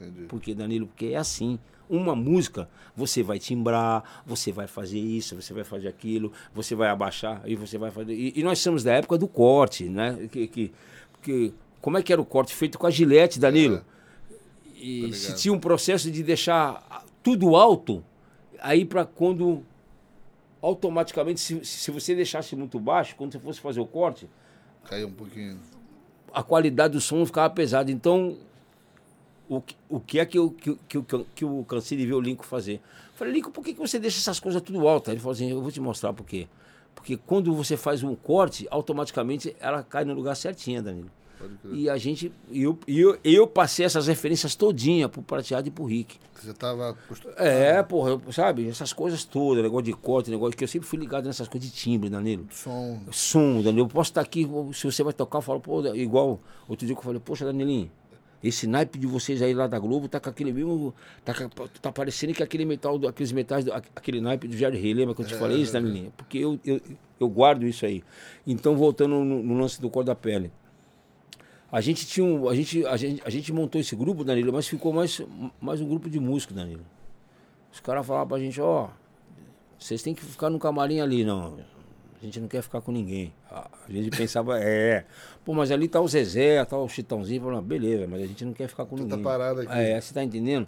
Entendi. 0.00 0.26
Por 0.26 0.40
quê, 0.40 0.54
Danilo? 0.54 0.88
Porque 0.88 1.06
é 1.06 1.16
assim. 1.16 1.58
Uma 1.88 2.16
música, 2.16 2.68
você 2.96 3.22
vai 3.22 3.38
timbrar, 3.38 4.22
você 4.26 4.50
vai 4.50 4.66
fazer 4.66 4.98
isso, 4.98 5.40
você 5.40 5.54
vai 5.54 5.62
fazer 5.62 5.86
aquilo, 5.86 6.32
você 6.52 6.74
vai 6.74 6.88
abaixar 6.88 7.40
e 7.46 7.54
você 7.54 7.78
vai 7.78 7.92
fazer. 7.92 8.12
E, 8.12 8.32
e 8.34 8.42
nós 8.42 8.58
somos 8.58 8.82
da 8.82 8.92
época 8.92 9.16
do 9.16 9.28
corte, 9.28 9.84
né? 9.84 10.28
Que, 10.32 10.48
que, 10.48 10.72
que 11.22 11.54
como 11.80 11.96
é 11.96 12.02
que 12.02 12.12
era 12.12 12.20
o 12.20 12.24
corte 12.24 12.52
feito 12.52 12.76
com 12.76 12.88
a 12.88 12.90
gilete, 12.90 13.38
Danilo. 13.38 13.76
É. 13.76 14.34
E 14.78 15.08
Tô 15.08 15.12
se 15.14 15.36
tinha 15.36 15.54
um 15.54 15.60
processo 15.60 16.10
de 16.10 16.24
deixar 16.24 17.04
tudo 17.22 17.54
alto, 17.54 18.02
aí 18.60 18.84
para 18.84 19.04
quando 19.04 19.62
automaticamente, 20.62 21.40
se, 21.40 21.64
se 21.64 21.90
você 21.90 22.14
deixasse 22.14 22.54
muito 22.56 22.78
baixo, 22.80 23.14
quando 23.16 23.32
você 23.32 23.38
fosse 23.38 23.60
fazer 23.60 23.80
o 23.80 23.86
corte, 23.86 24.28
Caiu 24.84 25.08
um 25.08 25.12
pouquinho. 25.12 25.58
a 26.32 26.42
qualidade 26.42 26.92
do 26.94 27.00
som 27.00 27.24
ficava 27.26 27.52
pesada. 27.52 27.90
Então, 27.90 28.36
o, 29.48 29.60
que- 29.60 29.76
o 29.88 30.00
que 30.00 30.18
é 30.18 30.26
que, 30.26 30.38
eu, 30.38 30.50
que, 30.50 30.74
que, 30.88 31.02
que, 31.02 31.24
que 31.34 31.44
eu 31.44 31.64
cansei 31.68 31.96
de 31.98 32.06
ver 32.06 32.14
o 32.14 32.20
Lincoln 32.20 32.44
fazer? 32.44 32.80
Falei, 33.14 33.32
Lincoln, 33.34 33.50
por 33.50 33.64
que, 33.64 33.72
que 33.74 33.80
você 33.80 33.98
deixa 33.98 34.18
essas 34.18 34.38
coisas 34.40 34.60
tudo 34.62 34.86
alto? 34.86 35.10
Ele 35.10 35.18
falou 35.20 35.32
assim, 35.32 35.50
eu 35.50 35.60
vou 35.60 35.70
te 35.72 35.80
mostrar 35.80 36.12
por 36.12 36.24
quê. 36.26 36.46
Porque 36.94 37.16
quando 37.16 37.54
você 37.54 37.76
faz 37.76 38.02
um 38.02 38.14
corte, 38.14 38.66
automaticamente 38.70 39.54
ela 39.60 39.82
cai 39.82 40.04
no 40.04 40.14
lugar 40.14 40.34
certinho, 40.36 40.82
Danilo. 40.82 41.10
E 41.72 41.88
a 41.90 41.96
gente, 41.96 42.32
e 42.50 42.62
eu, 42.62 42.78
eu, 42.86 43.18
eu 43.22 43.46
passei 43.46 43.84
essas 43.86 44.06
referências 44.06 44.54
todinha 44.54 45.08
pro 45.08 45.22
Prateado 45.22 45.68
e 45.68 45.70
pro 45.70 45.84
Rick. 45.84 46.16
Você 46.34 46.52
tava. 46.52 46.96
É, 47.36 47.82
porra, 47.82 48.10
eu- 48.10 48.32
sabe? 48.32 48.68
Essas 48.68 48.92
coisas 48.92 49.24
todas, 49.24 49.62
negócio 49.62 49.84
de 49.84 49.92
corte, 49.92 50.30
negócio 50.30 50.56
que 50.56 50.64
eu 50.64 50.68
sempre 50.68 50.86
fui 50.88 50.98
ligado 50.98 51.24
nessas 51.26 51.48
coisas 51.48 51.68
de 51.70 51.74
timbre, 51.74 52.08
Danilo. 52.10 52.46
Som. 52.50 53.00
Som, 53.10 53.62
Danilo, 53.62 53.86
eu 53.86 53.88
posso 53.88 54.10
estar 54.10 54.20
aqui, 54.20 54.46
se 54.74 54.84
você 54.84 55.02
vai 55.02 55.12
tocar, 55.12 55.38
eu 55.38 55.42
falo, 55.42 55.60
pô, 55.60 55.84
igual 55.94 56.40
outro 56.68 56.86
dia 56.86 56.94
que 56.94 57.00
eu 57.00 57.04
falei, 57.04 57.20
poxa, 57.24 57.44
Danilinho, 57.44 57.90
esse 58.44 58.66
naipe 58.66 58.98
de 58.98 59.06
vocês 59.06 59.40
aí 59.42 59.54
lá 59.54 59.66
da 59.66 59.78
Globo 59.78 60.08
tá 60.08 60.20
com 60.20 60.28
aquele 60.28 60.52
mesmo. 60.52 60.94
Tá, 61.24 61.32
tá 61.82 61.90
parecendo 61.90 62.32
que 62.34 62.42
aquele 62.42 62.64
metal, 62.66 63.00
aqueles 63.08 63.32
metais, 63.32 63.66
aquele 63.94 64.20
naipe 64.20 64.46
do 64.46 64.56
Jerry 64.56 64.78
Rey, 64.78 64.94
lembra 64.94 65.14
que 65.14 65.22
eu 65.22 65.26
te 65.26 65.34
falei 65.34 65.56
isso, 65.62 65.72
Danilinho? 65.72 66.12
Porque 66.16 66.38
eu, 66.38 66.60
eu, 66.64 66.80
eu 67.18 67.28
guardo 67.28 67.66
isso 67.66 67.84
aí. 67.86 68.04
Então, 68.46 68.76
voltando 68.76 69.16
no, 69.24 69.42
no 69.42 69.58
lance 69.58 69.80
do 69.80 69.88
cor 69.90 70.04
da 70.04 70.14
pele. 70.14 70.52
A 71.70 71.80
gente 71.80 72.06
tinha 72.06 72.24
um, 72.24 72.48
a 72.48 72.54
gente, 72.54 72.84
a 72.86 72.96
gente, 72.96 73.22
a 73.24 73.30
gente 73.30 73.52
montou 73.52 73.80
esse 73.80 73.94
grupo, 73.96 74.22
Danilo, 74.24 74.52
mas 74.52 74.68
ficou 74.68 74.92
mais, 74.92 75.20
mais 75.60 75.80
um 75.80 75.88
grupo 75.88 76.08
de 76.08 76.18
músicos, 76.20 76.54
Danilo. 76.56 76.84
Os 77.72 77.80
caras 77.80 78.06
falavam 78.06 78.28
pra 78.28 78.38
gente, 78.38 78.60
ó, 78.60 78.88
vocês 79.78 80.02
têm 80.02 80.14
que 80.14 80.24
ficar 80.24 80.48
no 80.48 80.58
camarim 80.58 81.00
ali, 81.00 81.24
não. 81.24 81.58
A 82.20 82.24
gente 82.24 82.40
não 82.40 82.48
quer 82.48 82.62
ficar 82.62 82.80
com 82.80 82.90
ninguém. 82.92 83.32
A 83.50 83.68
gente 83.92 84.16
pensava, 84.16 84.58
é. 84.62 85.04
Pô, 85.44 85.52
mas 85.52 85.70
ali 85.70 85.86
tá 85.86 86.00
o 86.00 86.08
Zezé, 86.08 86.64
tá 86.64 86.78
o 86.78 86.88
Chitãozinho. 86.88 87.42
Falando, 87.42 87.62
beleza, 87.64 88.06
mas 88.06 88.22
a 88.22 88.26
gente 88.26 88.44
não 88.44 88.52
quer 88.52 88.68
ficar 88.68 88.86
com 88.86 88.96
Você 88.96 89.02
tá 89.04 89.08
ninguém. 89.16 89.22
parado 89.24 89.60
aqui. 89.60 89.72
É, 89.72 90.00
você 90.00 90.14
tá 90.14 90.24
entendendo? 90.24 90.66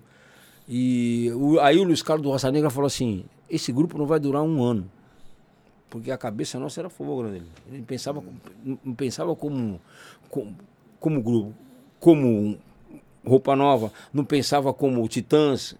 E 0.68 1.32
o- 1.34 1.58
aí 1.61 1.78
o 1.78 1.84
Luiz 1.84 2.02
Carlos 2.02 2.22
do 2.22 2.30
Raça 2.30 2.52
Negra 2.52 2.68
falou 2.68 2.87
assim: 2.87 3.24
esse 3.48 3.72
grupo 3.72 3.96
não 3.96 4.04
vai 4.06 4.20
durar 4.20 4.42
um 4.42 4.62
ano. 4.62 4.90
Porque 5.88 6.11
a 6.11 6.18
cabeça 6.18 6.58
nossa 6.58 6.80
era 6.80 6.90
fogo, 6.90 7.22
né? 7.22 7.40
Ele 7.72 7.82
pensava, 7.82 8.22
não 8.84 8.94
pensava 8.94 9.34
como, 9.34 9.80
como, 10.28 10.54
como 11.00 11.22
grupo, 11.22 11.54
como 12.00 12.58
roupa 13.24 13.54
nova, 13.54 13.92
não 14.12 14.24
pensava 14.24 14.72
como 14.72 15.02
o 15.02 15.08
Titãs, 15.08 15.76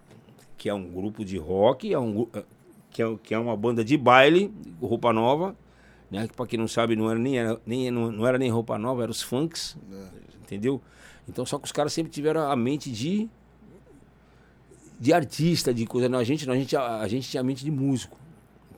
que 0.57 0.69
é 0.69 0.73
um 0.73 0.87
grupo 0.89 1.23
de 1.23 1.37
rock, 1.37 1.91
é 1.91 1.99
um, 1.99 2.27
eh, 2.33 2.43
que, 2.91 3.01
é, 3.01 3.17
que 3.23 3.33
é 3.33 3.39
uma 3.39 3.55
banda 3.55 3.83
de 3.83 3.97
baile, 3.97 4.53
roupa 4.81 5.11
nova, 5.13 5.55
né? 6.11 6.27
Que 6.27 6.33
para 6.33 6.47
quem 6.47 6.59
não 6.59 6.67
sabe, 6.67 6.95
não 6.95 7.09
era 7.09 7.19
nem, 7.19 7.37
era, 7.37 7.59
nem, 7.65 7.89
não, 7.89 8.11
não 8.11 8.27
era 8.27 8.37
nem 8.37 8.49
roupa 8.49 8.77
nova, 8.77 9.03
eram 9.03 9.11
os 9.11 9.21
funks, 9.21 9.77
entendeu? 10.41 10.81
Então 11.27 11.45
só 11.45 11.57
que 11.57 11.65
os 11.65 11.71
caras 11.71 11.93
sempre 11.93 12.11
tiveram 12.11 12.49
a 12.49 12.55
mente 12.55 12.91
de 12.91 13.29
de 14.99 15.13
artista, 15.13 15.73
de 15.73 15.85
coisa. 15.85 16.09
Não, 16.09 16.19
a 16.19 16.23
gente, 16.23 16.45
não, 16.45 16.53
a 16.53 16.57
gente, 16.57 16.75
a, 16.75 16.99
a 16.99 17.07
gente 17.07 17.29
tinha 17.29 17.39
a 17.39 17.43
mente 17.43 17.63
de 17.63 17.71
músico. 17.71 18.17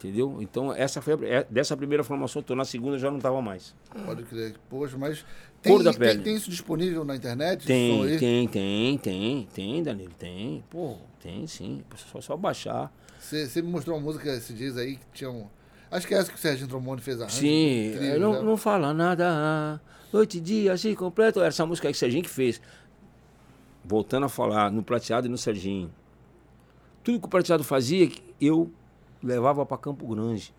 Entendeu? 0.01 0.41
Então, 0.41 0.73
essa 0.73 0.99
foi 0.99 1.13
a, 1.13 1.27
é- 1.27 1.47
dessa 1.47 1.77
primeira 1.77 2.03
formação, 2.03 2.39
eu 2.39 2.43
tô 2.43 2.55
na 2.55 2.65
segunda 2.65 2.97
já 2.97 3.11
não 3.11 3.19
tava 3.19 3.39
mais. 3.39 3.75
Pode 4.03 4.23
crer. 4.23 4.55
Poxa, 4.67 4.97
mas. 4.97 5.19
Cor 5.21 5.25
Tem, 5.61 5.83
da 5.83 5.91
tem, 5.91 5.99
pele. 5.99 6.23
tem 6.23 6.35
isso 6.35 6.49
disponível 6.49 7.05
na 7.05 7.15
internet? 7.15 7.67
Tem, 7.67 8.17
tem, 8.17 8.47
tem, 8.47 8.97
tem, 8.97 9.47
tem, 9.53 9.83
Danilo, 9.83 10.11
tem. 10.17 10.63
Pô, 10.71 10.95
tem 11.21 11.45
sim. 11.45 11.83
Só, 11.95 12.19
só 12.19 12.35
baixar. 12.35 12.91
Você, 13.19 13.61
me 13.61 13.69
mostrou 13.69 13.95
uma 13.95 14.03
música 14.03 14.27
esses 14.33 14.57
dias 14.57 14.75
aí 14.75 14.95
que 14.95 15.05
tinha 15.13 15.29
um. 15.29 15.45
Acho 15.91 16.07
que 16.07 16.15
é 16.15 16.17
essa 16.17 16.31
que 16.31 16.37
o 16.37 16.41
Serginho 16.41 16.67
Trombone 16.67 16.99
fez 16.99 17.21
a 17.21 17.29
Sim, 17.29 17.93
é, 17.99 18.17
não, 18.17 18.41
não 18.41 18.57
fala 18.57 18.95
nada. 18.95 19.79
Noite 20.11 20.39
e 20.39 20.41
dia, 20.41 20.73
assim, 20.73 20.95
completo. 20.95 21.41
Essa 21.41 21.63
música 21.63 21.87
aí 21.87 21.93
que 21.93 21.97
o 21.97 21.99
Serginho 21.99 22.23
que 22.23 22.29
fez. 22.29 22.59
Voltando 23.85 24.25
a 24.25 24.29
falar, 24.29 24.71
no 24.71 24.81
Prateado 24.81 25.27
e 25.27 25.29
no 25.29 25.37
Serginho. 25.37 25.91
Tudo 27.03 27.19
que 27.19 27.25
o 27.27 27.29
Prateado 27.29 27.63
fazia, 27.63 28.09
eu 28.39 28.71
levava 29.23 29.65
para 29.65 29.77
Campo 29.77 30.05
Grande. 30.07 30.53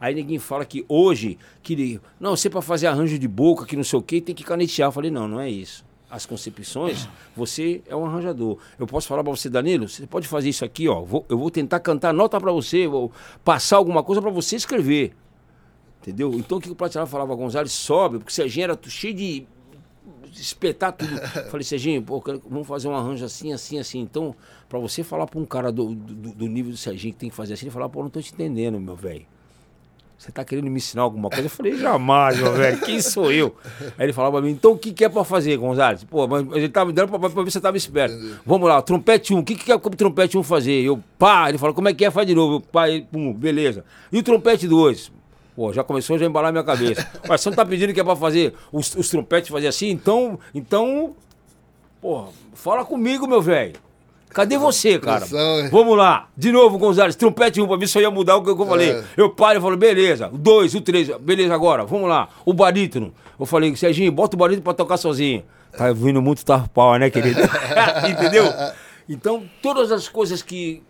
Aí 0.00 0.14
ninguém 0.14 0.38
fala 0.38 0.64
que 0.64 0.84
hoje, 0.88 1.38
que 1.62 2.00
não, 2.18 2.34
você 2.34 2.48
para 2.48 2.62
fazer 2.62 2.86
arranjo 2.86 3.18
de 3.18 3.28
boca, 3.28 3.66
que 3.66 3.76
não 3.76 3.84
sei 3.84 3.98
o 3.98 4.02
que, 4.02 4.20
tem 4.20 4.34
que 4.34 4.42
canetear. 4.42 4.88
Eu 4.88 4.92
falei, 4.92 5.10
não, 5.10 5.28
não 5.28 5.38
é 5.40 5.50
isso. 5.50 5.84
As 6.10 6.24
concepções, 6.26 7.08
você 7.36 7.82
é 7.86 7.94
um 7.94 8.04
arranjador. 8.04 8.58
Eu 8.78 8.86
posso 8.86 9.06
falar 9.06 9.22
para 9.22 9.30
você, 9.30 9.48
Danilo, 9.50 9.88
você 9.88 10.06
pode 10.06 10.26
fazer 10.26 10.48
isso 10.48 10.64
aqui, 10.64 10.88
ó. 10.88 11.02
vou- 11.02 11.24
eu 11.28 11.38
vou 11.38 11.50
tentar 11.50 11.78
cantar 11.80 12.12
nota 12.14 12.40
para 12.40 12.50
você, 12.50 12.86
vou 12.88 13.12
passar 13.44 13.76
alguma 13.76 14.02
coisa 14.02 14.20
para 14.20 14.30
você 14.30 14.56
escrever. 14.56 15.14
Entendeu? 16.00 16.32
Então 16.34 16.58
o 16.58 16.60
que 16.60 16.70
o 16.70 16.74
Prateado 16.74 17.06
falava, 17.08 17.34
Gonzalez, 17.34 17.70
sobe, 17.72 18.18
porque 18.18 18.30
o 18.30 18.34
Serginho 18.34 18.64
era 18.64 18.78
cheio 18.88 19.14
de 19.14 19.46
espetar 20.32 20.92
tudo. 20.92 21.10
Falei, 21.50 21.64
Serginho, 21.64 22.02
pô, 22.02 22.22
vamos 22.48 22.66
fazer 22.66 22.88
um 22.88 22.94
arranjo 22.94 23.24
assim, 23.24 23.52
assim, 23.52 23.78
assim. 23.78 24.00
Então, 24.00 24.34
pra 24.68 24.78
você 24.78 25.02
falar 25.02 25.26
pra 25.26 25.38
um 25.38 25.44
cara 25.44 25.72
do, 25.72 25.94
do, 25.94 26.32
do 26.32 26.46
nível 26.46 26.72
do 26.72 26.76
Serginho 26.76 27.14
que 27.14 27.20
tem 27.20 27.30
que 27.30 27.36
fazer 27.36 27.54
assim, 27.54 27.66
ele 27.66 27.72
falar, 27.72 27.88
pô, 27.88 28.02
não 28.02 28.10
tô 28.10 28.20
te 28.20 28.32
entendendo, 28.32 28.78
meu 28.80 28.96
velho. 28.96 29.26
Você 30.20 30.30
tá 30.30 30.44
querendo 30.44 30.70
me 30.70 30.76
ensinar 30.76 31.00
alguma 31.00 31.30
coisa? 31.30 31.46
Eu 31.46 31.50
falei, 31.50 31.78
jamais, 31.78 32.38
meu 32.38 32.52
velho, 32.52 32.78
quem 32.82 33.00
sou 33.00 33.32
eu? 33.32 33.56
Aí 33.96 34.04
ele 34.04 34.12
falava 34.12 34.36
pra 34.36 34.46
mim, 34.46 34.52
então 34.52 34.72
o 34.72 34.78
que, 34.78 34.92
que 34.92 35.02
é 35.02 35.08
pra 35.08 35.24
fazer, 35.24 35.56
Gonzalez? 35.56 36.04
Pô, 36.04 36.28
mas 36.28 36.46
ele 36.52 36.68
tava 36.68 36.88
me 36.88 36.92
dando 36.92 37.08
pra, 37.08 37.18
pra 37.18 37.42
ver 37.42 37.50
se 37.50 37.52
você 37.52 37.60
tava 37.60 37.78
esperto. 37.78 38.14
Vamos 38.44 38.68
lá, 38.68 38.82
trompete 38.82 39.32
1, 39.32 39.38
o 39.38 39.42
que, 39.42 39.54
que 39.54 39.72
é 39.72 39.74
o 39.74 39.80
trompete 39.80 40.36
1 40.36 40.42
fazer? 40.42 40.82
Eu, 40.82 41.02
pá, 41.18 41.48
ele 41.48 41.56
falou, 41.56 41.74
como 41.74 41.88
é 41.88 41.94
que 41.94 42.04
é? 42.04 42.10
Faz 42.10 42.26
de 42.26 42.34
novo. 42.34 42.56
Eu, 42.56 42.60
pá, 42.60 42.90
ele, 42.90 43.06
pum, 43.10 43.32
beleza. 43.32 43.82
E 44.12 44.18
o 44.18 44.22
trompete 44.22 44.68
2? 44.68 45.10
Pô, 45.54 45.72
já 45.72 45.82
começou 45.82 46.16
a 46.16 46.18
já 46.18 46.26
embalar 46.26 46.52
minha 46.52 46.64
cabeça. 46.64 47.06
Mas 47.28 47.40
você 47.40 47.50
não 47.50 47.56
tá 47.56 47.64
pedindo 47.64 47.92
que 47.92 48.00
é 48.00 48.04
pra 48.04 48.16
fazer 48.16 48.54
os, 48.72 48.94
os 48.94 49.08
trompetes 49.08 49.50
fazer 49.50 49.66
assim? 49.66 49.90
Então, 49.90 50.38
então, 50.54 51.14
pô, 52.00 52.26
fala 52.54 52.84
comigo, 52.84 53.26
meu 53.26 53.42
velho. 53.42 53.74
Cadê 54.30 54.56
você, 54.56 54.98
cara? 54.98 55.26
Vamos 55.70 55.96
lá. 55.96 56.28
De 56.36 56.52
novo, 56.52 56.78
Gonzalez, 56.78 57.16
trompete 57.16 57.60
um 57.60 57.66
pra 57.66 57.84
se 57.86 57.98
eu 57.98 58.02
ia 58.02 58.10
mudar 58.10 58.36
o 58.36 58.44
que 58.44 58.50
eu 58.50 58.66
falei. 58.66 58.92
É. 58.92 59.04
Eu 59.16 59.30
paro 59.30 59.58
e 59.58 59.60
falo, 59.60 59.76
beleza. 59.76 60.28
O 60.32 60.38
dois, 60.38 60.72
o 60.74 60.80
três, 60.80 61.08
beleza 61.18 61.52
agora, 61.52 61.84
vamos 61.84 62.08
lá. 62.08 62.28
O 62.44 62.52
barítono. 62.52 63.12
Eu 63.38 63.44
falei, 63.44 63.74
Serginho, 63.74 64.12
bota 64.12 64.36
o 64.36 64.38
barítono 64.38 64.62
pra 64.62 64.72
tocar 64.72 64.96
sozinho. 64.98 65.42
Tá 65.76 65.92
vindo 65.92 66.22
muito 66.22 66.44
tarpau, 66.44 66.96
né, 66.96 67.10
querido? 67.10 67.40
Entendeu? 68.08 68.44
Então, 69.08 69.42
todas 69.60 69.90
as 69.90 70.08
coisas 70.08 70.42
que, 70.42 70.80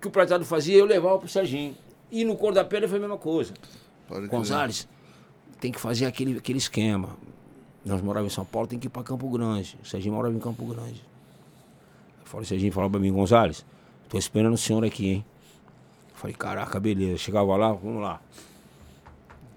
que 0.00 0.08
o 0.08 0.10
Prateado 0.10 0.44
fazia, 0.44 0.76
eu 0.76 0.84
levava 0.84 1.18
pro 1.18 1.28
Serginho. 1.28 1.76
E 2.10 2.24
no 2.24 2.36
Cor 2.36 2.52
da 2.52 2.64
Pele 2.64 2.88
foi 2.88 2.98
a 2.98 3.00
mesma 3.00 3.18
coisa. 3.18 3.54
Pode 4.06 4.28
crer. 4.28 4.30
Gonzalez, 4.30 4.88
tem 5.60 5.70
que 5.70 5.80
fazer 5.80 6.06
aquele, 6.06 6.38
aquele 6.38 6.58
esquema. 6.58 7.16
Nós 7.84 8.00
morávamos 8.02 8.32
em 8.32 8.34
São 8.34 8.44
Paulo, 8.44 8.66
tem 8.66 8.78
que 8.78 8.86
ir 8.86 8.90
para 8.90 9.02
Campo 9.02 9.28
Grande. 9.28 9.78
O 9.82 9.86
Serginho 9.86 10.14
morava 10.14 10.34
em 10.34 10.38
Campo 10.38 10.64
Grande. 10.66 11.02
Eu 12.20 12.26
falei, 12.26 12.46
Serginho 12.46 12.72
falou 12.72 12.90
para 12.90 13.00
mim, 13.00 13.12
Gonzalez, 13.12 13.64
tô 14.08 14.18
esperando 14.18 14.54
o 14.54 14.58
senhor 14.58 14.84
aqui, 14.84 15.08
hein? 15.08 15.24
Eu 16.10 16.16
falei, 16.16 16.36
caraca, 16.36 16.78
beleza. 16.80 17.18
Chegava 17.18 17.56
lá, 17.56 17.72
vamos 17.72 18.02
lá. 18.02 18.20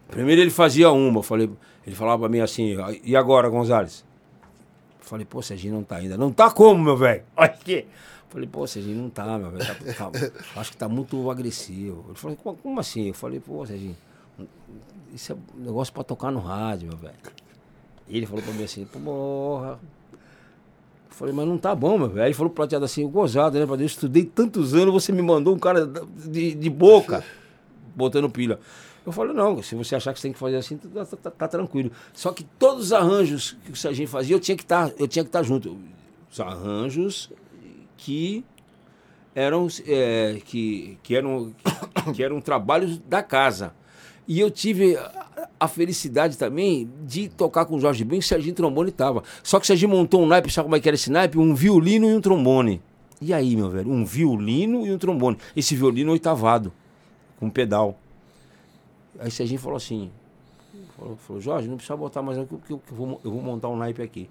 Primeiro 0.08 0.42
ele 0.42 0.52
fazia 0.52 0.92
uma, 0.92 1.20
eu 1.20 1.24
falei, 1.24 1.50
ele 1.86 1.96
falava 1.96 2.20
para 2.20 2.30
mim 2.30 2.40
assim, 2.40 2.76
e 3.04 3.16
agora, 3.16 3.50
Gonzalez? 3.50 4.06
Eu 5.00 5.06
falei, 5.06 5.26
pô, 5.26 5.42
Serginho 5.42 5.74
não 5.76 5.84
tá 5.84 5.98
ainda. 5.98 6.18
Não 6.18 6.32
tá 6.32 6.52
como, 6.52 6.84
meu 6.84 6.98
velho? 6.98 7.24
Olha 7.36 7.50
aqui. 7.50 7.86
Falei, 8.32 8.48
pô, 8.48 8.66
Serginho 8.66 9.02
não 9.04 9.10
tá, 9.10 9.38
meu 9.38 9.52
velho. 9.52 9.66
Tá- 9.96 10.10
tá- 10.10 10.32
acho 10.60 10.72
que 10.72 10.78
tá 10.78 10.88
muito 10.88 11.30
agressivo. 11.30 12.06
Ele 12.08 12.18
falou, 12.18 12.38
como, 12.38 12.58
como 12.58 12.80
assim? 12.80 13.10
Eu 13.10 13.14
falei, 13.14 13.40
pô, 13.40 13.66
Serginho, 13.66 13.96
isso 15.14 15.34
é 15.34 15.36
um 15.36 15.64
negócio 15.66 15.94
pra 15.94 16.04
tocar 16.04 16.32
no 16.32 16.40
rádio, 16.40 16.88
meu 16.88 16.98
velho. 16.98 17.14
E 18.08 18.18
ele 18.18 18.26
falou 18.26 18.42
pra 18.42 18.54
mim 18.54 18.64
assim, 18.64 18.86
porra. 18.86 19.80
Eu 21.10 21.16
falei, 21.16 21.34
mas 21.34 21.46
não 21.46 21.58
tá 21.58 21.76
bom, 21.76 21.98
meu 21.98 22.10
velho. 22.10 22.28
Ele 22.28 22.34
falou 22.34 22.50
pro 22.50 22.56
prateado 22.64 22.86
assim, 22.86 23.06
gozado, 23.08 23.60
né? 23.60 23.66
Eu 23.70 23.86
estudei 23.86 24.24
tantos 24.24 24.74
anos, 24.74 24.94
você 24.94 25.12
me 25.12 25.22
mandou 25.22 25.54
um 25.54 25.60
cara 25.60 25.86
de, 25.86 26.56
de 26.56 26.70
boca, 26.70 27.24
botando 27.94 28.30
pilha. 28.30 28.60
Eu 29.06 29.12
falei, 29.12 29.34
não, 29.34 29.62
se 29.62 29.76
você 29.76 29.96
achar 29.96 30.14
que 30.14 30.20
você 30.20 30.28
tem 30.28 30.34
que 30.34 30.40
fazer 30.40 30.56
assim, 30.58 30.78
tá, 30.78 31.04
tá- 31.06 31.18
tá- 31.18 31.32
tá 31.32 31.48
tranquilo. 31.50 31.92
Só 32.14 32.32
que 32.32 32.44
todos 32.58 32.86
os 32.86 32.94
arranjos 32.94 33.58
que 33.66 33.72
o 33.72 33.76
Serginho 33.76 34.08
fazia, 34.08 34.36
eu 34.36 34.40
tinha 34.40 34.56
que 34.56 34.64
estar, 34.64 34.92
eu 34.98 35.08
tinha 35.08 35.24
que 35.24 35.30
estar 35.30 35.44
junto. 35.44 35.78
Os 36.32 36.40
arranjos 36.40 37.30
que 38.02 38.44
eram, 39.36 39.68
é, 39.86 40.42
que, 40.44 40.98
que 41.04 41.16
eram, 41.16 41.54
que 42.14 42.24
eram 42.24 42.42
trabalhos 42.42 42.98
da 42.98 43.22
casa. 43.22 43.74
E 44.28 44.40
eu 44.40 44.50
tive 44.50 44.98
a, 45.60 45.68
felicidade 45.68 46.38
também 46.38 46.90
de 47.06 47.30
tocar 47.30 47.66
com 47.66 47.76
o 47.76 47.80
Jorge 47.80 48.04
Ben, 48.04 48.20
que 48.20 48.26
o 48.26 48.28
Serginho 48.28 48.56
Trombone 48.56 48.90
estava. 48.90 49.24
Só 49.44 49.60
que 49.60 49.66
o 49.66 49.68
Serginho 49.68 49.92
montou 49.92 50.22
um 50.22 50.26
naipe, 50.26 50.52
sabe 50.52 50.66
como 50.66 50.76
é 50.76 50.80
que 50.80 50.90
era 50.90 50.96
esse 50.96 51.12
naipe? 51.12 51.38
Um 51.38 51.54
violino 51.54 52.10
e 52.10 52.14
um 52.14 52.22
trombone. 52.22 52.82
E 53.22 53.34
aí, 53.34 53.56
meu 53.56 53.70
velho? 53.70 53.92
Um 53.92 54.04
violino 54.04 54.86
e 54.86 54.92
um 54.92 54.98
trombone. 54.98 55.38
Esse 55.56 55.76
violino 55.76 56.12
oitavado, 56.12 56.74
com 57.40 57.50
pedal. 57.50 57.98
Aí 59.20 59.28
o 59.28 59.32
Serginho 59.32 59.60
falou 59.60 59.78
assim, 59.78 60.10
Falou, 60.98 61.18
falou 61.18 61.42
Jorge, 61.42 61.68
não 61.68 61.78
precisa 61.78 61.98
botar 61.98 62.22
mais 62.22 62.38
eu, 62.38 62.48
vou, 62.90 63.20
eu 63.24 63.32
vou 63.32 63.42
montar 63.42 63.70
um 63.70 63.76
naipe 63.76 64.02
aqui. 64.02 64.30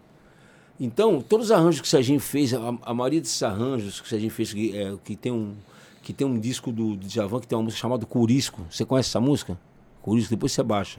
Então, 0.82 1.20
todos 1.20 1.46
os 1.46 1.52
arranjos 1.52 1.82
que 1.82 1.86
o 1.86 1.90
Serginho 1.90 2.18
fez, 2.18 2.54
a, 2.54 2.74
a 2.80 2.94
maioria 2.94 3.20
desses 3.20 3.42
arranjos 3.42 4.00
que 4.00 4.06
o 4.06 4.08
Serginho 4.08 4.30
fez, 4.30 4.50
que, 4.54 4.74
é, 4.74 4.96
que, 5.04 5.14
tem, 5.14 5.30
um, 5.30 5.54
que 6.02 6.14
tem 6.14 6.26
um 6.26 6.40
disco 6.40 6.72
do, 6.72 6.96
do 6.96 7.06
Djavan, 7.06 7.38
que 7.38 7.46
tem 7.46 7.58
uma 7.58 7.64
música 7.64 7.82
chamada 7.82 8.06
Curisco. 8.06 8.62
Você 8.70 8.86
conhece 8.86 9.10
essa 9.10 9.20
música? 9.20 9.60
Curisco, 10.00 10.30
depois 10.30 10.52
você 10.52 10.62
baixa. 10.62 10.98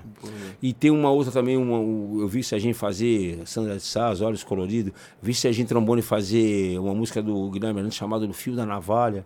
E 0.62 0.72
tem 0.72 0.92
uma 0.92 1.10
outra 1.10 1.32
também, 1.32 1.58
uma, 1.58 1.78
eu 2.22 2.28
vi 2.28 2.42
o 2.42 2.44
Serginho 2.44 2.76
fazer 2.76 3.42
Sandra 3.48 3.76
de 3.76 3.82
Sá, 3.82 4.14
Olhos 4.22 4.44
Coloridos. 4.44 4.94
Vi 5.20 5.32
o 5.32 5.36
Serginho 5.36 5.68
Trombone 5.68 6.04
fazer 6.04 6.78
uma 6.78 6.94
música 6.94 7.20
do 7.20 7.50
Guilherme 7.50 7.80
Hernandes 7.80 7.98
chamada 7.98 8.28
No 8.28 8.34
Fio 8.34 8.56
da 8.56 8.68
Navalha. 8.68 9.26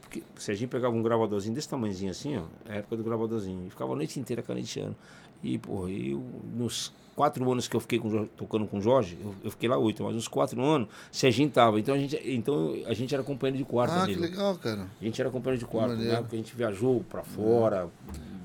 Porque 0.00 0.22
o 0.34 0.40
Serginho 0.40 0.70
pegava 0.70 0.96
um 0.96 1.02
gravadorzinho 1.02 1.54
desse 1.54 1.68
tamanhozinho 1.68 2.10
assim, 2.10 2.38
ó, 2.38 2.44
é 2.64 2.72
a 2.72 2.76
época 2.76 2.96
do 2.96 3.04
gravadorzinho. 3.04 3.66
E 3.66 3.70
ficava 3.70 3.92
a 3.92 3.96
noite 3.96 4.18
inteira 4.18 4.40
caneteando. 4.40 4.96
E, 5.42 5.58
porra, 5.58 5.90
eu, 5.90 6.24
nos 6.54 6.90
quatro 7.14 7.50
anos 7.50 7.68
que 7.68 7.76
eu 7.76 7.80
fiquei 7.80 7.98
com, 7.98 8.26
tocando 8.36 8.66
com 8.66 8.78
o 8.78 8.80
Jorge, 8.80 9.16
eu, 9.20 9.34
eu, 9.44 9.50
fiquei 9.50 9.68
lá 9.68 9.78
oito, 9.78 10.02
mas 10.02 10.14
nos 10.14 10.28
quatro 10.28 10.62
anos, 10.62 10.88
Serginho 11.10 11.50
tava. 11.50 11.78
Então 11.78 11.94
a 11.94 11.98
gente, 11.98 12.20
então, 12.24 12.74
a 12.86 12.94
gente 12.94 13.14
era 13.14 13.22
companheiro 13.22 13.58
de 13.58 13.64
quarto 13.64 13.92
ah, 13.92 14.06
dele. 14.06 14.14
que 14.14 14.20
legal, 14.20 14.56
cara. 14.56 14.86
A 15.00 15.04
gente 15.04 15.20
era 15.20 15.30
companheiro 15.30 15.64
de 15.64 15.70
quarto, 15.70 15.96
né? 15.96 16.16
Porque 16.16 16.36
a 16.36 16.38
gente 16.38 16.54
viajou 16.54 17.04
para 17.08 17.22
fora, 17.22 17.88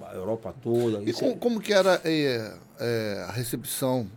a 0.01 0.13
Europa 0.13 0.53
toda. 0.61 1.01
E 1.03 1.13
como, 1.13 1.37
como, 1.37 1.59
que 1.59 1.73
era 1.73 2.01
é, 2.03 2.53
é, 2.79 3.25
a 3.27 3.31
recepção 3.31 4.09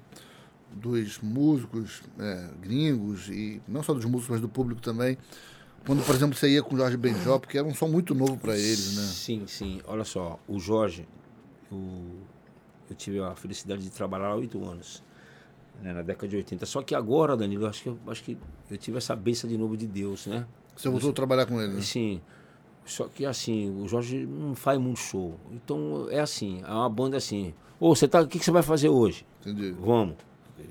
dos 0.70 1.18
músicos 1.20 2.02
é, 2.18 2.48
gringos, 2.60 3.28
e 3.28 3.60
não 3.68 3.82
só 3.82 3.92
dos 3.92 4.04
músicos, 4.04 4.30
mas 4.30 4.40
do 4.40 4.48
público 4.48 4.80
também, 4.80 5.18
quando, 5.86 6.04
por 6.04 6.14
exemplo, 6.14 6.36
você 6.36 6.48
ia 6.48 6.62
com 6.62 6.74
o 6.74 6.78
Jorge 6.78 6.96
Benjó, 6.96 7.38
porque 7.38 7.58
era 7.58 7.66
um 7.66 7.74
som 7.74 7.88
muito 7.88 8.14
novo 8.14 8.36
para 8.36 8.56
eles, 8.56 8.96
né? 8.96 9.02
Sim, 9.02 9.44
sim. 9.46 9.80
Olha 9.86 10.04
só, 10.04 10.38
o 10.46 10.58
Jorge, 10.60 11.06
o 11.70 12.31
eu 12.92 12.96
tive 12.96 13.20
a 13.20 13.34
felicidade 13.34 13.82
de 13.82 13.90
trabalhar 13.90 14.28
há 14.28 14.34
oito 14.34 14.62
anos, 14.64 15.02
né, 15.82 15.92
na 15.92 16.02
década 16.02 16.28
de 16.28 16.36
80. 16.36 16.66
Só 16.66 16.82
que 16.82 16.94
agora, 16.94 17.36
Danilo, 17.36 17.66
acho 17.66 17.82
que 17.82 17.88
eu, 17.88 17.98
acho 18.06 18.22
que 18.22 18.38
eu 18.70 18.78
tive 18.78 18.98
essa 18.98 19.16
bênção 19.16 19.48
de 19.48 19.56
novo 19.56 19.76
de 19.76 19.86
Deus, 19.86 20.26
né? 20.26 20.46
Você 20.76 20.88
voltou 20.88 21.10
a 21.10 21.12
trabalhar 21.12 21.46
com 21.46 21.60
ele, 21.60 21.74
né? 21.74 21.80
Sim. 21.80 22.20
Só 22.84 23.06
que 23.06 23.24
assim, 23.24 23.70
o 23.70 23.86
Jorge 23.86 24.26
não 24.26 24.54
faz 24.54 24.78
muito 24.78 24.98
show. 24.98 25.38
Então 25.52 26.08
é 26.10 26.20
assim, 26.20 26.62
é 26.66 26.72
uma 26.72 26.88
banda 26.88 27.16
assim. 27.16 27.54
Ô, 27.78 27.90
oh, 27.90 27.94
você 27.94 28.08
tá. 28.08 28.20
O 28.20 28.26
que, 28.26 28.38
que 28.38 28.44
você 28.44 28.50
vai 28.50 28.62
fazer 28.62 28.88
hoje? 28.88 29.26
Entendi. 29.40 29.72
Vamos. 29.72 30.16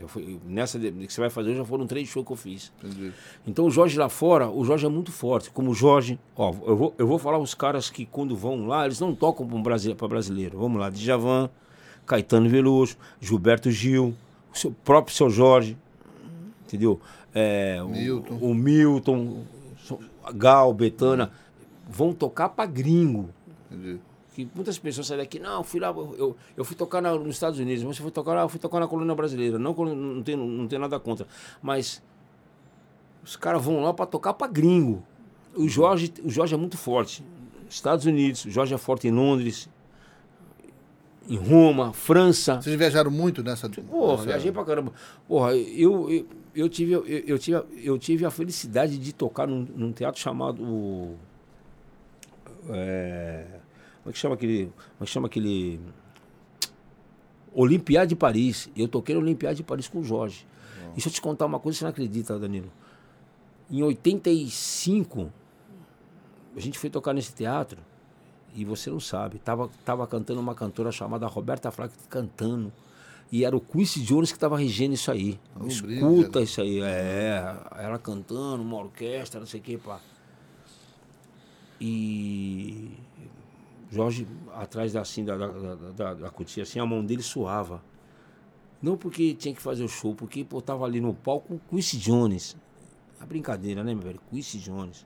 Fui, 0.08 0.40
nessa 0.46 0.80
que 0.80 1.12
você 1.12 1.20
vai 1.20 1.30
fazer, 1.30 1.56
já 1.56 1.66
foram 1.66 1.86
três 1.86 2.08
shows 2.08 2.26
que 2.26 2.32
eu 2.32 2.38
fiz. 2.38 2.72
Entendi. 2.82 3.12
Então 3.46 3.66
o 3.66 3.72
Jorge 3.72 3.98
lá 3.98 4.10
fora, 4.10 4.50
o 4.50 4.64
Jorge 4.64 4.86
é 4.86 4.90
muito 4.90 5.12
forte. 5.12 5.52
Como 5.52 5.72
o 5.72 5.74
Jorge, 5.74 6.20
ó, 6.36 6.54
eu 6.66 6.76
vou, 6.76 6.96
eu 6.98 7.08
vou 7.08 7.20
falar 7.20 7.38
os 7.40 7.54
caras 7.54 7.90
que 7.90 8.06
quando 8.06 8.36
vão 8.36 8.68
lá, 8.68 8.86
eles 8.86 9.00
não 9.00 9.14
tocam 9.14 9.46
para 9.46 9.60
brasileiro, 9.60 10.08
brasileiro. 10.08 10.58
Vamos 10.58 10.80
lá, 10.80 10.90
Djavan, 10.90 11.50
Caetano 12.12 12.50
Veloso, 12.50 12.98
Gilberto 13.22 13.72
Gil, 13.72 14.14
o 14.54 14.58
seu 14.58 14.70
próprio 14.84 15.16
seu 15.16 15.30
Jorge, 15.30 15.78
entendeu? 16.66 17.00
É, 17.34 17.82
Milton. 17.82 18.34
O, 18.42 18.52
o, 18.52 18.54
Milton, 18.54 19.44
Gal, 20.36 20.74
Betana, 20.74 21.32
vão 21.88 22.14
tocar 22.14 22.50
para 22.50 22.66
gringo. 22.66 23.30
Entendi. 23.72 23.98
Que 24.36 24.46
muitas 24.54 24.78
pessoas 24.78 25.08
saem 25.08 25.22
daqui, 25.22 25.40
não, 25.40 25.64
fui 25.64 25.80
lá, 25.80 25.88
eu, 25.88 26.36
eu 26.58 26.66
fui 26.66 26.76
tocar 26.76 27.02
na, 27.02 27.14
nos 27.14 27.36
Estados 27.36 27.58
Unidos, 27.60 27.82
mas 27.86 27.96
eu 27.96 28.04
fui 28.04 28.12
tocar 28.12 28.34
lá, 28.34 28.42
eu 28.42 28.50
fui 28.50 28.60
tocar 28.60 28.82
na 28.82 28.90
colônia 28.90 29.16
brasileira. 29.16 29.58
Não, 29.58 29.74
não, 29.74 30.22
tem, 30.22 30.36
não 30.36 30.68
tem 30.68 30.80
nada 30.80 31.00
contra. 31.00 31.26
Mas 31.62 32.04
os 33.24 33.38
caras 33.38 33.64
vão 33.64 33.82
lá 33.82 33.94
para 33.94 34.06
tocar 34.06 34.34
para 34.34 34.52
gringo. 34.52 35.02
O 35.56 35.70
Jorge, 35.70 36.14
o 36.26 36.30
Jorge 36.30 36.54
é 36.54 36.58
muito 36.58 36.78
forte. 36.78 37.24
Estados 37.70 38.06
Unidos, 38.06 38.44
o 38.44 38.52
Jorge 38.52 38.74
é 38.74 38.78
forte 38.78 39.08
em 39.08 39.12
Londres, 39.12 39.70
em 41.30 41.38
Roma, 41.38 41.94
França. 41.94 42.62
Vocês 42.62 42.76
viajaram 42.76 43.12
muito 43.12 43.44
nessa. 43.44 43.70
Porra, 43.70 44.12
nessa... 44.14 44.26
viajei 44.26 44.52
pra 44.52 44.66
caramba. 44.66 44.92
Porra, 45.28 45.56
eu, 45.56 46.10
eu, 46.10 46.28
eu, 46.56 46.70
tive, 46.70 46.94
eu, 46.94 47.06
eu, 47.06 47.38
tive, 47.38 47.64
eu 47.84 47.98
tive 48.00 48.26
a 48.26 48.32
felicidade 48.32 48.98
de 48.98 49.14
tocar 49.14 49.48
num, 49.48 49.66
num 49.76 49.92
teatro 49.92 50.20
chamado. 50.20 51.16
É, 52.70 53.46
como 54.04 54.10
é 54.10 54.12
que 54.12 54.18
chama 54.18 54.36
aquele. 54.36 54.66
Como 54.66 55.02
é 55.02 55.06
que 55.06 55.12
chama 55.12 55.28
aquele. 55.28 55.80
Olimpiada 57.54 58.08
de 58.08 58.16
Paris. 58.16 58.70
Eu 58.76 58.88
toquei 58.88 59.14
no 59.14 59.22
Olimpiada 59.22 59.56
de 59.56 59.64
Paris 59.64 59.88
com 59.88 60.00
o 60.00 60.04
Jorge. 60.04 60.48
E 60.92 60.94
deixa 60.94 61.10
eu 61.10 61.14
te 61.14 61.22
contar 61.22 61.46
uma 61.46 61.60
coisa, 61.60 61.80
você 61.80 61.86
não 61.86 61.92
acredita, 61.92 62.38
Danilo. 62.40 62.72
Em 63.70 63.84
85, 63.84 65.32
a 66.56 66.60
gente 66.60 66.78
foi 66.80 66.90
tocar 66.90 67.14
nesse 67.14 67.34
teatro 67.34 67.80
e 68.54 68.66
você 68.66 68.90
não 68.90 69.00
sabe. 69.00 69.40
Tava, 69.40 69.70
tava 69.86 70.06
cantando 70.08 70.40
uma 70.40 70.56
cantora 70.56 70.92
chamada 70.92 71.28
Roberta 71.28 71.72
Flack 71.72 71.94
cantando. 72.10 72.72
E 73.32 73.46
era 73.46 73.56
o 73.56 73.62
Quincy 73.62 74.02
Jones 74.02 74.32
que 74.32 74.38
estava 74.38 74.58
regendo 74.58 74.94
isso 74.94 75.10
aí. 75.10 75.40
Não 75.56 75.68
Escuta 75.68 76.42
isso 76.42 76.62
aí. 76.62 76.82
É, 76.82 77.56
ela 77.78 77.98
cantando, 77.98 78.62
uma 78.62 78.78
orquestra, 78.78 79.40
não 79.40 79.48
sei 79.48 79.62
o 79.62 79.64
que, 79.64 79.78
pá. 79.78 80.00
E 81.80 82.92
Jorge, 83.90 84.28
atrás 84.54 84.94
da, 84.94 85.02
assim, 85.02 85.24
da, 85.24 85.36
da, 85.36 85.76
da, 85.76 86.14
da 86.14 86.30
cutia, 86.30 86.64
assim, 86.64 86.80
a 86.80 86.86
mão 86.86 87.04
dele 87.04 87.22
suava. 87.24 87.82
Não 88.82 88.98
porque 88.98 89.34
tinha 89.34 89.54
que 89.54 89.62
fazer 89.62 89.84
o 89.84 89.88
show, 89.88 90.16
porque 90.16 90.44
pô, 90.44 90.62
tava 90.62 90.86
ali 90.86 91.00
no 91.00 91.14
palco 91.14 91.60
com 91.60 91.76
Quincy 91.76 91.98
Jones. 91.98 92.58
A 93.20 93.26
brincadeira, 93.26 93.84
né, 93.84 93.94
meu 93.94 94.04
velho? 94.04 94.22
Quincy 94.30 94.60
Jones. 94.60 95.06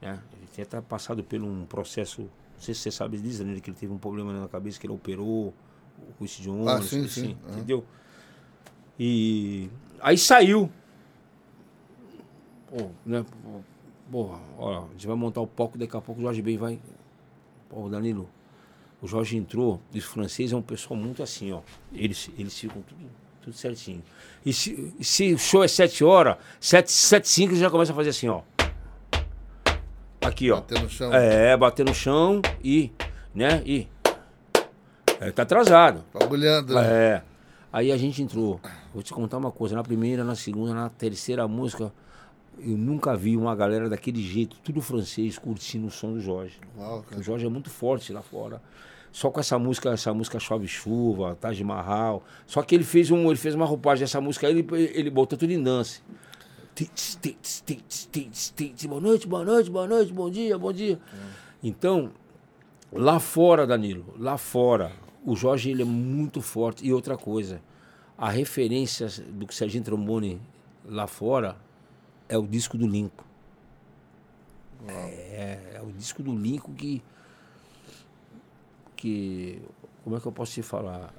Né? 0.00 0.20
Ele 0.32 0.48
tinha 0.52 0.82
passado 0.82 1.22
por 1.22 1.40
um 1.40 1.64
processo 1.66 2.28
não 2.56 2.62
sei 2.62 2.74
se 2.74 2.80
você 2.80 2.90
sabe 2.90 3.18
disso, 3.18 3.44
né? 3.44 3.60
Que 3.60 3.70
ele 3.70 3.76
teve 3.76 3.92
um 3.92 3.98
problema 3.98 4.32
na 4.32 4.48
cabeça, 4.48 4.80
que 4.80 4.86
ele 4.86 4.94
operou 4.94 5.54
o 5.98 6.12
Quincy 6.18 6.42
Jones. 6.42 6.66
Ah, 6.66 6.82
sim, 6.82 7.04
assim, 7.04 7.08
sim. 7.08 7.36
Entendeu? 7.50 7.84
E 8.98 9.68
aí 10.00 10.16
saiu. 10.16 10.70
Pô, 12.68 12.88
né? 13.04 13.24
Porra, 14.10 14.40
ó, 14.58 14.84
a 14.84 14.92
gente 14.92 15.06
vai 15.06 15.16
montar 15.16 15.40
o 15.40 15.46
palco, 15.46 15.76
daqui 15.76 15.96
a 15.96 16.00
pouco 16.00 16.20
o 16.20 16.24
Jorge 16.24 16.40
Ben 16.40 16.56
vai. 16.56 16.80
Pô, 17.68 17.88
Danilo, 17.88 18.28
o 19.02 19.06
Jorge 19.06 19.36
entrou, 19.36 19.80
e 19.92 19.98
os 19.98 20.04
franceses 20.04 20.52
é 20.52 20.56
um 20.56 20.62
pessoal 20.62 20.98
muito 20.98 21.22
assim, 21.22 21.52
ó. 21.52 21.60
Eles, 21.92 22.30
eles 22.38 22.58
ficam 22.58 22.80
tudo, 22.82 23.10
tudo 23.42 23.56
certinho. 23.56 24.02
E 24.44 24.52
se, 24.52 24.94
se 25.00 25.34
o 25.34 25.38
show 25.38 25.62
é 25.62 25.68
7 25.68 26.04
horas, 26.04 26.38
7, 26.60 26.90
7 26.90 27.28
5 27.28 27.56
já 27.56 27.68
começa 27.68 27.92
a 27.92 27.94
fazer 27.94 28.10
assim, 28.10 28.28
ó. 28.28 28.42
Aqui, 30.26 30.50
ó. 30.50 30.56
Bater 30.56 30.82
no 30.82 30.88
chão. 30.88 31.14
É, 31.14 31.56
bater 31.56 31.86
no 31.86 31.94
chão 31.94 32.42
e, 32.62 32.92
né, 33.34 33.62
e... 33.64 33.86
É, 35.20 35.30
tá 35.30 35.42
atrasado. 35.42 36.04
Bagulhando. 36.12 36.74
Né? 36.74 36.82
É. 36.84 37.22
Aí 37.72 37.92
a 37.92 37.96
gente 37.96 38.22
entrou. 38.22 38.60
Vou 38.92 39.02
te 39.02 39.12
contar 39.12 39.38
uma 39.38 39.52
coisa. 39.52 39.76
Na 39.76 39.82
primeira, 39.82 40.24
na 40.24 40.34
segunda, 40.34 40.74
na 40.74 40.88
terceira 40.88 41.46
música, 41.46 41.92
eu 42.58 42.76
nunca 42.76 43.16
vi 43.16 43.36
uma 43.36 43.54
galera 43.54 43.88
daquele 43.88 44.20
jeito, 44.20 44.56
tudo 44.64 44.80
francês, 44.80 45.38
curtindo 45.38 45.86
o 45.86 45.90
som 45.90 46.12
do 46.12 46.20
Jorge. 46.20 46.58
Uau, 46.76 47.04
o 47.16 47.22
Jorge 47.22 47.46
é 47.46 47.48
muito 47.48 47.70
forte 47.70 48.12
lá 48.12 48.20
fora. 48.20 48.60
Só 49.12 49.30
com 49.30 49.40
essa 49.40 49.58
música, 49.58 49.90
essa 49.90 50.12
música 50.12 50.38
Chove 50.38 50.66
Chuva, 50.66 51.36
Taj 51.40 51.62
Mahal. 51.62 52.22
Só 52.46 52.62
que 52.62 52.74
ele 52.74 52.84
fez, 52.84 53.10
um, 53.10 53.28
ele 53.28 53.36
fez 53.36 53.54
uma 53.54 53.64
roupagem 53.64 54.04
dessa 54.04 54.20
música, 54.20 54.48
ele, 54.48 54.66
ele 54.72 55.08
botou 55.08 55.38
tudo 55.38 55.52
em 55.52 55.62
dance. 55.62 56.02
Boa 58.86 59.00
noite, 59.00 59.26
boa 59.26 59.44
noite, 59.44 59.70
boa 59.70 59.86
noite, 59.86 60.12
bom 60.12 60.28
dia, 60.28 60.58
bom 60.58 60.72
dia. 60.72 61.00
Então, 61.62 62.12
lá 62.92 63.18
fora, 63.18 63.66
Danilo, 63.66 64.14
lá 64.18 64.36
fora, 64.36 64.92
o 65.24 65.34
Jorge 65.34 65.70
ele 65.70 65.80
é 65.80 65.86
muito 65.86 66.42
forte. 66.42 66.86
E 66.86 66.92
outra 66.92 67.16
coisa, 67.16 67.62
a 68.18 68.28
referência 68.28 69.06
do 69.06 69.50
Serginho 69.52 69.84
Trombone 69.84 70.38
lá 70.84 71.06
fora 71.06 71.56
é 72.28 72.36
o 72.36 72.46
disco 72.46 72.76
do 72.76 72.86
Lincoln. 72.86 73.24
É, 74.86 75.72
é, 75.76 75.82
o 75.82 75.90
disco 75.92 76.22
do 76.22 76.34
Lincoln 76.34 76.74
que. 76.74 77.02
que. 78.94 79.62
Como 80.04 80.16
é 80.16 80.20
que 80.20 80.26
eu 80.26 80.32
posso 80.32 80.52
te 80.52 80.62
falar? 80.62 81.12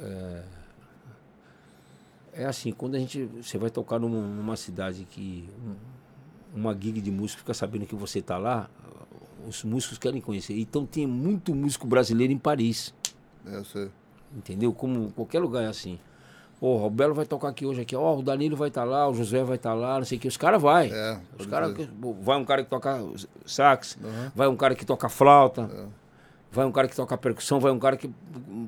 É, 0.00 0.42
é 2.32 2.44
assim, 2.44 2.72
quando 2.72 2.94
a 2.94 2.98
gente. 2.98 3.24
Você 3.40 3.58
vai 3.58 3.70
tocar 3.70 3.98
numa, 3.98 4.20
numa 4.20 4.56
cidade 4.56 5.06
que. 5.10 5.48
Um, 5.64 5.92
uma 6.54 6.76
gig 6.78 7.00
de 7.00 7.10
música 7.10 7.38
fica 7.38 7.54
sabendo 7.54 7.86
que 7.86 7.94
você 7.94 8.18
está 8.18 8.36
lá, 8.36 8.68
os 9.48 9.64
músicos 9.64 9.96
querem 9.96 10.20
conhecer. 10.20 10.58
Então 10.58 10.84
tem 10.84 11.06
muito 11.06 11.54
músico 11.54 11.86
brasileiro 11.86 12.32
em 12.32 12.38
Paris. 12.38 12.94
É, 13.46 13.56
eu 13.56 13.64
sei. 13.64 13.90
Entendeu? 14.36 14.72
Como 14.72 15.10
qualquer 15.12 15.40
lugar 15.40 15.62
é 15.62 15.66
assim. 15.66 15.98
Porra, 16.60 16.86
o 16.86 16.90
Belo 16.90 17.14
vai 17.14 17.24
tocar 17.24 17.48
aqui 17.48 17.66
hoje 17.66 17.80
aqui, 17.80 17.96
ó, 17.96 18.16
o 18.16 18.22
Danilo 18.22 18.54
vai 18.54 18.68
estar 18.68 18.82
tá 18.82 18.86
lá, 18.86 19.08
o 19.08 19.14
José 19.14 19.42
vai 19.42 19.56
estar 19.56 19.70
tá 19.70 19.74
lá, 19.74 19.96
não 19.96 20.04
sei 20.04 20.16
o 20.16 20.20
que. 20.20 20.28
Os 20.28 20.36
caras 20.36 20.62
vai. 20.62 20.90
É, 20.92 21.18
os 21.36 21.46
cara, 21.46 21.74
vai 22.20 22.38
um 22.38 22.44
cara 22.44 22.62
que 22.62 22.70
toca 22.70 23.00
sax, 23.44 23.98
uhum. 24.00 24.30
vai 24.34 24.46
um 24.46 24.56
cara 24.56 24.74
que 24.74 24.84
toca 24.84 25.08
flauta. 25.08 25.68
É 25.72 26.01
vai 26.52 26.66
um 26.66 26.72
cara 26.72 26.86
que 26.86 26.94
toca 26.94 27.16
percussão, 27.16 27.58
vai 27.58 27.72
um 27.72 27.78
cara 27.78 27.96
que. 27.96 28.10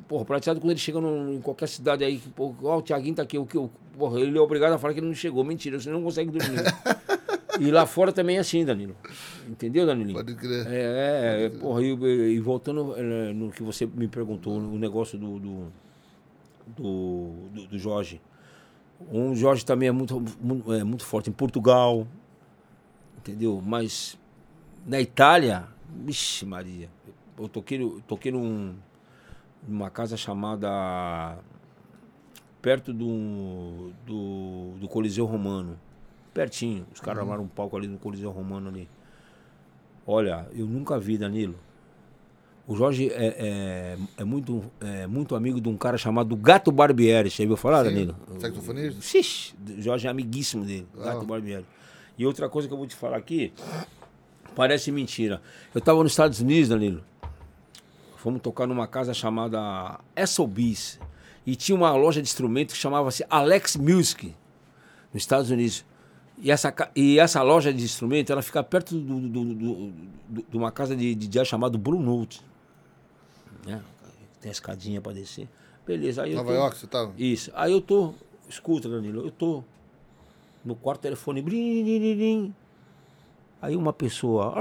Porra, 0.08 0.24
prateado, 0.24 0.60
quando 0.60 0.70
ele 0.70 0.80
chega 0.80 1.00
no, 1.00 1.34
em 1.34 1.40
qualquer 1.40 1.68
cidade 1.68 2.02
aí, 2.02 2.18
porra, 2.34 2.56
ó, 2.62 2.78
o 2.78 2.82
Tiaguinho 2.82 3.14
tá 3.14 3.22
aqui, 3.22 3.38
o 3.38 3.46
que 3.46 3.58
porra, 3.96 4.18
ele 4.20 4.36
é 4.36 4.40
obrigado 4.40 4.72
a 4.72 4.78
falar 4.78 4.94
que 4.94 5.00
ele 5.00 5.06
não 5.06 5.14
chegou. 5.14 5.44
Mentira, 5.44 5.78
você 5.78 5.90
não 5.90 6.02
consegue 6.02 6.30
dormir. 6.30 6.60
e 7.60 7.70
lá 7.70 7.86
fora 7.86 8.10
também 8.10 8.38
é 8.38 8.40
assim, 8.40 8.64
Danilo. 8.64 8.96
Entendeu, 9.48 9.86
Danilo? 9.86 10.14
Pode 10.14 10.34
crer. 10.34 10.66
É, 10.66 11.44
é, 11.44 11.48
porra, 11.50 11.82
e, 11.82 11.92
e, 12.34 12.40
voltando 12.40 12.94
é, 12.96 13.32
no 13.32 13.50
que 13.50 13.62
você 13.62 13.86
me 13.86 14.08
perguntou, 14.08 14.56
o 14.56 14.78
negócio 14.78 15.18
do, 15.18 15.38
do, 15.38 15.72
do, 16.66 17.32
do, 17.52 17.66
do 17.68 17.78
Jorge. 17.78 18.20
O 19.10 19.34
Jorge 19.34 19.64
também 19.64 19.88
é 19.88 19.92
muito, 19.92 20.22
muito, 20.40 20.72
é 20.72 20.82
muito 20.82 21.04
forte 21.04 21.28
em 21.28 21.32
Portugal, 21.32 22.06
entendeu? 23.18 23.62
Mas 23.62 24.18
na 24.86 25.00
Itália, 25.00 25.66
vixe 26.04 26.46
Maria, 26.46 26.88
eu 27.38 27.48
toquei, 27.48 28.02
toquei 28.06 28.32
num, 28.32 28.74
numa 29.66 29.90
casa 29.90 30.16
chamada 30.16 31.38
perto 32.60 32.92
do, 32.92 33.92
do, 34.06 34.72
do 34.80 34.88
Coliseu 34.88 35.26
Romano, 35.26 35.78
pertinho. 36.32 36.86
Os 36.94 37.00
caras 37.00 37.18
uhum. 37.18 37.24
armaram 37.24 37.44
um 37.44 37.48
palco 37.48 37.76
ali 37.76 37.86
no 37.86 37.98
Coliseu 37.98 38.30
Romano 38.30 38.68
ali. 38.68 38.88
Olha, 40.06 40.46
eu 40.52 40.66
nunca 40.66 40.98
vi, 40.98 41.18
Danilo. 41.18 41.56
O 42.66 42.74
Jorge 42.74 43.10
é, 43.10 43.26
é, 43.26 43.98
é, 44.16 44.24
muito, 44.24 44.64
é 44.80 45.06
muito 45.06 45.34
amigo 45.34 45.60
de 45.60 45.68
um 45.68 45.76
cara 45.76 45.98
chamado 45.98 46.34
Gato 46.34 46.72
Barbieri. 46.72 47.30
Você 47.30 47.42
ouviu 47.42 47.58
falar, 47.58 47.84
Sim. 47.84 47.90
Danilo? 47.90 48.16
Saxofonista? 48.38 49.02
Xixi, 49.02 49.54
Jorge 49.78 50.06
é 50.06 50.10
amiguíssimo 50.10 50.64
dele, 50.64 50.86
oh. 50.96 51.02
Gato 51.02 51.26
Barbieri. 51.26 51.66
E 52.16 52.24
outra 52.24 52.48
coisa 52.48 52.66
que 52.66 52.72
eu 52.72 52.78
vou 52.78 52.86
te 52.86 52.94
falar 52.94 53.18
aqui, 53.18 53.52
parece 54.54 54.90
mentira. 54.90 55.42
Eu 55.74 55.80
estava 55.80 56.02
nos 56.02 56.12
Estados 56.12 56.40
Unidos, 56.40 56.70
Danilo. 56.70 57.02
Fomos 58.24 58.40
tocar 58.40 58.66
numa 58.66 58.86
casa 58.86 59.12
chamada 59.12 60.00
SOBs. 60.26 60.98
E 61.44 61.54
tinha 61.54 61.76
uma 61.76 61.94
loja 61.94 62.22
de 62.22 62.26
instrumentos 62.26 62.74
que 62.74 62.80
chamava-se 62.80 63.22
Alex 63.28 63.76
Music, 63.76 64.34
nos 65.12 65.22
Estados 65.22 65.50
Unidos. 65.50 65.84
E 66.38 66.50
essa, 66.50 66.74
e 66.96 67.18
essa 67.18 67.42
loja 67.42 67.70
de 67.70 67.84
instrumentos, 67.84 68.30
ela 68.30 68.40
fica 68.40 68.64
perto 68.64 68.98
do, 68.98 69.20
do, 69.28 69.44
do, 69.44 69.92
de 70.48 70.56
uma 70.56 70.72
casa 70.72 70.96
de, 70.96 71.14
de 71.14 71.26
jazz 71.28 71.46
chamado 71.46 71.76
Blue 71.76 72.00
Note. 72.00 72.40
Né? 73.66 73.82
Tem 74.40 74.48
a 74.48 74.52
escadinha 74.52 75.02
para 75.02 75.12
descer. 75.12 75.46
Beleza. 75.86 76.22
Aí 76.22 76.34
Nova 76.34 76.48
tô, 76.48 76.54
York, 76.54 76.78
você 76.78 76.86
tava? 76.86 77.12
Isso. 77.18 77.52
Aí 77.54 77.72
eu 77.72 77.82
tô. 77.82 78.14
Escuta, 78.48 78.88
Danilo, 78.88 79.20
eu 79.20 79.30
tô 79.30 79.62
no 80.64 80.74
quarto 80.74 81.02
telefone. 81.02 81.42
Blim, 81.42 81.84
blim, 81.84 82.16
blim, 82.16 82.54
aí 83.60 83.76
uma 83.76 83.92
pessoa, 83.92 84.54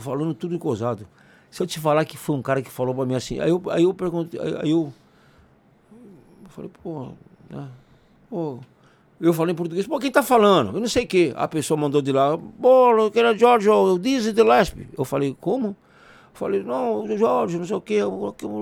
falando 0.00 0.34
tudo 0.34 0.54
encosado. 0.54 1.08
Se 1.56 1.62
eu 1.62 1.66
te 1.66 1.80
falar 1.80 2.04
que 2.04 2.18
foi 2.18 2.36
um 2.36 2.42
cara 2.42 2.60
que 2.60 2.68
falou 2.68 2.94
para 2.94 3.06
mim 3.06 3.14
assim, 3.14 3.40
aí 3.40 3.48
eu, 3.48 3.62
aí 3.70 3.84
eu 3.84 3.94
perguntei, 3.94 4.38
aí, 4.38 4.56
aí 4.60 4.70
eu, 4.72 4.92
eu 5.90 6.50
falei, 6.50 6.70
pô, 6.82 7.12
né? 7.48 7.66
Pô, 8.28 8.58
eu 9.18 9.32
falei 9.32 9.54
em 9.54 9.56
português, 9.56 9.86
pô, 9.86 9.98
quem 9.98 10.10
tá 10.10 10.22
falando? 10.22 10.76
Eu 10.76 10.80
não 10.80 10.86
sei 10.86 11.04
o 11.04 11.06
quê. 11.06 11.32
A 11.34 11.48
pessoa 11.48 11.80
mandou 11.80 12.02
de 12.02 12.12
lá, 12.12 12.36
pô, 12.36 13.10
que 13.10 13.18
era 13.18 13.34
George, 13.34 13.70
Dizzy 13.98 14.34
de 14.34 14.42
Lespe. 14.42 14.86
Eu 14.98 15.02
falei, 15.06 15.34
como? 15.40 15.68
Eu 15.68 15.74
falei, 16.34 16.62
não, 16.62 17.16
Jorge, 17.16 17.56
não 17.56 17.64
sei 17.64 17.76
o 17.76 17.80
quê, 17.80 18.00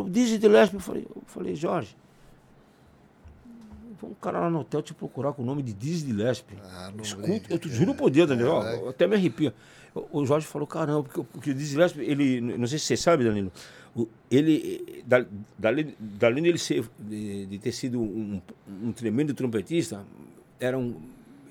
Dizzy 0.09 0.39
de 0.39 0.47
Lespe. 0.47 0.77
Eu 0.77 0.81
falei, 0.81 1.05
eu 1.17 1.23
falei, 1.27 1.57
Jorge, 1.57 1.97
um 4.05 4.15
cara 4.15 4.39
lá 4.39 4.49
no 4.49 4.61
hotel 4.61 4.83
te 4.83 4.95
procurar 4.95 5.33
com 5.33 5.43
o 5.43 5.45
nome 5.45 5.65
de 5.65 5.73
Dizzy 5.73 6.07
de 6.07 6.13
Lespe. 6.13 6.57
Ah, 6.63 6.93
Escuta, 7.03 7.53
eu 7.53 7.59
te 7.59 7.69
juro 7.69 7.93
por 7.93 8.09
Deus, 8.09 8.29
Daniel, 8.29 8.63
é, 8.63 8.89
até 8.89 9.09
me 9.09 9.17
arrepia. 9.17 9.53
O 10.13 10.27
Jorge 10.27 10.47
falou, 10.47 10.67
caramba, 10.67 11.05
porque, 11.05 11.23
porque 11.33 11.51
o 11.51 11.55
Dizzy 11.55 11.77
Lespe, 11.77 12.01
ele, 12.01 12.41
não 12.41 12.67
sei 12.67 12.79
se 12.79 12.87
você 12.87 12.97
sabe, 12.97 13.23
Danilo, 13.23 13.53
ele, 14.29 15.05
dali, 15.57 15.97
dali 16.01 16.41
dele 16.41 16.59
ser, 16.59 16.85
de, 16.99 17.47
de 17.47 17.59
ter 17.59 17.71
sido 17.71 18.01
um, 18.01 18.43
um 18.83 18.93
tremendo 18.93 19.33
trompetista, 19.35 20.05
era 20.59 20.77
um, 20.77 20.97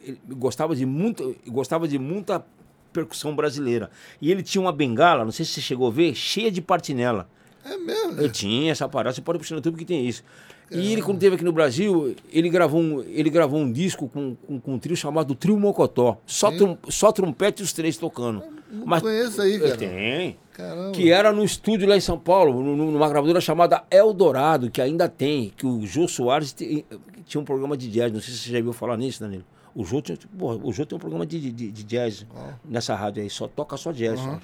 ele 0.04 0.20
gostava 0.32 0.76
de 0.76 0.86
muito, 0.86 1.36
gostava 1.48 1.88
de 1.88 1.98
muita 1.98 2.46
percussão 2.91 3.34
brasileira. 3.34 3.89
E 4.22 4.30
ele 4.30 4.44
tinha 4.44 4.62
uma 4.62 4.74
bengala, 4.74 5.24
não 5.24 5.32
sei 5.32 5.46
se 5.46 5.54
você 5.54 5.62
chegou 5.62 5.88
a 5.88 5.91
ver, 5.91 6.14
cheia 6.14 6.52
de 6.52 6.62
partinela. 6.62 7.30
É 7.64 7.78
mesmo? 7.78 8.20
Ele 8.20 8.30
tinha 8.30 8.72
essa 8.72 8.89
parada, 8.89 9.16
você 9.16 9.22
pode 9.22 9.39
puxar 9.39 9.56
no 9.56 9.60
YouTube 9.60 9.78
que 9.78 9.86
tem 9.86 10.06
isso. 10.06 10.24
E 10.72 10.91
ele, 10.91 11.01
quando 11.01 11.18
esteve 11.18 11.36
aqui 11.36 11.43
no 11.43 11.51
Brasil, 11.51 12.16
ele 12.32 12.49
gravou 12.49 12.82
um, 12.82 13.01
ele 13.03 13.30
gravou 13.30 13.59
um 13.59 13.72
disco 13.72 14.07
com, 14.07 14.36
com, 14.36 14.59
com 14.59 14.74
um 14.74 14.80
trio 14.80 14.95
chamado 14.95 15.36
Trio 15.36 15.59
Mocotó. 15.59 16.18
Só, 16.26 16.49
trum, 16.51 16.78
só 16.89 17.11
trompete 17.11 17.61
e 17.61 17.66
os 17.66 17.74
três 17.74 17.97
tocando. 17.97 18.43
Não 18.72 18.86
Mas, 18.86 19.01
conheço 19.01 19.41
aí, 19.41 19.59
cara. 19.59 19.78
Tem. 19.78 20.38
Caramba. 20.53 20.91
Que 20.91 21.11
era 21.11 21.32
no 21.32 21.43
estúdio 21.43 21.88
lá 21.88 21.97
em 21.97 22.01
São 22.01 22.18
Paulo, 22.18 22.61
numa 22.61 23.09
gravadora 23.09 23.41
chamada 23.41 23.84
Eldorado, 23.89 24.70
que 24.70 24.82
ainda 24.82 25.09
tem, 25.09 25.51
que 25.55 25.66
o 25.66 25.86
Jô 25.86 26.07
Soares 26.07 26.53
tinha 26.53 27.41
um 27.41 27.45
programa 27.45 27.76
de 27.76 27.89
jazz. 27.89 28.11
Não 28.11 28.20
sei 28.20 28.34
se 28.34 28.39
você 28.39 28.51
já 28.51 28.61
viu 28.61 28.74
falar 28.74 28.97
nisso, 28.97 29.20
Danilo. 29.20 29.43
O 29.76 29.84
Jô, 29.84 30.01
tinha, 30.01 30.18
porra, 30.38 30.59
o 30.64 30.72
Jô 30.72 30.86
tem 30.86 30.95
um 30.95 30.99
programa 30.99 31.26
de, 31.26 31.51
de, 31.51 31.72
de 31.72 31.84
jazz 31.84 32.26
nessa 32.64 32.95
rádio 32.95 33.24
aí, 33.24 33.30
só 33.30 33.47
toca 33.47 33.76
só 33.78 33.91
jazz. 33.91 34.20
Uhum. 34.20 34.39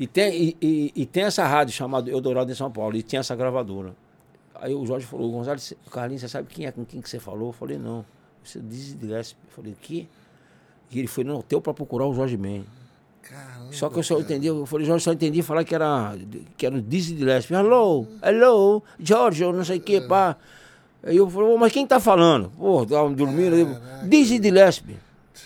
E, 0.00 0.06
tem, 0.06 0.32
e, 0.34 0.56
e, 0.62 0.92
e, 0.94 1.06
tem 1.06 1.24
essa 1.24 1.46
rádio 1.46 1.74
chamada 1.74 2.10
Eldorado 2.10 2.50
em 2.50 2.54
São 2.54 2.70
Paulo, 2.70 2.96
e 2.96 3.02
tem 3.02 3.18
essa 3.18 3.34
gravadora. 3.34 3.94
Aí 4.60 4.74
o 4.74 4.84
Jorge 4.84 5.06
falou, 5.06 5.30
Gonzalo, 5.30 5.58
Carlinhos, 5.90 6.22
você 6.22 6.28
sabe 6.28 6.48
quem 6.52 6.66
é 6.66 6.72
com 6.72 6.84
quem 6.84 7.00
que 7.00 7.08
você 7.08 7.18
falou? 7.18 7.48
Eu 7.48 7.52
falei, 7.52 7.78
não. 7.78 8.04
Você 8.42 8.60
Gillespie. 8.60 9.38
Eu 9.46 9.52
falei, 9.52 9.72
o 9.72 9.76
quê? 9.76 10.06
E 10.90 10.98
ele 10.98 11.08
foi 11.08 11.22
no 11.22 11.38
hotel 11.38 11.60
para 11.60 11.74
procurar 11.74 12.06
o 12.06 12.14
Jorge 12.14 12.36
Ben. 12.36 12.64
Caramba, 13.22 13.72
só 13.72 13.90
que 13.90 13.98
eu 13.98 14.02
só 14.02 14.14
cara. 14.14 14.24
entendi, 14.24 14.46
eu 14.46 14.64
falei, 14.64 14.86
Jorge, 14.86 15.04
só 15.04 15.12
entendi 15.12 15.42
falar 15.42 15.62
que 15.62 15.74
era, 15.74 16.16
que 16.56 16.64
era 16.64 16.74
o 16.74 16.80
Dizzy 16.80 17.16
Gillespie. 17.16 17.54
Hello, 17.54 18.06
hello, 18.22 18.82
Jorge, 18.98 19.44
eu 19.44 19.52
não 19.52 19.64
sei 19.64 19.76
o 19.76 19.80
que, 19.80 20.00
pá. 20.00 20.36
Aí 21.02 21.16
eu 21.16 21.28
falei, 21.28 21.56
mas 21.58 21.72
quem 21.72 21.86
tá 21.86 22.00
falando? 22.00 22.50
Pô, 22.56 22.86
tava 22.86 23.10
dormindo. 23.10 23.78
Dizzy 24.08 24.42
Gillespie. 24.42 24.96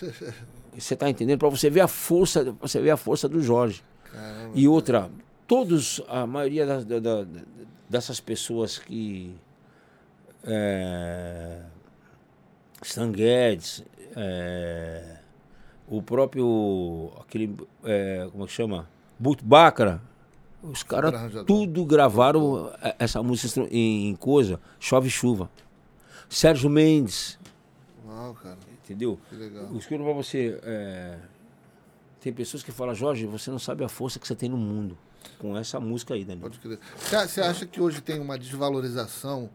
Você 0.77 0.95
tá 0.95 1.07
entendendo? 1.07 1.37
Para 1.37 1.49
você 1.49 1.69
ver 1.69 1.81
a 1.81 1.87
força, 1.87 2.55
você 2.59 2.81
ver 2.81 2.89
a 2.89 2.97
força 2.97 3.29
do 3.29 3.39
Jorge. 3.39 3.83
Caramba, 4.11 4.51
e 4.55 4.67
outra, 4.67 5.07
todos, 5.47 6.01
a 6.07 6.25
maioria 6.25 6.65
da, 6.65 6.79
da, 6.79 6.99
da, 6.99 7.23
dessas 7.93 8.19
pessoas 8.19 8.79
que. 8.79 9.35
É, 10.43 11.61
Stan 12.81 13.11
Guedes, 13.11 13.83
é, 14.15 15.17
o 15.87 16.01
próprio. 16.01 17.11
aquele. 17.21 17.55
É, 17.83 18.27
como 18.31 18.43
é 18.43 18.47
que 18.47 18.53
chama? 18.53 18.89
Burt 19.17 19.41
Bacra. 19.43 20.01
Os 20.61 20.81
caras 20.81 21.13
tudo 21.45 21.85
gravaram 21.85 22.71
essa 22.97 23.21
música 23.21 23.67
em 23.69 24.15
coisa, 24.15 24.59
Chove 24.79 25.09
Chuva. 25.09 25.49
Sérgio 26.29 26.69
Mendes. 26.69 27.37
Uau, 28.07 28.33
cara. 28.33 28.57
Entendeu? 28.81 29.19
Que 29.29 29.35
legal. 29.35 29.69
Eu 29.73 29.99
pra 30.03 30.13
você. 30.13 30.57
É, 30.63 31.19
tem 32.21 32.31
pessoas 32.31 32.63
que 32.63 32.71
falam, 32.71 32.95
Jorge, 32.95 33.25
você 33.25 33.51
não 33.51 33.59
sabe 33.59 33.83
a 33.83 33.89
força 33.89 34.19
que 34.19 34.27
você 34.27 34.35
tem 34.35 34.49
no 34.49 34.57
mundo 34.57 34.97
com 35.39 35.57
essa 35.57 35.79
música 35.79 36.13
aí, 36.13 36.23
Danilo. 36.23 36.49
Pode 36.49 36.59
crer. 36.59 36.79
Você 36.97 37.41
acha 37.41 37.65
que 37.65 37.81
hoje 37.81 38.01
tem 38.01 38.19
uma 38.19 38.37
desvalorização, 38.37 39.49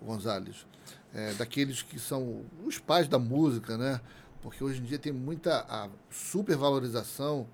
Gonzalez, 0.00 0.66
é, 1.14 1.32
daqueles 1.34 1.82
que 1.82 1.98
são 1.98 2.42
os 2.64 2.78
pais 2.78 3.08
da 3.08 3.18
música, 3.18 3.76
né? 3.76 4.00
Porque 4.40 4.62
hoje 4.62 4.80
em 4.80 4.84
dia 4.84 4.98
tem 4.98 5.12
muita 5.12 5.64
a 5.68 5.88
supervalorização 6.10 7.46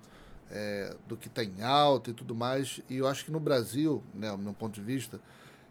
é, 0.51 0.95
do 1.07 1.15
que 1.15 1.27
está 1.27 1.43
em 1.43 1.61
alta 1.61 2.09
e 2.09 2.13
tudo 2.13 2.33
mais. 2.33 2.81
E 2.89 2.97
eu 2.97 3.07
acho 3.07 3.25
que 3.25 3.31
no 3.31 3.39
Brasil, 3.39 4.03
né, 4.13 4.31
no 4.31 4.37
meu 4.39 4.53
ponto 4.53 4.73
de 4.73 4.81
vista, 4.81 5.19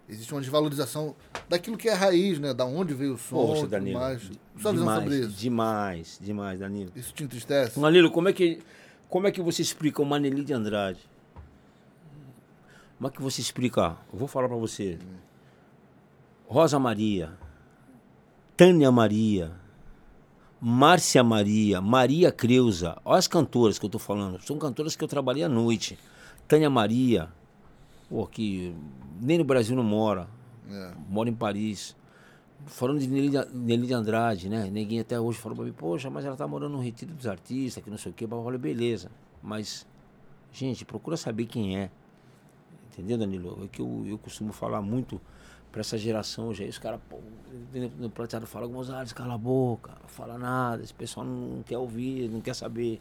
existe 0.08 0.32
uma 0.32 0.40
desvalorização 0.40 1.16
daquilo 1.48 1.76
que 1.76 1.88
é 1.88 1.92
raiz, 1.92 2.38
né? 2.38 2.54
Da 2.54 2.64
onde 2.64 2.94
veio 2.94 3.14
o 3.14 3.18
som 3.18 3.46
Poxa, 3.46 3.66
Danilo, 3.66 3.98
mais. 3.98 4.22
Sua 4.22 4.72
demais, 4.72 4.78
visão 4.78 4.94
sobre 4.94 5.18
isso? 5.18 5.28
Demais, 5.30 6.18
demais, 6.20 6.60
Danilo. 6.60 6.92
Isso 6.94 7.12
te 7.12 7.24
entristece? 7.24 7.78
Danilo, 7.78 8.10
como 8.10 8.28
é 8.28 8.32
que, 8.32 8.60
como 9.08 9.26
é 9.26 9.32
que 9.32 9.42
você 9.42 9.62
explica 9.62 10.00
o 10.00 10.06
Maneli 10.06 10.44
de 10.44 10.52
Andrade? 10.52 11.00
Como 12.98 13.08
é 13.08 13.10
que 13.12 13.22
você 13.22 13.40
explica? 13.40 13.96
Eu 14.12 14.18
vou 14.18 14.26
falar 14.26 14.48
para 14.48 14.56
você. 14.56 14.98
Rosa 16.48 16.80
Maria, 16.80 17.32
Tânia 18.56 18.90
Maria, 18.90 19.52
Márcia 20.60 21.22
Maria, 21.22 21.80
Maria 21.80 22.32
Creuza. 22.32 23.00
Olha 23.04 23.18
as 23.18 23.28
cantoras 23.28 23.78
que 23.78 23.86
eu 23.86 23.90
tô 23.90 24.00
falando. 24.00 24.42
São 24.42 24.58
cantoras 24.58 24.96
que 24.96 25.04
eu 25.04 25.06
trabalhei 25.06 25.44
à 25.44 25.48
noite. 25.48 25.96
Tânia 26.48 26.68
Maria, 26.68 27.28
pô, 28.08 28.26
que 28.26 28.74
nem 29.20 29.38
no 29.38 29.44
Brasil 29.44 29.76
não 29.76 29.84
mora. 29.84 30.28
É. 30.68 30.92
Mora 31.08 31.28
em 31.28 31.34
Paris. 31.34 31.96
Falando 32.66 32.98
de 32.98 33.06
Nelly 33.06 33.86
de 33.86 33.94
Andrade, 33.94 34.48
né? 34.48 34.68
Ninguém 34.68 34.98
até 34.98 35.20
hoje 35.20 35.38
falou 35.38 35.54
pra 35.54 35.64
mim, 35.64 35.72
poxa, 35.72 36.10
mas 36.10 36.24
ela 36.24 36.34
tá 36.34 36.48
morando 36.48 36.72
no 36.72 36.82
retiro 36.82 37.14
dos 37.14 37.28
artistas, 37.28 37.84
que 37.84 37.88
não 37.88 37.96
sei 37.96 38.10
o 38.10 38.14
quê. 38.14 38.24
Eu 38.24 38.42
falei, 38.42 38.58
beleza. 38.58 39.08
Mas, 39.40 39.86
gente, 40.52 40.84
procura 40.84 41.16
saber 41.16 41.46
quem 41.46 41.78
é. 41.78 41.90
Entendeu, 42.98 43.16
Danilo? 43.16 43.60
É 43.64 43.68
que 43.68 43.80
eu, 43.80 44.04
eu 44.08 44.18
costumo 44.18 44.52
falar 44.52 44.82
muito 44.82 45.20
para 45.70 45.82
essa 45.82 45.96
geração 45.96 46.48
hoje. 46.48 46.64
Aí 46.64 46.68
os 46.68 46.78
caras, 46.78 47.00
no 47.96 48.10
prateado 48.10 48.44
falam, 48.44 48.68
Gonzalez, 48.68 49.12
cala 49.12 49.34
a 49.34 49.38
boca, 49.38 49.92
não 50.02 50.08
fala 50.08 50.36
nada, 50.36 50.82
esse 50.82 50.92
pessoal 50.92 51.24
não 51.24 51.62
quer 51.62 51.78
ouvir, 51.78 52.28
não 52.28 52.40
quer 52.40 52.54
saber. 52.54 53.00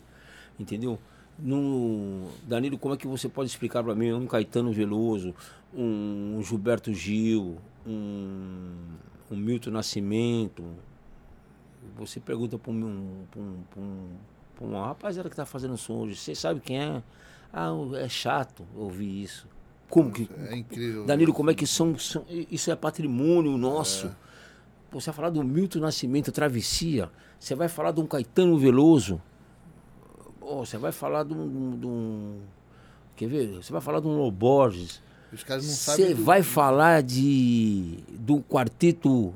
Entendeu? 0.60 1.00
No, 1.40 2.30
Danilo, 2.44 2.78
como 2.78 2.94
é 2.94 2.98
que 2.98 3.08
você 3.08 3.28
pode 3.28 3.50
explicar 3.50 3.84
para 3.84 3.96
mim 3.96 4.14
um 4.14 4.28
Caetano 4.28 4.72
Veloso, 4.72 5.34
um, 5.74 6.40
Gilberto 6.44 6.94
Gil, 6.94 7.58
um, 7.86 8.76
um 9.32 9.36
Milton 9.36 9.72
Nascimento? 9.72 10.64
Você 11.96 12.20
pergunta 12.20 12.60
para 12.60 12.72
um, 12.72 12.76
um, 12.76 13.26
um, 13.36 13.80
um, 13.82 14.08
uma 14.62 14.88
rapaziada 14.88 15.28
que 15.28 15.34
está 15.34 15.46
fazendo 15.46 15.76
som 15.76 16.02
hoje, 16.02 16.16
você 16.16 16.36
sabe 16.36 16.60
quem 16.60 16.80
é? 16.80 17.04
Ah, 17.52 17.70
é 17.96 18.08
chato 18.08 18.64
ouvir 18.76 19.24
isso. 19.24 19.48
Como 19.90 20.12
que. 20.12 20.30
É 20.50 20.56
incrível. 20.56 21.06
Danilo, 21.06 21.34
como 21.34 21.50
é 21.50 21.54
que 21.54 21.66
são. 21.66 21.98
são 21.98 22.26
isso 22.30 22.70
é 22.72 22.76
patrimônio 22.76 23.58
nosso. 23.58 24.08
É. 24.08 24.12
Pô, 24.92 25.00
você 25.02 25.08
vai 25.12 25.16
falar 25.16 25.30
do 25.30 25.44
Milton 25.44 25.80
Nascimento, 25.80 26.32
Travessia. 26.32 27.10
Você 27.40 27.56
vai 27.56 27.68
falar 27.68 27.92
de 27.92 28.00
um 28.02 28.06
Caetano 28.06 28.58
Veloso. 28.58 29.22
Você 30.42 30.78
vai 30.78 30.92
falar 30.92 31.24
de 31.24 31.34
um, 31.34 31.78
de 31.78 31.86
um- 31.86 32.40
Quer 33.16 33.28
ver? 33.28 33.48
Você 33.56 33.72
vai 33.72 33.82
falar 33.82 34.00
de 34.00 34.08
um 34.08 34.18
Loborges. 34.18 35.02
Os 35.34 35.44
caras 35.44 35.66
não 35.68 35.74
sabem. 35.74 36.06
Você 36.08 36.14
do- 36.14 36.24
vai 36.24 36.42
falar 36.44 37.04
de 37.04 38.00
do 38.10 38.42
quarteto 38.42 39.34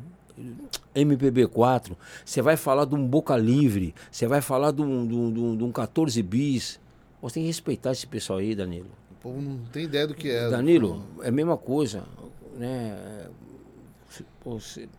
MPB4, 0.95 1.95
você 2.26 2.41
vai 2.41 2.56
falar 2.58 2.86
de 2.86 2.95
um 2.95 3.06
Boca 3.06 3.36
Livre, 3.38 3.93
você 4.10 4.28
vai 4.28 4.41
falar 4.41 4.72
de 4.72 4.82
um, 4.82 5.06
de 5.08 5.14
um- 5.16 5.58
de 5.58 5.64
um 5.64 5.72
14 5.72 6.22
bis. 6.24 6.80
Você 7.22 7.36
tem 7.36 7.43
que 7.43 7.47
respeitar 7.47 7.91
esse 7.91 8.08
pessoal 8.08 8.39
aí, 8.39 8.56
Danilo. 8.56 8.89
O 9.22 9.24
povo 9.24 9.39
não 9.41 9.59
tem 9.72 9.84
ideia 9.86 10.07
do 10.07 10.15
que 10.15 10.30
é. 10.30 10.49
Danilo, 10.49 11.03
é 11.22 11.28
a 11.28 11.32
mesma 11.32 11.55
coisa, 11.55 12.03
né? 12.57 13.28
Você- 14.43 14.89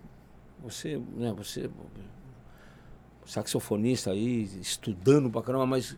Você, 0.62 0.96
né? 1.16 1.34
Você, 1.36 1.68
saxofonista 3.26 4.10
aí, 4.10 4.44
estudando 4.60 5.28
pra 5.30 5.42
caramba, 5.42 5.66
mas 5.66 5.96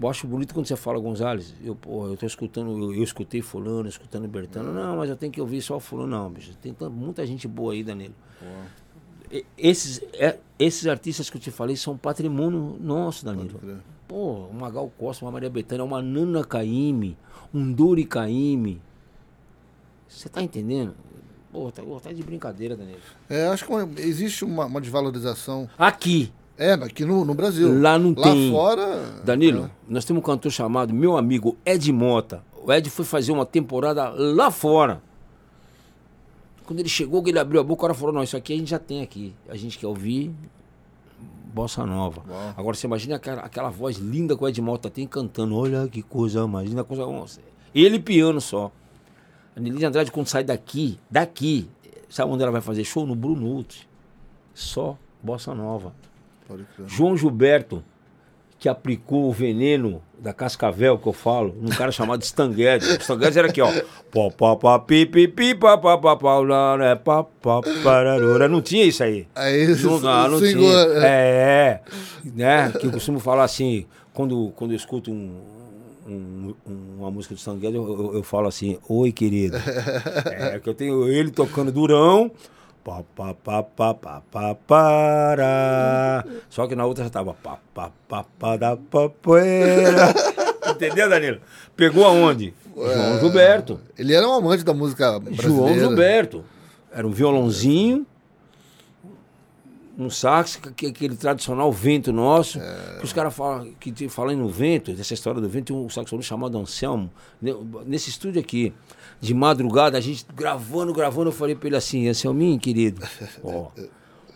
eu 0.00 0.08
acho 0.08 0.26
bonito 0.26 0.52
quando 0.52 0.66
você 0.66 0.74
fala 0.76 0.98
Gonzalez. 0.98 1.54
Eu, 1.62 1.74
pô, 1.76 2.06
eu 2.08 2.16
tô 2.16 2.26
escutando, 2.26 2.70
eu, 2.70 2.94
eu 2.94 3.02
escutei 3.04 3.40
fulano, 3.42 3.88
escutando 3.88 4.26
Bertano. 4.26 4.72
Não, 4.72 4.96
mas 4.96 5.08
eu 5.10 5.16
tenho 5.16 5.32
que 5.32 5.40
ouvir 5.40 5.62
só 5.62 5.76
o 5.76 5.80
fulano. 5.80 6.08
Não, 6.10 6.30
bicho, 6.30 6.56
tem 6.56 6.74
muita 6.90 7.24
gente 7.26 7.46
boa 7.46 7.72
aí, 7.72 7.84
Danilo. 7.84 8.14
E- 8.42 8.89
Esses, 9.56 10.00
é, 10.14 10.38
esses 10.58 10.86
artistas 10.86 11.30
que 11.30 11.36
eu 11.36 11.40
te 11.40 11.50
falei 11.50 11.76
são 11.76 11.96
patrimônio 11.96 12.76
nosso, 12.80 13.24
Danilo. 13.24 13.60
Pô, 14.08 14.46
uma 14.50 14.68
Gal 14.70 14.90
Costa, 14.98 15.24
uma 15.24 15.30
Maria 15.30 15.48
Bethânia, 15.48 15.84
uma 15.84 16.02
Nana 16.02 16.44
Caymmi, 16.44 17.16
um 17.54 17.72
Duri 17.72 18.04
Caymmi. 18.04 18.80
Você 20.08 20.28
tá 20.28 20.42
entendendo? 20.42 20.94
Pô, 21.52 21.70
tá, 21.70 21.82
tá 22.02 22.12
de 22.12 22.22
brincadeira, 22.22 22.76
Danilo. 22.76 22.98
É, 23.28 23.46
acho 23.48 23.64
que 23.64 23.70
uma- 23.72 23.88
existe 23.98 24.44
uma, 24.44 24.66
uma 24.66 24.80
desvalorização. 24.80 25.68
Aqui, 25.78 26.32
É, 26.58 26.72
aqui 26.72 27.04
no, 27.04 27.24
no 27.24 27.32
Brasil. 27.34 27.80
Lá 27.80 27.98
não 27.98 28.12
Lá 28.16 28.22
tem. 28.32 28.50
fora. 28.50 29.22
Danilo, 29.24 29.70
nós 29.88 30.04
temos 30.04 30.20
um 30.20 30.26
cantor 30.26 30.50
chamado 30.50 30.92
meu 30.92 31.16
amigo 31.16 31.56
Ed 31.64 31.90
Mota. 31.92 32.42
O 32.64 32.72
Ed 32.72 32.90
foi 32.90 33.04
fazer 33.04 33.32
uma 33.32 33.46
temporada 33.46 34.08
lá 34.10 34.50
fora. 34.50 35.00
Quando 36.70 36.78
ele 36.78 36.88
chegou, 36.88 37.20
ele 37.26 37.36
abriu 37.36 37.60
a 37.60 37.64
boca, 37.64 37.80
o 37.80 37.82
cara 37.88 37.94
falou: 37.94 38.14
Não, 38.14 38.22
isso 38.22 38.36
aqui 38.36 38.52
a 38.52 38.56
gente 38.56 38.70
já 38.70 38.78
tem 38.78 39.02
aqui. 39.02 39.34
A 39.48 39.56
gente 39.56 39.76
quer 39.76 39.88
ouvir 39.88 40.32
bossa 41.52 41.84
nova. 41.84 42.22
Uau. 42.30 42.54
Agora 42.56 42.76
você 42.76 42.86
imagina 42.86 43.16
aquela, 43.16 43.40
aquela 43.42 43.70
voz 43.70 43.96
linda 43.96 44.36
que 44.36 44.44
o 44.44 44.48
Ed 44.48 44.62
Mota 44.62 44.88
tem 44.88 45.04
cantando. 45.04 45.56
Olha 45.56 45.88
que 45.88 46.00
coisa 46.00 46.46
mais 46.46 46.68
linda, 46.68 46.84
coisa. 46.84 47.04
Ele 47.74 47.98
piano 47.98 48.40
só. 48.40 48.70
A 49.56 49.58
Nelly 49.58 49.84
Andrade, 49.84 50.12
quando 50.12 50.28
sai 50.28 50.44
daqui, 50.44 50.96
daqui, 51.10 51.68
sabe 52.08 52.30
onde 52.30 52.44
ela 52.44 52.52
vai 52.52 52.60
fazer 52.60 52.84
show? 52.84 53.04
No 53.04 53.16
Brunute. 53.16 53.88
Só 54.54 54.96
bossa 55.20 55.52
nova. 55.52 55.92
João 56.86 57.16
Gilberto, 57.16 57.82
que 58.60 58.68
aplicou 58.68 59.26
o 59.26 59.32
veneno 59.32 60.02
da 60.18 60.34
Cascavel, 60.34 60.98
que 60.98 61.06
eu 61.06 61.14
falo, 61.14 61.56
num 61.58 61.70
cara 61.70 61.90
chamado 61.90 62.22
Stan 62.22 62.52
Guedes. 62.52 63.08
O 63.08 63.24
era 63.38 63.48
aqui, 63.48 63.62
ó. 63.62 63.72
Pó, 64.10 64.28
pó, 64.30 64.54
pó, 64.54 64.78
pi, 64.78 65.06
pi, 65.06 65.26
pi, 65.26 65.54
pá, 65.54 65.78
pá, 65.78 65.96
pá, 65.96 66.14
pá, 66.14 66.38
lá, 66.40 66.94
pá, 66.96 67.24
pá, 67.24 67.60
pararora. 67.82 68.46
Não 68.46 68.60
tinha 68.60 68.84
isso 68.84 69.02
aí. 69.02 69.26
Aí, 69.34 69.66
Não, 69.82 69.98
não, 69.98 70.28
não 70.28 70.38
swingou, 70.38 70.70
tinha. 70.70 71.06
é. 71.06 71.06
É, 71.06 71.06
é. 71.06 71.80
Né? 72.36 72.72
Que 72.78 72.86
eu 72.86 72.90
costumo 72.92 73.18
falar 73.18 73.44
assim, 73.44 73.86
quando, 74.12 74.52
quando 74.54 74.72
eu 74.72 74.76
escuto 74.76 75.10
um, 75.10 75.40
um- 76.06 76.54
uma 76.98 77.10
música 77.10 77.34
do 77.34 77.38
Stan 77.38 77.56
Guedes, 77.56 77.76
eu, 77.76 77.88
eu, 77.88 78.14
eu 78.16 78.22
falo 78.22 78.46
assim, 78.46 78.78
oi, 78.90 79.10
querido. 79.12 79.56
É, 80.30 80.58
que 80.60 80.68
eu 80.68 80.74
tenho 80.74 81.08
ele 81.08 81.30
tocando 81.30 81.72
durão. 81.72 82.30
Pá, 82.82 83.02
pá, 83.14 83.34
pá, 83.34 83.62
pá, 83.62 83.94
pá, 83.94 84.22
pá, 84.30 84.54
para. 84.66 86.24
Só 86.48 86.66
que 86.66 86.74
na 86.74 86.86
outra 86.86 87.04
já 87.04 87.10
tava 87.10 87.34
pá, 87.34 87.58
pá, 87.74 87.90
pá, 88.08 88.24
pá, 88.38 88.56
da 88.56 88.76
papoeira. 88.76 90.14
Entendeu, 90.70 91.08
Danilo? 91.08 91.40
Pegou 91.76 92.04
aonde? 92.06 92.54
João 92.74 93.20
Gilberto. 93.20 93.80
Ele 93.98 94.14
era 94.14 94.26
um 94.26 94.32
amante 94.32 94.64
da 94.64 94.72
música 94.72 95.18
brasileira. 95.20 95.42
João 95.54 95.74
Gilberto. 95.78 96.44
Era 96.92 97.06
um 97.06 97.10
violãozinho, 97.10 98.06
um 99.98 100.08
sax, 100.08 100.56
que- 100.74 100.86
aquele 100.86 101.14
tradicional 101.16 101.70
vento 101.70 102.10
nosso. 102.12 102.58
Que 102.98 103.04
os 103.04 103.12
caras 103.12 103.34
falam, 103.34 103.72
que 103.78 104.08
falam 104.08 104.36
no 104.36 104.48
vento, 104.48 104.92
dessa 104.94 105.12
história 105.12 105.40
do 105.40 105.48
vento, 105.48 105.66
tem 105.66 105.76
um 105.76 105.88
saxofonista 105.90 106.30
chamado 106.30 106.56
Anselmo, 106.58 107.10
ne- 107.42 107.54
nesse 107.86 108.08
estúdio 108.08 108.40
aqui. 108.40 108.72
De 109.20 109.34
madrugada, 109.34 109.98
a 109.98 110.00
gente 110.00 110.24
gravando, 110.34 110.94
gravando, 110.94 111.28
eu 111.28 111.32
falei 111.32 111.54
pra 111.54 111.68
ele 111.68 111.76
assim, 111.76 112.08
Anselminho, 112.08 112.58
querido, 112.58 113.06
ó, 113.44 113.68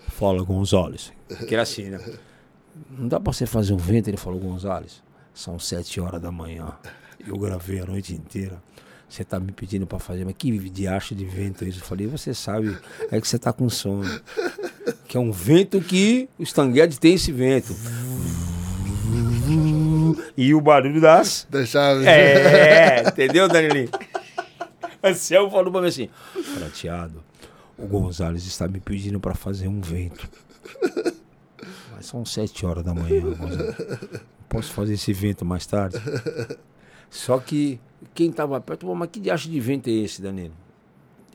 fala 0.09 0.43
Gonzales. 0.43 1.11
Que 1.49 1.55
era 1.55 1.63
assim, 1.63 1.85
né? 1.85 2.01
Não 2.91 3.09
dá 3.09 3.19
pra 3.19 3.33
você 3.33 3.47
fazer 3.47 3.73
um 3.73 3.79
vento, 3.79 4.09
ele 4.09 4.17
falou, 4.17 4.39
Gonzales, 4.39 5.03
são 5.33 5.59
sete 5.59 6.01
horas 6.01 6.21
da 6.21 6.31
manhã. 6.31 6.73
Eu 7.27 7.39
gravei 7.39 7.81
a 7.81 7.87
noite 7.87 8.13
inteira. 8.13 8.63
Você 9.09 9.25
tá 9.25 9.39
me 9.39 9.53
pedindo 9.53 9.87
pra 9.87 9.99
fazer, 9.99 10.25
mas 10.25 10.35
que 10.37 10.51
diacho 10.69 11.15
de 11.15 11.25
vento 11.25 11.65
é 11.65 11.69
isso? 11.69 11.81
Eu 11.81 11.85
falei, 11.85 12.07
você 12.07 12.35
sabe, 12.35 12.77
é 13.11 13.21
que 13.21 13.29
você 13.29 13.39
tá 13.39 13.53
com 13.53 13.69
sono. 13.71 14.05
Que 15.07 15.17
é 15.17 15.21
um 15.21 15.31
vento 15.31 15.81
que 15.81 16.29
o 16.39 16.43
Stanguete 16.43 16.99
tem 16.99 17.15
esse 17.15 17.31
vento. 17.31 17.75
E 20.37 20.53
o 20.53 20.61
barulho 20.61 21.01
das. 21.01 21.47
Da 21.49 21.65
chave. 21.65 22.07
É, 22.07 23.05
entendeu, 23.07 23.49
Danilinho? 23.49 23.89
Anselmo 25.05 25.51
falou 25.51 25.71
pra 25.73 25.81
mim 25.81 25.89
assim: 25.89 26.09
Prateado, 26.59 27.23
o 27.79 27.87
Gonzalez 27.87 28.45
está 28.47 28.67
me 28.69 28.81
pedindo 28.81 29.21
pra 29.21 29.35
fazer 29.35 29.69
um 29.69 29.81
vento. 29.81 30.29
Mas 31.93 32.07
são 32.07 32.25
sete 32.25 32.65
horas 32.67 32.85
da 32.85 32.95
manhã, 32.95 33.21
Gonzalez. 33.21 33.77
Posso 34.49 34.73
fazer 34.73 34.95
esse 34.95 35.13
vento 35.13 35.45
mais 35.45 35.67
tarde? 35.67 35.97
Só 37.11 37.39
que 37.39 37.81
quem 38.15 38.31
tava 38.33 38.61
perto, 38.61 38.87
"Pô, 38.87 38.95
mas 38.95 39.09
que 39.11 39.21
diacho 39.21 39.49
de 39.49 39.61
vento 39.61 39.89
é 39.89 39.93
esse, 39.93 40.21
Danilo? 40.21 40.55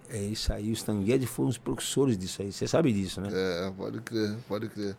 É 0.09 0.17
isso 0.17 0.51
aí, 0.51 0.71
os 0.71 0.81
Tanguedes 0.81 1.29
foram 1.29 1.49
os 1.49 1.57
precursores 1.57 2.17
disso 2.17 2.41
aí. 2.41 2.51
Você 2.51 2.67
sabe 2.67 2.91
disso, 2.91 3.21
né? 3.21 3.29
É, 3.31 3.71
pode 3.77 4.01
crer, 4.01 4.35
pode 4.47 4.67
crer. 4.69 4.95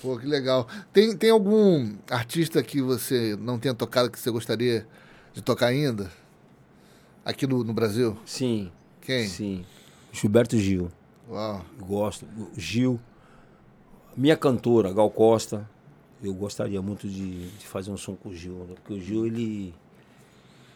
Pô, 0.00 0.16
que 0.18 0.26
legal. 0.26 0.66
Tem, 0.92 1.14
tem 1.16 1.30
algum 1.30 1.94
artista 2.10 2.62
que 2.62 2.80
você 2.80 3.36
não 3.38 3.58
tenha 3.58 3.74
tocado 3.74 4.10
que 4.10 4.18
você 4.18 4.30
gostaria 4.30 4.86
de 5.34 5.42
tocar 5.42 5.66
ainda? 5.66 6.10
Aqui 7.24 7.46
no, 7.46 7.64
no 7.64 7.72
Brasil? 7.72 8.16
Sim. 8.26 8.70
Quem? 9.00 9.26
Sim. 9.28 9.64
Gilberto 10.12 10.56
Gil. 10.58 10.90
Uau. 11.28 11.64
Gosto. 11.80 12.26
Gil. 12.56 13.00
Minha 14.16 14.36
cantora, 14.36 14.92
Gal 14.92 15.10
Costa. 15.10 15.68
Eu 16.22 16.32
gostaria 16.34 16.80
muito 16.80 17.08
de, 17.08 17.48
de 17.50 17.66
fazer 17.66 17.90
um 17.90 17.96
som 17.96 18.14
com 18.14 18.28
o 18.30 18.34
Gil. 18.34 18.54
né? 18.68 18.74
Porque 18.74 18.94
o 18.94 19.00
Gil, 19.00 19.26
ele. 19.26 19.74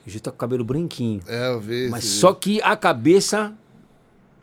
O 0.07 0.11
Gil 0.11 0.20
tá 0.20 0.30
com 0.30 0.36
o 0.36 0.38
cabelo 0.38 0.64
branquinho. 0.64 1.22
É, 1.26 1.49
eu 1.49 1.61
vi. 1.61 1.88
Mas 1.88 2.05
só 2.05 2.32
que 2.32 2.61
a 2.62 2.76
cabeça, 2.76 3.55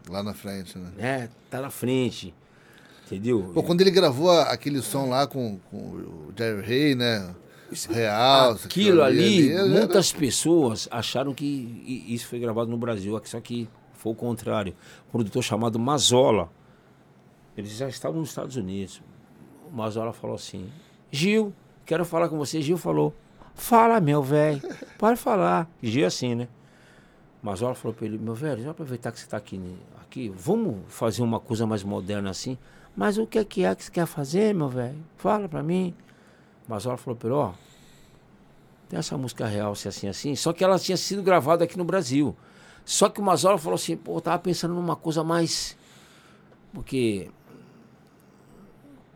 Lá 0.09 0.21
na 0.21 0.33
frente, 0.33 0.77
né? 0.77 0.91
né, 0.95 1.29
tá 1.49 1.61
na 1.61 1.69
frente. 1.71 2.33
Entendeu? 3.05 3.51
Pô, 3.53 3.61
quando 3.61 3.81
ele 3.81 3.91
gravou 3.91 4.31
aquele 4.31 4.81
som 4.81 5.09
lá 5.09 5.27
com, 5.27 5.59
com 5.69 5.77
o 5.77 6.33
Jerry 6.35 6.73
Hay, 6.73 6.95
né? 6.95 7.35
Real. 7.89 8.51
Aquilo 8.53 9.01
ali, 9.01 9.51
era- 9.51 9.65
muitas 9.67 10.11
pessoas 10.11 10.87
acharam 10.91 11.33
que 11.33 12.03
isso 12.07 12.27
foi 12.27 12.39
gravado 12.39 12.69
no 12.69 12.77
Brasil, 12.77 13.19
só 13.25 13.39
que 13.41 13.67
foi 13.93 14.11
o 14.11 14.15
contrário. 14.15 14.73
Um 15.07 15.11
produtor 15.11 15.43
chamado 15.43 15.79
Mazola. 15.79 16.49
Eles 17.57 17.71
já 17.77 17.87
estavam 17.87 18.19
nos 18.19 18.29
Estados 18.29 18.55
Unidos. 18.55 19.01
O 19.71 19.75
Mazola 19.75 20.13
falou 20.13 20.35
assim: 20.35 20.69
Gil, 21.11 21.53
quero 21.85 22.05
falar 22.05 22.29
com 22.29 22.37
você. 22.37 22.61
Gil 22.61 22.77
falou: 22.77 23.13
Fala, 23.55 23.99
meu 23.99 24.21
velho, 24.21 24.61
pode 24.97 25.19
falar. 25.19 25.69
Gil 25.81 26.03
é 26.03 26.07
assim, 26.07 26.35
né? 26.35 26.47
Mazola 27.41 27.73
falou 27.75 27.95
pra 27.95 28.05
ele: 28.05 28.17
Meu 28.17 28.33
velho, 28.35 28.61
já 28.63 28.71
aproveitar 28.71 29.11
que 29.11 29.19
você 29.19 29.27
tá 29.27 29.37
aqui, 29.37 29.57
né, 29.57 29.73
aqui, 30.01 30.29
vamos 30.35 30.77
fazer 30.87 31.21
uma 31.23 31.39
coisa 31.39 31.65
mais 31.65 31.83
moderna 31.83 32.29
assim. 32.29 32.57
Mas 32.95 33.17
o 33.17 33.25
que 33.25 33.37
é 33.39 33.43
que 33.43 33.63
é 33.65 33.73
que 33.75 33.83
você 33.83 33.91
quer 33.91 34.05
fazer, 34.05 34.53
meu 34.53 34.69
velho? 34.69 34.97
Fala 35.17 35.49
pra 35.49 35.61
mim. 35.63 35.93
Mazola 36.67 36.97
falou 36.97 37.15
pra 37.17 37.29
ele: 37.29 37.37
Ó, 37.37 37.53
tem 38.89 38.99
essa 38.99 39.17
música 39.17 39.45
real, 39.45 39.75
se 39.75 39.87
assim, 39.87 40.07
assim. 40.07 40.35
Só 40.35 40.53
que 40.53 40.63
ela 40.63 40.77
tinha 40.77 40.97
sido 40.97 41.23
gravada 41.23 41.63
aqui 41.63 41.77
no 41.77 41.83
Brasil. 41.83 42.35
Só 42.83 43.09
que 43.09 43.19
o 43.19 43.23
Mazola 43.23 43.57
falou 43.57 43.75
assim, 43.75 43.97
pô, 43.97 44.17
eu 44.17 44.21
tava 44.21 44.37
pensando 44.39 44.73
numa 44.73 44.95
coisa 44.95 45.23
mais. 45.23 45.75
Porque. 46.71 47.29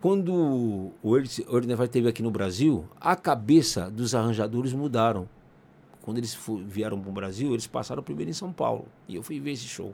Quando 0.01 0.33
o 0.33 0.93
Ordinary 1.47 1.89
teve 1.89 2.07
aqui 2.07 2.23
no 2.23 2.31
Brasil, 2.31 2.85
a 3.01 3.17
cabeça 3.17 3.91
dos 3.91 4.15
arranjadores 4.15 4.71
mudaram. 4.71 5.27
Quando 6.01 6.17
eles 6.17 6.37
vieram 6.65 6.99
para 6.99 7.09
o 7.09 7.13
Brasil, 7.13 7.51
eles 7.51 7.67
passaram 7.67 8.01
primeiro 8.01 8.31
em 8.31 8.33
São 8.33 8.51
Paulo. 8.51 8.87
E 9.09 9.15
eu 9.15 9.21
fui 9.21 9.41
ver 9.41 9.51
esse 9.51 9.65
show. 9.65 9.93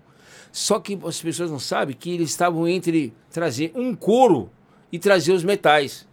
Só 0.51 0.79
que 0.79 0.97
as 1.05 1.19
pessoas 1.19 1.49
não 1.49 1.57
sabem 1.57 1.95
que 1.95 2.11
eles 2.11 2.29
estavam 2.29 2.67
entre 2.67 3.13
trazer 3.31 3.71
um 3.75 3.95
coro 3.95 4.49
e 4.91 4.99
trazer 4.99 5.33
os 5.33 5.43
metais. 5.43 6.07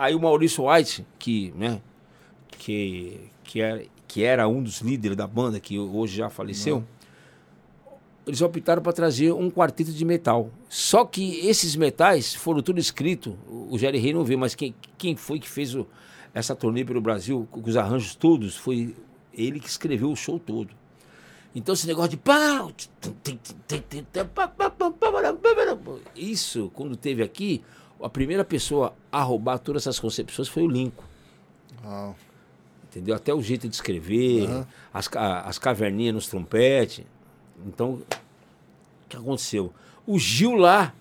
Aí 0.00 0.14
o 0.14 0.18
Maurício 0.18 0.64
White, 0.64 1.04
que, 1.18 1.52
né, 1.54 1.78
que, 2.52 3.20
que, 3.44 3.60
era, 3.60 3.84
que 4.08 4.24
era 4.24 4.48
um 4.48 4.62
dos 4.62 4.80
líderes 4.80 5.14
da 5.14 5.26
banda, 5.26 5.60
que 5.60 5.78
hoje 5.78 6.16
já 6.16 6.30
faleceu, 6.30 6.82
eles 8.26 8.40
optaram 8.40 8.80
para 8.80 8.94
trazer 8.94 9.30
um 9.34 9.50
quarteto 9.50 9.92
de 9.92 10.02
metal. 10.06 10.50
Só 10.70 11.04
que 11.04 11.46
esses 11.46 11.76
metais 11.76 12.34
foram 12.34 12.62
tudo 12.62 12.80
escrito. 12.80 13.36
O 13.46 13.76
Jerry 13.76 13.98
Rey 13.98 14.14
não 14.14 14.24
vê, 14.24 14.38
mas 14.38 14.54
quem, 14.54 14.74
quem 14.96 15.14
foi 15.16 15.38
que 15.38 15.46
fez 15.46 15.74
o, 15.74 15.86
essa 16.32 16.56
turnê 16.56 16.82
pelo 16.82 17.02
Brasil, 17.02 17.46
com 17.50 17.60
os 17.60 17.76
arranjos 17.76 18.14
todos, 18.14 18.56
foi 18.56 18.96
ele 19.34 19.60
que 19.60 19.68
escreveu 19.68 20.10
o 20.10 20.16
show 20.16 20.38
todo. 20.38 20.70
Então 21.54 21.74
esse 21.74 21.86
negócio 21.86 22.12
de 22.12 22.16
pau, 22.16 22.72
isso, 26.16 26.70
quando 26.72 26.96
teve 26.96 27.22
aqui, 27.22 27.62
a 28.02 28.08
primeira 28.08 28.44
pessoa 28.44 28.94
a 29.10 29.22
roubar 29.22 29.58
todas 29.58 29.82
essas 29.82 29.98
concepções 29.98 30.48
foi 30.48 30.62
o 30.62 30.68
Lincoln. 30.68 31.04
Ah, 31.84 32.12
Entendeu? 32.84 33.14
Até 33.14 33.32
o 33.32 33.40
jeito 33.40 33.68
de 33.68 33.74
escrever, 33.74 34.48
Aham. 34.48 34.66
as, 34.92 35.08
as 35.14 35.58
caverninhas 35.58 36.14
nos 36.14 36.26
trompetes. 36.28 37.04
Então, 37.64 37.94
o 37.94 39.08
que 39.08 39.16
aconteceu? 39.16 39.72
O 40.04 40.18
Gil 40.18 40.56
lá, 40.56 40.92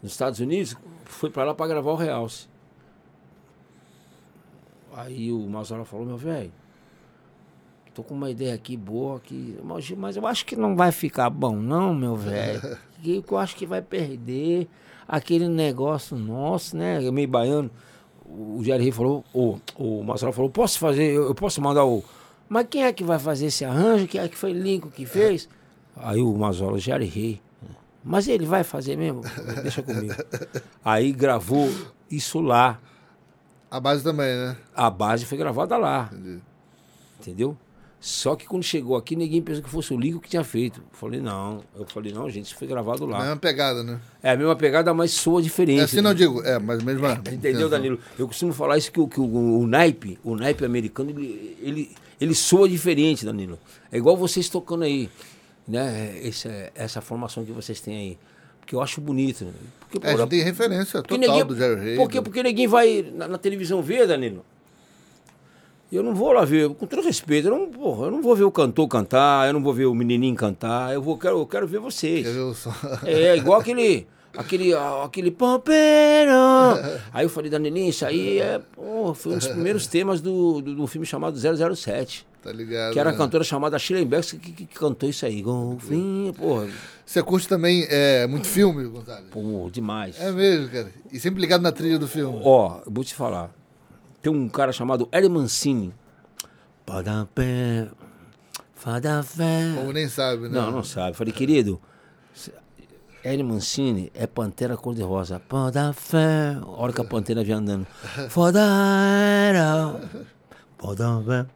nos 0.00 0.12
Estados 0.12 0.38
Unidos, 0.38 0.76
foi 1.04 1.30
para 1.30 1.44
lá 1.44 1.54
para 1.54 1.66
gravar 1.66 1.90
o 1.90 1.96
Realce. 1.96 2.46
Aí 4.92 5.32
o 5.32 5.40
Mazola 5.48 5.84
falou, 5.84 6.06
meu 6.06 6.16
velho, 6.16 6.52
tô 7.92 8.04
com 8.04 8.14
uma 8.14 8.30
ideia 8.30 8.54
aqui 8.54 8.76
boa, 8.76 9.16
aqui, 9.16 9.58
mas 9.96 10.16
eu 10.16 10.26
acho 10.26 10.46
que 10.46 10.54
não 10.54 10.76
vai 10.76 10.92
ficar 10.92 11.28
bom 11.30 11.56
não, 11.56 11.94
meu 11.94 12.14
velho. 12.16 12.60
Eu 13.04 13.36
acho 13.36 13.54
que 13.54 13.66
vai 13.66 13.82
perder 13.82 14.66
aquele 15.06 15.48
negócio 15.48 16.16
nosso, 16.16 16.76
né? 16.76 16.98
Meio 17.10 17.28
baiano. 17.28 17.70
O 18.26 18.60
Jerry 18.64 18.90
falou, 18.90 19.24
o, 19.32 19.58
o 19.76 20.02
Mazola 20.02 20.32
falou, 20.32 20.50
posso 20.50 20.78
fazer, 20.78 21.12
eu, 21.12 21.24
eu 21.26 21.34
posso 21.34 21.60
mandar 21.60 21.84
o... 21.84 22.02
Mas 22.48 22.66
quem 22.68 22.84
é 22.84 22.92
que 22.92 23.04
vai 23.04 23.18
fazer 23.18 23.46
esse 23.46 23.64
arranjo? 23.64 24.06
Quem 24.08 24.20
é 24.20 24.28
que 24.28 24.36
foi 24.36 24.52
Lincoln 24.52 24.90
que 24.90 25.06
fez? 25.06 25.48
Aí 25.96 26.20
o 26.20 26.32
Mazola, 26.36 26.78
Jerry 26.78 27.06
Rey. 27.06 27.40
Mas 28.02 28.26
ele 28.28 28.44
vai 28.44 28.64
fazer 28.64 28.96
mesmo? 28.96 29.22
Deixa 29.62 29.82
comigo. 29.82 30.14
Aí 30.84 31.12
gravou 31.12 31.70
isso 32.10 32.40
lá. 32.40 32.78
a 33.70 33.80
base 33.80 34.02
também, 34.04 34.34
né? 34.36 34.56
A 34.74 34.90
base 34.90 35.24
foi 35.24 35.38
gravada 35.38 35.76
lá, 35.76 36.10
Entendi. 36.12 36.40
entendeu? 37.20 37.56
Só 38.06 38.36
que 38.36 38.44
quando 38.46 38.62
chegou 38.62 38.96
aqui, 38.98 39.16
ninguém 39.16 39.40
pensou 39.40 39.62
que 39.62 39.70
fosse 39.70 39.94
o 39.94 39.98
Lincoln 39.98 40.20
que 40.20 40.28
tinha 40.28 40.44
feito. 40.44 40.80
Eu 40.80 40.86
falei, 40.98 41.20
não. 41.22 41.64
Eu 41.74 41.86
falei, 41.86 42.12
não, 42.12 42.28
gente, 42.28 42.44
isso 42.44 42.54
foi 42.54 42.68
gravado 42.68 43.06
lá. 43.06 43.18
Mesma 43.20 43.36
pegada, 43.38 43.82
né? 43.82 43.98
É 44.22 44.32
a 44.32 44.36
mesma 44.36 44.54
pegada, 44.54 44.92
mas 44.92 45.10
soa 45.12 45.40
diferente. 45.40 45.80
É 45.80 45.84
assim 45.84 46.02
não 46.02 46.12
digo, 46.12 46.42
é, 46.42 46.58
mas 46.58 46.82
mesmo. 46.82 47.06
Entendeu, 47.32 47.66
Danilo? 47.66 47.98
Eu 48.18 48.26
costumo 48.28 48.52
falar 48.52 48.76
isso 48.76 48.92
que, 48.92 49.00
o, 49.00 49.08
que 49.08 49.18
o, 49.18 49.24
o 49.60 49.66
naipe, 49.66 50.18
o 50.22 50.36
naipe 50.36 50.66
americano, 50.66 51.08
ele, 51.08 51.56
ele, 51.62 51.96
ele 52.20 52.34
soa 52.34 52.68
diferente, 52.68 53.24
Danilo. 53.24 53.58
É 53.90 53.96
igual 53.96 54.18
vocês 54.18 54.50
tocando 54.50 54.84
aí, 54.84 55.08
né? 55.66 56.20
Essa, 56.22 56.70
essa 56.74 57.00
formação 57.00 57.42
que 57.42 57.52
vocês 57.52 57.80
têm 57.80 57.96
aí. 57.96 58.18
Porque 58.60 58.74
eu 58.74 58.82
acho 58.82 59.00
bonito. 59.00 59.46
né? 59.46 59.52
Porque, 59.90 60.06
É, 60.06 60.10
a 60.10 60.14
porra, 60.14 60.26
tem 60.26 60.42
referência 60.42 61.02
total 61.02 61.18
ninguém- 61.18 61.46
do 61.46 61.56
Jerry 61.56 61.80
Rey. 61.80 61.96
Porque, 61.96 62.18
do- 62.20 62.22
porque 62.24 62.42
ninguém 62.42 62.66
vai 62.66 63.02
na, 63.14 63.28
na 63.28 63.38
televisão 63.38 63.80
ver, 63.80 64.06
Danilo. 64.06 64.44
Eu 65.92 66.02
não 66.02 66.14
vou 66.14 66.32
lá 66.32 66.44
ver, 66.44 66.68
com 66.70 66.86
todo 66.86 67.02
respeito, 67.02 67.48
eu 67.48 67.56
não, 67.56 67.68
porra, 67.68 68.06
eu 68.06 68.10
não 68.10 68.20
vou 68.20 68.34
ver 68.34 68.44
o 68.44 68.50
cantor 68.50 68.88
cantar, 68.88 69.46
eu 69.46 69.52
não 69.52 69.62
vou 69.62 69.72
ver 69.72 69.86
o 69.86 69.94
menininho 69.94 70.34
cantar, 70.34 70.92
eu, 70.92 71.00
vou, 71.00 71.16
quero, 71.16 71.38
eu 71.38 71.46
quero 71.46 71.66
ver 71.68 71.78
vocês. 71.78 72.26
Quer 72.26 72.32
ver 72.32 72.40
o 72.40 72.54
som? 72.54 72.72
É, 73.04 73.36
igual 73.36 73.60
aquele. 73.60 74.06
Aquele, 74.36 74.74
aquele 75.04 75.30
pompeiro. 75.30 76.32
Aí 77.14 77.24
eu 77.24 77.28
falei, 77.28 77.48
Danilinho, 77.48 77.90
isso 77.90 78.04
aí 78.04 78.40
é, 78.40 78.60
pô, 78.74 79.14
foi 79.14 79.34
um 79.34 79.38
dos 79.38 79.46
primeiros 79.46 79.86
temas 79.86 80.20
do, 80.20 80.60
do, 80.60 80.74
do 80.74 80.86
filme 80.88 81.06
chamado 81.06 81.38
007. 81.38 82.26
Tá 82.42 82.52
ligado? 82.52 82.92
Que 82.92 82.98
era 82.98 83.10
a 83.10 83.12
né? 83.12 83.18
cantora 83.18 83.44
chamada 83.44 83.78
Shirley 83.78 84.04
Becks 84.04 84.32
que, 84.32 84.38
que, 84.38 84.66
que 84.66 84.78
cantou 84.78 85.08
isso 85.08 85.24
aí. 85.24 85.40
Golfinho, 85.40 86.34
porra, 86.34 86.66
Você 87.06 87.22
curte 87.22 87.48
também 87.48 87.86
é, 87.88 88.26
muito 88.26 88.48
filme, 88.48 88.84
Gonzalo? 88.88 89.24
pô, 89.30 89.70
demais. 89.72 90.20
É 90.20 90.32
mesmo, 90.32 90.68
cara. 90.68 90.90
E 91.12 91.18
sempre 91.20 91.40
ligado 91.40 91.62
na 91.62 91.70
trilha 91.70 91.98
do 91.98 92.08
filme. 92.08 92.40
Ó, 92.44 92.80
vou 92.86 93.04
te 93.04 93.14
falar. 93.14 93.50
Tem 94.24 94.32
um 94.32 94.48
cara 94.48 94.72
chamado 94.72 95.06
Eli 95.12 95.28
Mancini. 95.28 95.92
Pada 96.86 97.28
pé, 97.34 97.88
fada 98.74 99.22
fé. 99.22 99.74
Ou 99.84 99.92
nem 99.92 100.08
sabe, 100.08 100.48
né? 100.48 100.48
Não, 100.48 100.70
não 100.70 100.82
sabe. 100.82 101.14
Falei, 101.14 101.30
querido, 101.30 101.78
Eli 103.22 103.42
Mancini 103.42 104.10
é 104.14 104.26
Pantera 104.26 104.78
Cor-de-Rosa. 104.78 105.42
Pada 105.46 105.92
fé. 105.92 106.56
A 106.58 106.66
hora 106.66 106.90
que 106.90 107.02
a 107.02 107.04
Pantera 107.04 107.44
vem 107.44 107.54
andando. 107.54 107.86
Foda 108.30 108.62
era. 108.62 110.00
Pada 110.78 111.22
fé. 111.22 111.46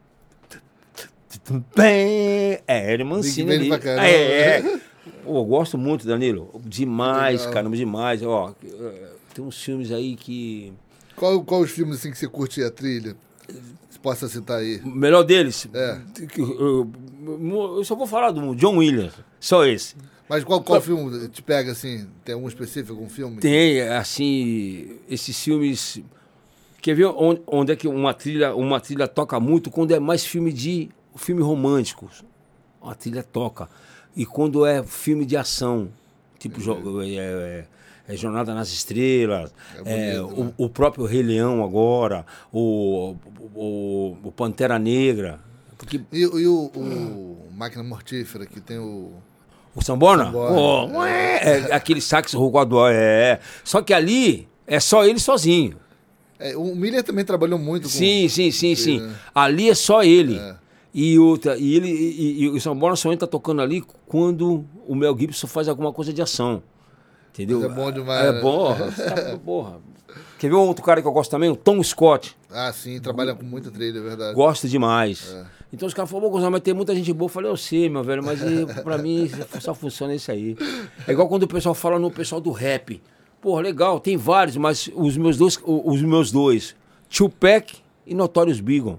Bem, 1.74 2.60
é 2.66 2.92
Eli 2.92 3.02
Mancini 3.02 3.50
ali. 3.50 3.70
É, 3.72 4.58
é. 4.58 4.80
Pô, 5.24 5.38
eu 5.38 5.44
gosto 5.46 5.78
muito, 5.78 6.06
Danilo. 6.06 6.60
Demais, 6.62 7.40
Legal. 7.40 7.54
caramba, 7.54 7.76
demais. 7.78 8.22
Ó, 8.22 8.52
eh, 8.62 9.08
tem 9.32 9.42
uns 9.42 9.58
filmes 9.58 9.90
aí 9.90 10.16
que... 10.16 10.74
Qual, 11.18 11.42
qual 11.44 11.60
os 11.60 11.70
filmes 11.70 11.96
assim 11.98 12.10
que 12.10 12.18
você 12.18 12.28
curte 12.28 12.62
a 12.62 12.70
trilha? 12.70 13.16
Você 13.90 13.98
possa 14.00 14.28
citar 14.28 14.58
aí. 14.58 14.78
O 14.84 14.88
melhor 14.88 15.22
deles? 15.24 15.68
É. 15.72 16.00
Eu, 16.36 16.90
eu 17.78 17.84
só 17.84 17.94
vou 17.94 18.06
falar 18.06 18.30
do 18.30 18.54
John 18.54 18.76
Williams. 18.78 19.14
Só 19.40 19.64
esse. 19.66 19.96
Mas 20.28 20.44
qual, 20.44 20.62
qual 20.62 20.80
filme 20.80 21.28
te 21.28 21.40
pega 21.42 21.72
assim? 21.72 22.06
Tem 22.24 22.34
algum 22.34 22.48
específico, 22.48 22.92
algum 22.92 23.08
filme? 23.08 23.38
Tem, 23.40 23.80
assim, 23.82 24.98
esses 25.08 25.38
filmes. 25.42 26.00
Quer 26.82 26.94
ver 26.94 27.06
onde, 27.06 27.40
onde 27.46 27.72
é 27.72 27.76
que 27.76 27.88
uma 27.88 28.12
trilha, 28.14 28.54
uma 28.54 28.78
trilha 28.80 29.08
toca 29.08 29.40
muito? 29.40 29.70
Quando 29.70 29.92
é 29.94 29.98
mais 29.98 30.24
filme 30.24 30.52
de. 30.52 30.90
filme 31.16 31.42
romântico. 31.42 32.10
A 32.82 32.94
trilha 32.94 33.22
toca. 33.22 33.68
E 34.14 34.24
quando 34.26 34.64
é 34.66 34.82
filme 34.82 35.24
de 35.24 35.36
ação, 35.36 35.88
tipo 36.38 36.60
jo- 36.60 37.00
é, 37.02 37.06
é- 37.16 37.64
é 38.08 38.16
Jornada 38.16 38.54
nas 38.54 38.70
Estrelas, 38.70 39.52
É 39.76 40.12
é, 40.14 40.18
bonito, 40.18 40.44
né? 40.44 40.52
o, 40.56 40.64
o 40.64 40.68
próprio 40.70 41.04
Rei 41.04 41.22
Leão 41.22 41.62
agora, 41.62 42.24
o, 42.50 43.14
o, 43.54 44.16
o 44.24 44.32
Pantera 44.32 44.78
Negra. 44.78 45.38
Porque 45.76 46.00
E, 46.10 46.22
e 46.22 46.46
o, 46.46 46.70
o 46.74 47.48
Máquina 47.52 47.84
Mortífera, 47.84 48.46
que 48.46 48.60
tem 48.60 48.78
o. 48.78 49.12
O 49.74 49.84
Sambona? 49.84 50.24
Sambona, 50.24 50.54
Pô, 50.54 50.98
ué, 50.98 51.68
é 51.68 51.74
aquele 51.74 52.00
sax 52.00 52.32
rogoador, 52.32 52.90
é. 52.92 53.38
Só 53.62 53.82
que 53.82 53.92
ali 53.92 54.48
é 54.66 54.80
só 54.80 55.04
ele 55.04 55.20
sozinho. 55.20 55.76
É, 56.38 56.56
o 56.56 56.74
Miller 56.74 57.02
também 57.02 57.24
trabalhou 57.24 57.58
muito 57.58 57.84
com. 57.84 57.88
Sim, 57.90 58.28
sim, 58.28 58.50
sim, 58.50 58.74
sim. 58.74 59.00
né? 59.00 59.14
Ali 59.34 59.68
é 59.68 59.74
só 59.74 60.02
ele. 60.02 60.38
É. 60.38 60.56
E, 60.94 61.18
outra, 61.18 61.56
e, 61.58 61.74
ele, 61.74 61.88
e, 61.90 62.42
e 62.42 62.48
o 62.48 62.60
Sambona 62.60 62.96
só 62.96 63.12
entra 63.12 63.28
tocando 63.28 63.60
ali 63.60 63.84
quando 64.06 64.64
o 64.86 64.94
Mel 64.94 65.16
Gibson 65.16 65.46
faz 65.46 65.68
alguma 65.68 65.92
coisa 65.92 66.12
de 66.12 66.22
ação. 66.22 66.62
Entendeu? 67.38 67.60
Mas 67.60 67.70
é 67.70 67.74
bom 67.74 67.92
demais, 67.92 68.26
É 68.26 68.32
né? 68.32 68.40
bom. 68.40 68.76
Sabe, 68.92 69.38
porra. 69.38 69.76
Quer 70.38 70.48
ver 70.48 70.54
um 70.56 70.60
outro 70.66 70.84
cara 70.84 71.00
que 71.02 71.06
eu 71.08 71.12
gosto 71.12 71.30
também? 71.30 71.50
O 71.50 71.56
Tom 71.56 71.82
Scott. 71.82 72.36
Ah, 72.50 72.72
sim, 72.72 73.00
trabalha 73.00 73.34
com 73.34 73.44
muita 73.44 73.70
trilha, 73.70 73.98
é 73.98 74.02
verdade. 74.02 74.34
Gosto 74.34 74.68
demais. 74.68 75.32
É. 75.34 75.44
Então 75.72 75.86
os 75.86 75.92
caras 75.92 76.10
falaram, 76.10 76.28
"Pô, 76.28 76.34
Gonzalo, 76.34 76.52
mas 76.52 76.62
tem 76.62 76.72
muita 76.72 76.94
gente 76.94 77.12
boa. 77.12 77.26
Eu 77.26 77.32
falei, 77.32 77.50
eu 77.50 77.56
sei, 77.56 77.88
meu 77.90 78.02
velho, 78.02 78.22
mas 78.24 78.40
eh, 78.42 78.64
pra 78.82 78.96
mim 78.98 79.30
só 79.60 79.74
funciona 79.74 80.14
isso 80.14 80.30
aí. 80.30 80.56
É 81.06 81.12
igual 81.12 81.28
quando 81.28 81.42
o 81.42 81.48
pessoal 81.48 81.74
fala 81.74 81.98
no 81.98 82.10
pessoal 82.10 82.40
do 82.40 82.50
rap. 82.50 83.00
Pô, 83.40 83.60
legal, 83.60 84.00
tem 84.00 84.16
vários, 84.16 84.56
mas 84.56 84.90
os 84.94 85.16
meus 85.16 85.36
dois, 85.36 85.58
os 85.64 86.02
meus 86.02 86.32
dois, 86.32 86.74
Tupac 87.08 87.76
e 88.06 88.14
Notorious 88.14 88.60
Big. 88.60 88.86
O 88.88 88.98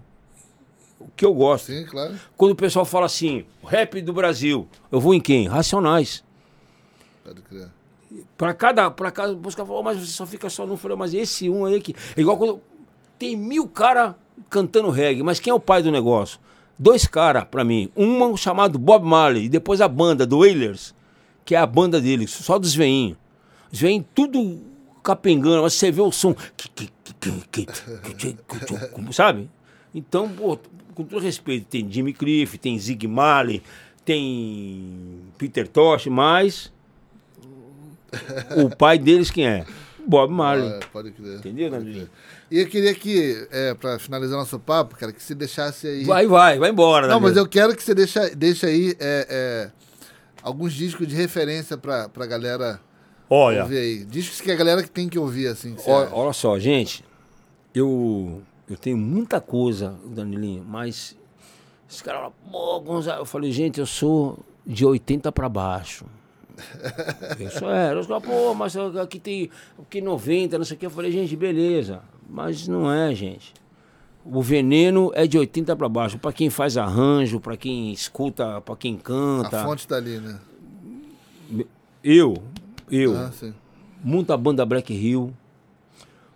que 1.15 1.25
eu 1.25 1.33
gosto. 1.33 1.65
Sim, 1.67 1.85
claro. 1.85 2.15
Quando 2.37 2.51
o 2.51 2.55
pessoal 2.55 2.85
fala 2.85 3.05
assim, 3.05 3.45
rap 3.65 3.99
do 4.01 4.13
Brasil, 4.13 4.67
eu 4.91 4.99
vou 4.99 5.13
em 5.13 5.19
quem? 5.21 5.47
Racionais. 5.47 6.23
Pode 7.23 7.41
crer. 7.41 7.67
Pra 8.37 8.53
cada, 8.53 8.89
pra 8.89 9.11
cada, 9.11 9.33
os 9.33 9.55
"Oh, 9.69 9.83
mas 9.83 9.99
você 9.99 10.11
só 10.11 10.25
fica 10.25 10.49
só. 10.49 10.65
Eu 10.65 10.77
falei, 10.77 10.97
mas 10.97 11.13
esse 11.13 11.49
um 11.49 11.65
aí 11.65 11.79
que. 11.79 11.95
É 12.15 12.21
igual 12.21 12.37
quando. 12.37 12.61
Tem 13.17 13.35
mil 13.35 13.67
caras 13.67 14.15
cantando 14.49 14.89
reggae, 14.89 15.21
mas 15.23 15.39
quem 15.39 15.51
é 15.51 15.53
o 15.53 15.59
pai 15.59 15.83
do 15.83 15.91
negócio? 15.91 16.39
Dois 16.77 17.05
caras 17.05 17.43
pra 17.43 17.63
mim. 17.63 17.89
Um 17.95 18.35
chamado 18.37 18.79
Bob 18.79 19.05
Marley, 19.05 19.45
e 19.45 19.49
depois 19.49 19.81
a 19.81 19.87
banda 19.87 20.25
do 20.25 20.39
Wailers, 20.39 20.95
que 21.43 21.53
é 21.53 21.57
a 21.57 21.65
banda 21.67 21.99
deles, 21.99 22.31
só 22.31 22.57
dos 22.57 22.73
veinhos. 22.73 23.17
Os 23.71 23.79
veinhos 23.79 24.05
tudo 24.15 24.61
capengando, 25.03 25.61
mas 25.61 25.73
você 25.73 25.91
vê 25.91 26.01
o 26.01 26.11
som. 26.11 26.33
Sabe? 29.11 29.49
Então, 29.93 30.29
pô, 30.29 30.57
com 30.95 31.03
todo 31.03 31.21
respeito, 31.21 31.65
tem 31.67 31.91
Jimmy 31.91 32.13
Cliff, 32.13 32.57
tem 32.57 32.77
Zig 32.79 33.07
Marley, 33.07 33.61
tem 34.05 35.19
Peter 35.37 35.67
Tosh, 35.67 36.07
mas 36.07 36.71
o 38.57 38.75
pai 38.75 38.97
deles 38.97 39.29
quem 39.31 39.47
é? 39.47 39.65
Bob 40.07 40.31
Marley. 40.31 40.69
É, 40.69 40.79
pode 40.91 41.11
crer. 41.11 41.37
Entendeu, 41.37 41.69
Pode 41.69 41.83
Danilo? 41.83 42.05
crer. 42.07 42.11
E 42.49 42.59
eu 42.59 42.67
queria 42.67 42.95
que, 42.95 43.47
é, 43.51 43.73
pra 43.75 43.99
finalizar 43.99 44.39
nosso 44.39 44.59
papo, 44.59 44.95
cara, 44.95 45.11
que 45.11 45.21
você 45.21 45.35
deixasse 45.35 45.87
aí. 45.87 46.03
Vai, 46.03 46.25
vai, 46.25 46.57
vai 46.57 46.71
embora. 46.71 47.07
Não, 47.07 47.19
mas 47.19 47.37
eu 47.37 47.47
quero 47.47 47.75
que 47.75 47.83
você 47.83 47.93
deixe, 47.93 48.35
deixe 48.35 48.65
aí 48.65 48.95
é, 48.99 49.27
é, 49.29 49.71
alguns 50.41 50.73
discos 50.73 51.07
de 51.07 51.15
referência 51.15 51.77
pra, 51.77 52.09
pra 52.09 52.25
galera 52.25 52.81
Olha, 53.29 53.63
ouvir 53.63 53.77
aí. 53.77 54.05
Discos 54.05 54.41
que 54.41 54.51
a 54.51 54.55
galera 54.55 54.81
que 54.81 54.89
tem 54.89 55.07
que 55.07 55.19
ouvir, 55.19 55.47
assim. 55.47 55.75
que 55.75 55.81
acha. 55.81 56.09
olha 56.15 56.33
só, 56.33 56.57
gente, 56.57 57.05
eu, 57.73 58.41
eu 58.67 58.77
tenho 58.77 58.97
muita 58.97 59.39
coisa, 59.39 59.95
Danilinho, 60.07 60.65
mas 60.67 61.15
esse 61.87 62.03
cara 62.03 62.17
fala, 62.19 62.33
pô, 62.51 62.79
Gonzalo, 62.79 63.21
eu 63.21 63.25
falei, 63.25 63.51
gente, 63.51 63.79
eu 63.79 63.85
sou 63.85 64.39
de 64.65 64.85
80 64.85 65.31
para 65.31 65.47
baixo. 65.47 66.05
Isso 67.39 67.65
é. 67.65 67.97
Os 67.97 68.07
caras, 68.07 68.23
pô, 68.23 68.53
mas 68.53 68.75
aqui 68.75 69.19
tem 69.19 69.49
aqui 69.79 70.01
90, 70.01 70.57
não 70.57 70.65
sei 70.65 70.75
o 70.75 70.79
que. 70.79 70.85
Eu 70.85 70.91
falei, 70.91 71.11
gente, 71.11 71.35
beleza. 71.35 72.01
Mas 72.29 72.67
não 72.67 72.91
é, 72.91 73.13
gente. 73.13 73.53
O 74.25 74.41
veneno 74.41 75.11
é 75.15 75.25
de 75.25 75.37
80 75.37 75.75
para 75.75 75.89
baixo. 75.89 76.19
Para 76.19 76.33
quem 76.33 76.49
faz 76.49 76.77
arranjo, 76.77 77.39
para 77.39 77.57
quem 77.57 77.91
escuta, 77.91 78.61
para 78.61 78.75
quem 78.75 78.95
canta. 78.97 79.61
A 79.61 79.65
fonte 79.65 79.87
tá 79.87 79.95
ali, 79.95 80.19
né? 80.19 80.39
Eu, 82.03 82.35
eu. 82.91 83.17
Ah. 83.17 83.31
Muita 84.03 84.37
banda 84.37 84.65
Black 84.65 84.93
Hill. 84.93 85.33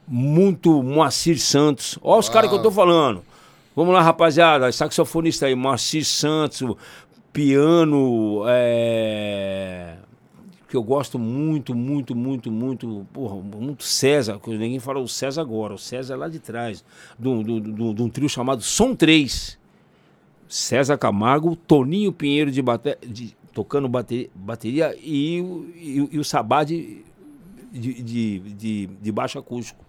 Muito 0.07 0.83
Moacir 0.83 1.39
Santos. 1.39 1.97
Olha 2.01 2.19
os 2.19 2.29
caras 2.29 2.49
que 2.49 2.55
eu 2.55 2.61
tô 2.61 2.71
falando. 2.71 3.23
Vamos 3.75 3.93
lá, 3.93 4.01
rapaziada. 4.01 4.71
Saxofonista 4.71 5.45
aí, 5.45 5.55
Moacir 5.55 6.05
Santos, 6.05 6.75
piano, 7.31 8.43
é... 8.47 9.95
que 10.73 10.77
eu 10.77 10.81
gosto 10.81 11.19
muito, 11.19 11.75
muito, 11.75 12.15
muito, 12.15 12.51
muito, 12.51 13.05
porra, 13.13 13.35
muito 13.35 13.83
César, 13.83 14.39
que 14.39 14.49
ninguém 14.49 14.79
fala 14.79 14.99
o 14.99 15.07
César 15.07 15.41
agora, 15.41 15.75
o 15.75 15.77
César 15.77 16.15
é 16.15 16.17
lá 16.17 16.27
de 16.27 16.39
trás, 16.39 16.83
de 17.19 17.27
um 17.27 18.09
trio 18.09 18.27
chamado 18.27 18.63
Som 18.63 18.95
3. 18.95 19.59
César 20.47 20.97
Camargo, 20.97 21.55
Toninho 21.55 22.11
Pinheiro 22.11 22.49
de, 22.49 22.59
bate, 22.59 22.97
de 23.05 23.35
tocando 23.53 23.87
bateria, 23.87 24.31
bateria 24.33 24.95
e, 24.99 25.37
e, 25.75 26.09
e, 26.11 26.17
o 26.17 26.23
Sabá 26.23 26.63
de, 26.63 27.05
de, 27.71 28.39
de, 28.39 28.87
de, 28.99 29.11
baixo 29.11 29.37
acústico. 29.37 29.85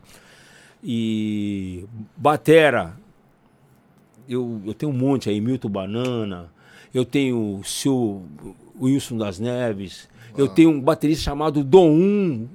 E 0.82 1.86
Batera, 2.14 2.94
eu, 4.28 4.60
eu 4.66 4.74
tenho 4.74 4.92
um 4.92 4.96
monte 4.96 5.30
aí, 5.30 5.40
Milton 5.40 5.70
Banana, 5.70 6.52
eu 6.92 7.06
tenho 7.06 7.60
o 7.60 7.64
seu 7.64 8.22
Wilson 8.78 9.16
das 9.16 9.38
Neves. 9.38 10.12
Eu 10.36 10.48
tenho 10.48 10.70
um 10.70 10.80
baterista 10.80 11.24
chamado 11.24 11.62
Dom 11.62 11.90
1. 11.90 12.48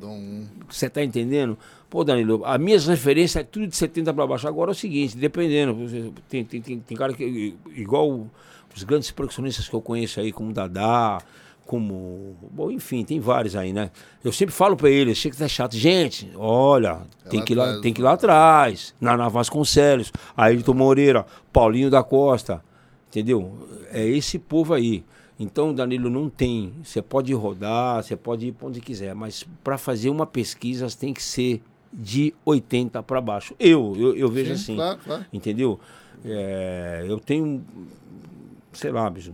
Dom 0.00 0.16
1. 0.16 0.46
Você 0.68 0.88
tá 0.90 1.02
entendendo? 1.02 1.56
Pô, 1.88 2.02
Danilo, 2.02 2.42
as 2.44 2.60
minhas 2.60 2.86
referências 2.86 3.42
é 3.42 3.44
tudo 3.44 3.66
de 3.66 3.76
70 3.76 4.12
para 4.12 4.26
baixo. 4.26 4.48
Agora 4.48 4.70
é 4.70 4.72
o 4.72 4.74
seguinte, 4.74 5.16
dependendo, 5.16 6.12
tem, 6.28 6.44
tem, 6.44 6.60
tem, 6.60 6.80
tem 6.80 6.96
cara 6.96 7.12
que, 7.12 7.54
igual 7.74 8.26
os 8.74 8.82
grandes 8.82 9.10
percussionistas 9.10 9.68
que 9.68 9.74
eu 9.74 9.80
conheço 9.80 10.20
aí, 10.20 10.32
como 10.32 10.52
Dadá, 10.52 11.18
como. 11.64 12.36
Bom, 12.52 12.70
enfim, 12.70 13.04
tem 13.04 13.20
vários 13.20 13.56
aí, 13.56 13.72
né? 13.72 13.90
Eu 14.22 14.32
sempre 14.32 14.54
falo 14.54 14.76
para 14.76 14.90
eles, 14.90 15.16
chega 15.16 15.34
que 15.34 15.40
tá 15.40 15.48
chato. 15.48 15.76
Gente, 15.76 16.30
olha, 16.36 17.00
é 17.24 17.28
tem, 17.28 17.44
que 17.44 17.52
ir 17.52 17.56
lá, 17.56 17.80
tem 17.80 17.92
que 17.92 18.00
ir 18.00 18.04
lá 18.04 18.12
atrás. 18.12 18.94
Naná 19.00 19.28
Vasconcelos, 19.28 20.12
Ailton 20.36 20.74
Moreira, 20.74 21.24
Paulinho 21.52 21.90
da 21.90 22.02
Costa. 22.02 22.62
Entendeu? 23.08 23.68
É 23.90 24.06
esse 24.06 24.38
povo 24.38 24.74
aí. 24.74 25.04
Então, 25.38 25.74
Danilo, 25.74 26.08
não 26.08 26.30
tem. 26.30 26.72
Você 26.82 27.02
pode 27.02 27.32
rodar, 27.34 28.02
você 28.02 28.16
pode 28.16 28.46
ir 28.46 28.52
para 28.52 28.68
onde 28.68 28.80
quiser, 28.80 29.14
mas 29.14 29.44
para 29.62 29.76
fazer 29.76 30.08
uma 30.08 30.26
pesquisa 30.26 30.86
tem 30.98 31.12
que 31.12 31.22
ser 31.22 31.62
de 31.92 32.34
80 32.44 33.02
para 33.02 33.20
baixo. 33.20 33.54
Eu, 33.58 33.94
eu, 33.96 34.16
eu 34.16 34.28
vejo 34.28 34.56
Sim, 34.56 34.62
assim. 34.62 34.76
Claro, 34.76 34.98
claro. 35.04 35.26
Entendeu? 35.32 35.78
É, 36.24 37.04
eu 37.06 37.18
tenho, 37.18 37.62
sei 38.72 38.90
lá, 38.90 39.08
bicho, 39.10 39.32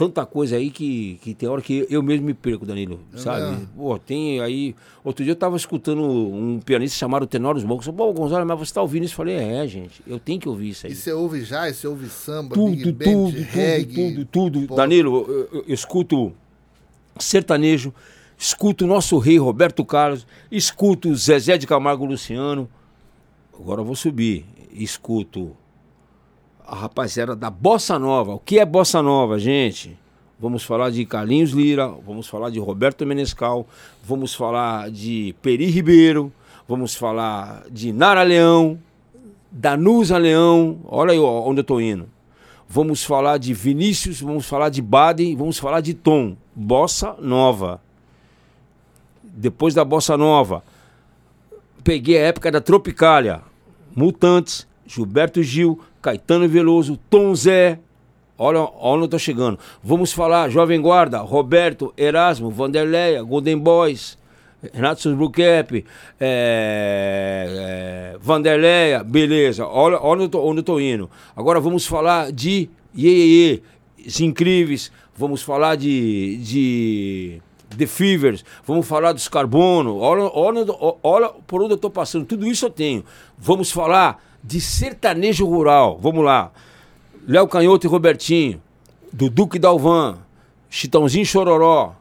tanta 0.00 0.24
coisa 0.24 0.56
aí 0.56 0.70
que, 0.70 1.18
que 1.20 1.34
tem 1.34 1.46
hora 1.46 1.60
que 1.60 1.86
eu 1.90 2.02
mesmo 2.02 2.24
me 2.24 2.32
perco, 2.32 2.64
Danilo, 2.64 3.00
é 3.12 3.18
sabe? 3.18 3.66
Pô, 3.76 3.98
tem 3.98 4.40
aí... 4.40 4.74
Outro 5.04 5.22
dia 5.22 5.32
eu 5.32 5.36
tava 5.36 5.58
escutando 5.58 6.02
um 6.02 6.58
pianista 6.58 6.96
chamado 6.96 7.26
Tenório 7.26 7.60
Smoke. 7.60 7.92
Pô, 7.92 8.10
Gonzalo, 8.10 8.46
mas 8.46 8.58
você 8.58 8.72
tá 8.72 8.80
ouvindo 8.80 9.04
isso? 9.04 9.12
Eu 9.12 9.16
falei, 9.18 9.34
é, 9.34 9.68
gente, 9.68 10.00
eu 10.06 10.18
tenho 10.18 10.40
que 10.40 10.48
ouvir 10.48 10.70
isso 10.70 10.86
aí. 10.86 10.92
E 10.92 10.96
você 10.96 11.12
ouve 11.12 11.42
jazz, 11.42 11.76
você 11.76 11.86
ouve 11.86 12.08
samba, 12.08 12.54
tudo, 12.54 12.70
big 12.70 12.92
band, 12.92 13.04
tudo, 13.04 13.42
reggae, 13.42 13.94
tudo, 13.94 14.24
tudo, 14.24 14.60
tudo. 14.60 14.74
Danilo, 14.74 15.26
eu, 15.28 15.48
eu, 15.52 15.64
eu 15.68 15.74
escuto 15.74 16.32
sertanejo, 17.18 17.92
escuto 18.38 18.86
o 18.86 18.88
nosso 18.88 19.18
rei 19.18 19.36
Roberto 19.36 19.84
Carlos, 19.84 20.26
escuto 20.50 21.14
Zezé 21.14 21.58
de 21.58 21.66
Camargo 21.66 22.06
Luciano. 22.06 22.70
Agora 23.52 23.82
eu 23.82 23.84
vou 23.84 23.94
subir. 23.94 24.46
Escuto 24.72 25.54
a 26.70 26.76
rapaziada 26.76 27.34
da 27.34 27.50
Bossa 27.50 27.98
Nova. 27.98 28.34
O 28.34 28.38
que 28.38 28.60
é 28.60 28.64
Bossa 28.64 29.02
Nova, 29.02 29.40
gente? 29.40 29.98
Vamos 30.38 30.62
falar 30.62 30.90
de 30.90 31.04
Carlinhos 31.04 31.50
Lira, 31.50 31.88
vamos 32.06 32.28
falar 32.28 32.48
de 32.48 32.60
Roberto 32.60 33.04
Menescal, 33.04 33.66
vamos 34.04 34.32
falar 34.32 34.88
de 34.88 35.34
Peri 35.42 35.66
Ribeiro, 35.66 36.32
vamos 36.68 36.94
falar 36.94 37.64
de 37.68 37.92
Nara 37.92 38.22
Leão, 38.22 38.78
Danusa 39.50 40.16
Leão, 40.16 40.78
olha 40.86 41.10
aí 41.10 41.18
onde 41.18 41.58
eu 41.58 41.62
estou 41.62 41.80
indo. 41.80 42.08
Vamos 42.68 43.02
falar 43.02 43.36
de 43.38 43.52
Vinícius, 43.52 44.20
vamos 44.20 44.46
falar 44.46 44.68
de 44.68 44.80
Baden, 44.80 45.34
vamos 45.34 45.58
falar 45.58 45.80
de 45.80 45.92
Tom. 45.92 46.36
Bossa 46.54 47.16
Nova. 47.18 47.80
Depois 49.24 49.74
da 49.74 49.84
Bossa 49.84 50.16
Nova, 50.16 50.62
peguei 51.82 52.16
a 52.16 52.28
época 52.28 52.48
da 52.52 52.60
Tropicália. 52.60 53.42
Mutantes, 53.94 54.68
Gilberto 54.86 55.42
Gil, 55.42 55.80
Caetano 56.00 56.48
Veloso, 56.48 56.98
Tom 57.08 57.34
Zé. 57.34 57.78
Olha, 58.36 58.60
olha 58.60 59.04
onde 59.04 59.14
eu 59.14 59.18
chegando. 59.18 59.58
Vamos 59.82 60.12
falar 60.12 60.48
Jovem 60.48 60.80
Guarda, 60.80 61.18
Roberto, 61.18 61.92
Erasmo, 61.96 62.50
Vanderleia, 62.50 63.22
Golden 63.22 63.58
Boys, 63.58 64.16
Renato 64.72 65.02
Susbrucap, 65.02 65.84
é, 66.18 68.14
é, 68.14 68.18
Vanderleia, 68.18 69.04
beleza. 69.04 69.66
Olha, 69.66 69.98
olha 70.00 70.14
onde, 70.14 70.22
eu 70.24 70.28
tô, 70.28 70.42
onde 70.42 70.60
eu 70.60 70.64
tô 70.64 70.80
indo. 70.80 71.10
Agora 71.36 71.60
vamos 71.60 71.86
falar 71.86 72.32
de 72.32 72.70
Iê, 72.94 73.60
Incríveis. 74.20 74.90
Vamos 75.16 75.42
falar 75.42 75.76
de, 75.76 76.38
de 76.38 77.42
The 77.76 77.86
Fevers. 77.86 78.44
Vamos 78.64 78.86
falar 78.86 79.12
dos 79.12 79.28
Carbono. 79.28 79.98
Olha, 79.98 80.30
olha, 80.32 80.64
olha 81.02 81.28
por 81.46 81.62
onde 81.62 81.74
eu 81.74 81.78
tô 81.78 81.90
passando. 81.90 82.24
Tudo 82.24 82.46
isso 82.46 82.66
eu 82.66 82.70
tenho. 82.70 83.04
Vamos 83.38 83.70
falar 83.70 84.22
de 84.42 84.60
sertanejo 84.60 85.46
rural. 85.46 85.98
Vamos 86.00 86.24
lá. 86.24 86.50
Léo 87.26 87.46
Canhoto 87.46 87.86
e 87.86 87.88
Robertinho, 87.88 88.60
do 89.12 89.28
Duque 89.28 89.58
Dalvan, 89.58 90.18
Chitãozinho 90.68 91.26
Chororó, 91.26 91.94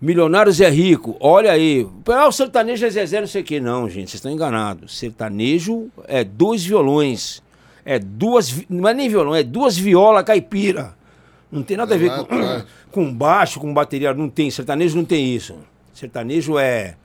Milionários 0.00 0.60
é 0.60 0.68
Rico, 0.68 1.16
olha 1.18 1.52
aí. 1.52 1.88
Ah, 2.08 2.28
o 2.28 2.32
sertanejo 2.32 2.84
é 2.84 2.90
Zezé, 2.90 3.20
não 3.20 3.26
sei 3.26 3.40
o 3.40 3.44
que. 3.44 3.58
Não, 3.58 3.88
gente, 3.88 4.10
vocês 4.10 4.14
estão 4.16 4.30
enganados. 4.30 4.98
Sertanejo 4.98 5.88
é 6.06 6.22
dois 6.22 6.62
violões. 6.62 7.42
É 7.86 7.98
duas. 7.98 8.64
Não 8.68 8.86
é 8.86 8.92
nem 8.92 9.08
violão, 9.08 9.34
é 9.34 9.42
duas 9.42 9.78
viola 9.78 10.22
caipira. 10.22 10.94
Não 11.50 11.62
tem 11.62 11.76
nada 11.76 11.94
a 11.94 11.98
ver 11.98 12.10
com, 12.10 12.26
com 12.92 13.14
baixo, 13.14 13.58
com 13.58 13.72
bateria. 13.72 14.12
Não 14.12 14.28
tem. 14.28 14.50
Sertanejo 14.50 14.96
não 14.96 15.06
tem 15.06 15.34
isso. 15.34 15.56
Sertanejo 15.94 16.58
é. 16.58 16.96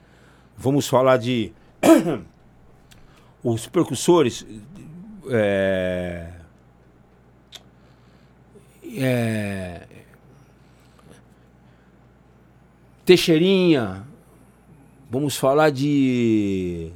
Vamos 0.57 0.85
falar 0.85 1.15
de. 1.15 1.53
os 3.41 3.65
percussores 3.67 4.45
é, 5.32 6.32
é, 8.97 9.88
Teixeirinha, 13.05 14.05
vamos 15.09 15.36
falar 15.36 15.69
de 15.71 16.91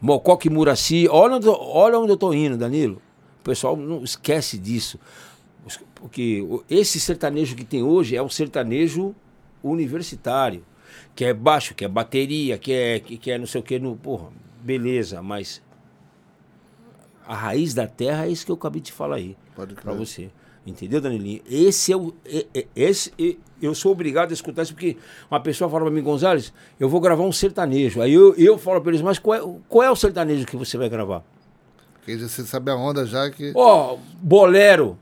Mocoque 0.00 0.50
Muraci. 0.50 1.06
Olha 1.08 1.36
onde, 1.36 1.48
olha 1.48 1.98
onde 1.98 2.10
eu 2.10 2.14
estou 2.14 2.34
indo, 2.34 2.56
Danilo. 2.56 3.00
O 3.40 3.44
pessoal 3.44 3.76
não 3.76 4.02
esquece 4.02 4.58
disso. 4.58 4.98
Porque 5.94 6.44
esse 6.68 6.98
sertanejo 6.98 7.54
que 7.54 7.64
tem 7.64 7.82
hoje 7.82 8.16
é 8.16 8.22
um 8.22 8.28
sertanejo 8.28 9.14
universitário. 9.62 10.64
Que 11.14 11.26
é 11.26 11.34
baixo, 11.34 11.74
que 11.74 11.84
é 11.84 11.88
bateria, 11.88 12.58
que 12.58 12.72
é, 12.72 13.00
que, 13.00 13.16
que 13.16 13.30
é 13.30 13.38
não 13.38 13.46
sei 13.46 13.60
o 13.60 13.64
que. 13.64 13.78
No, 13.78 13.96
porra, 13.96 14.28
beleza, 14.60 15.22
mas 15.22 15.61
a 17.32 17.34
raiz 17.34 17.72
da 17.72 17.86
terra 17.86 18.26
é 18.26 18.28
isso 18.28 18.44
que 18.44 18.52
eu 18.52 18.56
acabei 18.56 18.82
de 18.82 18.92
falar 18.92 19.16
aí 19.16 19.34
para 19.82 19.94
você. 19.94 20.30
Entendeu, 20.66 21.00
Danilinho? 21.00 21.40
Esse 21.50 21.90
é 21.90 21.96
o. 21.96 22.12
Esse, 22.76 23.38
eu 23.60 23.74
sou 23.74 23.90
obrigado 23.90 24.32
a 24.32 24.34
escutar 24.34 24.62
isso 24.62 24.74
porque 24.74 24.98
uma 25.30 25.40
pessoa 25.40 25.68
fala 25.70 25.84
para 25.84 25.90
mim, 25.90 26.02
Gonzalez, 26.02 26.52
eu 26.78 26.90
vou 26.90 27.00
gravar 27.00 27.22
um 27.22 27.32
sertanejo. 27.32 28.02
Aí 28.02 28.12
eu, 28.12 28.34
eu 28.34 28.58
falo 28.58 28.82
para 28.82 28.90
eles, 28.90 29.00
mas 29.00 29.18
qual 29.18 29.34
é, 29.34 29.60
qual 29.66 29.82
é 29.82 29.90
o 29.90 29.96
sertanejo 29.96 30.46
que 30.46 30.56
você 30.58 30.76
vai 30.76 30.90
gravar? 30.90 31.24
Porque 31.94 32.18
você 32.18 32.44
sabe 32.44 32.70
a 32.70 32.76
onda 32.76 33.06
já 33.06 33.30
que. 33.30 33.50
Ó, 33.56 33.94
oh, 33.94 33.98
bolero. 34.20 34.98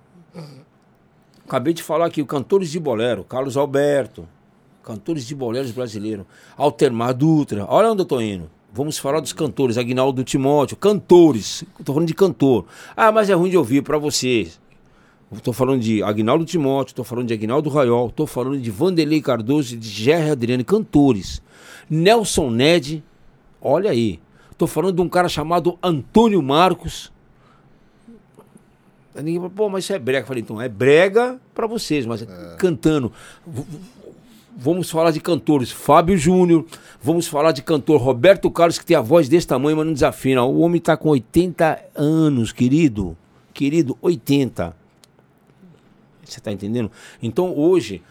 Acabei 1.45 1.75
de 1.75 1.83
falar 1.83 2.07
aqui, 2.07 2.25
cantores 2.25 2.71
de 2.71 2.79
bolero, 2.79 3.25
Carlos 3.25 3.57
Alberto, 3.57 4.27
cantores 4.85 5.27
de 5.27 5.35
boleros 5.35 5.73
brasileiros, 5.73 6.25
Altermar 6.57 7.13
Dutra. 7.13 7.67
Olha 7.69 7.91
onde 7.91 8.03
eu 8.03 8.07
tô 8.07 8.21
indo. 8.21 8.49
Vamos 8.73 8.99
falar 8.99 9.21
dos 9.21 9.33
cantores, 9.33 9.77
Agnaldo 9.77 10.23
Timóteo, 10.23 10.77
cantores. 10.77 11.65
Estou 11.79 11.95
falando 11.95 12.09
de 12.09 12.15
cantor. 12.15 12.67
Ah, 12.97 13.11
mas 13.11 13.29
é 13.29 13.35
ruim 13.35 13.51
de 13.51 13.57
ouvir 13.57 13.83
para 13.83 13.99
vocês. 13.99 14.61
Estou 15.33 15.53
falando 15.53 15.81
de 15.81 16.03
Agnaldo 16.03 16.45
Timóteo, 16.45 16.93
estou 16.93 17.05
falando 17.05 17.29
de 17.29 17.35
Agnaldo 17.35 17.69
Raiol, 17.71 18.09
estou 18.09 18.27
falando 18.27 18.59
de 18.59 18.71
Vanderlei 18.71 19.21
Cardoso 19.21 19.75
e 19.75 19.79
de 19.79 19.89
Gerry 19.89 20.31
Adriano, 20.31 20.65
cantores. 20.65 21.41
Nelson 21.89 22.51
Ned, 22.51 23.03
olha 23.61 23.91
aí. 23.91 24.21
Estou 24.51 24.69
falando 24.69 24.97
de 24.97 25.03
um 25.03 25.09
cara 25.09 25.29
chamado 25.29 25.79
Antônio 25.83 26.43
Marcos. 26.43 27.13
Aí 29.15 29.23
ninguém 29.23 29.41
falou, 29.41 29.51
pô, 29.51 29.69
mas 29.69 29.85
isso 29.85 29.93
é 29.93 29.99
brega. 29.99 30.23
Eu 30.23 30.27
falei, 30.27 30.43
então, 30.43 30.61
é 30.61 30.69
brega 30.69 31.41
pra 31.55 31.67
vocês, 31.67 32.07
mas 32.07 32.27
cantando. 32.59 33.13
Vamos 34.57 34.91
falar 34.91 35.11
de 35.11 35.21
cantores, 35.21 35.71
Fábio 35.71 36.17
Júnior, 36.19 36.67
vamos 37.01 37.27
falar 37.27 37.53
de 37.53 37.63
cantor 37.63 38.01
Roberto 38.01 38.51
Carlos, 38.51 38.79
que 38.79 38.85
tem 38.85 38.97
a 38.97 39.01
voz 39.01 39.29
desse 39.29 39.47
tamanho, 39.47 39.77
mas 39.77 39.87
não 39.87 39.93
desafina. 39.93 40.43
O 40.45 40.61
homem 40.61 40.81
tá 40.81 40.97
com 40.97 41.09
80 41.09 41.83
anos, 41.95 42.53
querido. 42.53 43.17
Querido, 43.55 43.97
80. 44.03 44.77
Você 46.25 46.41
tá 46.41 46.53
entendendo? 46.53 46.91
Então 47.23 47.57
hoje, 47.57 48.03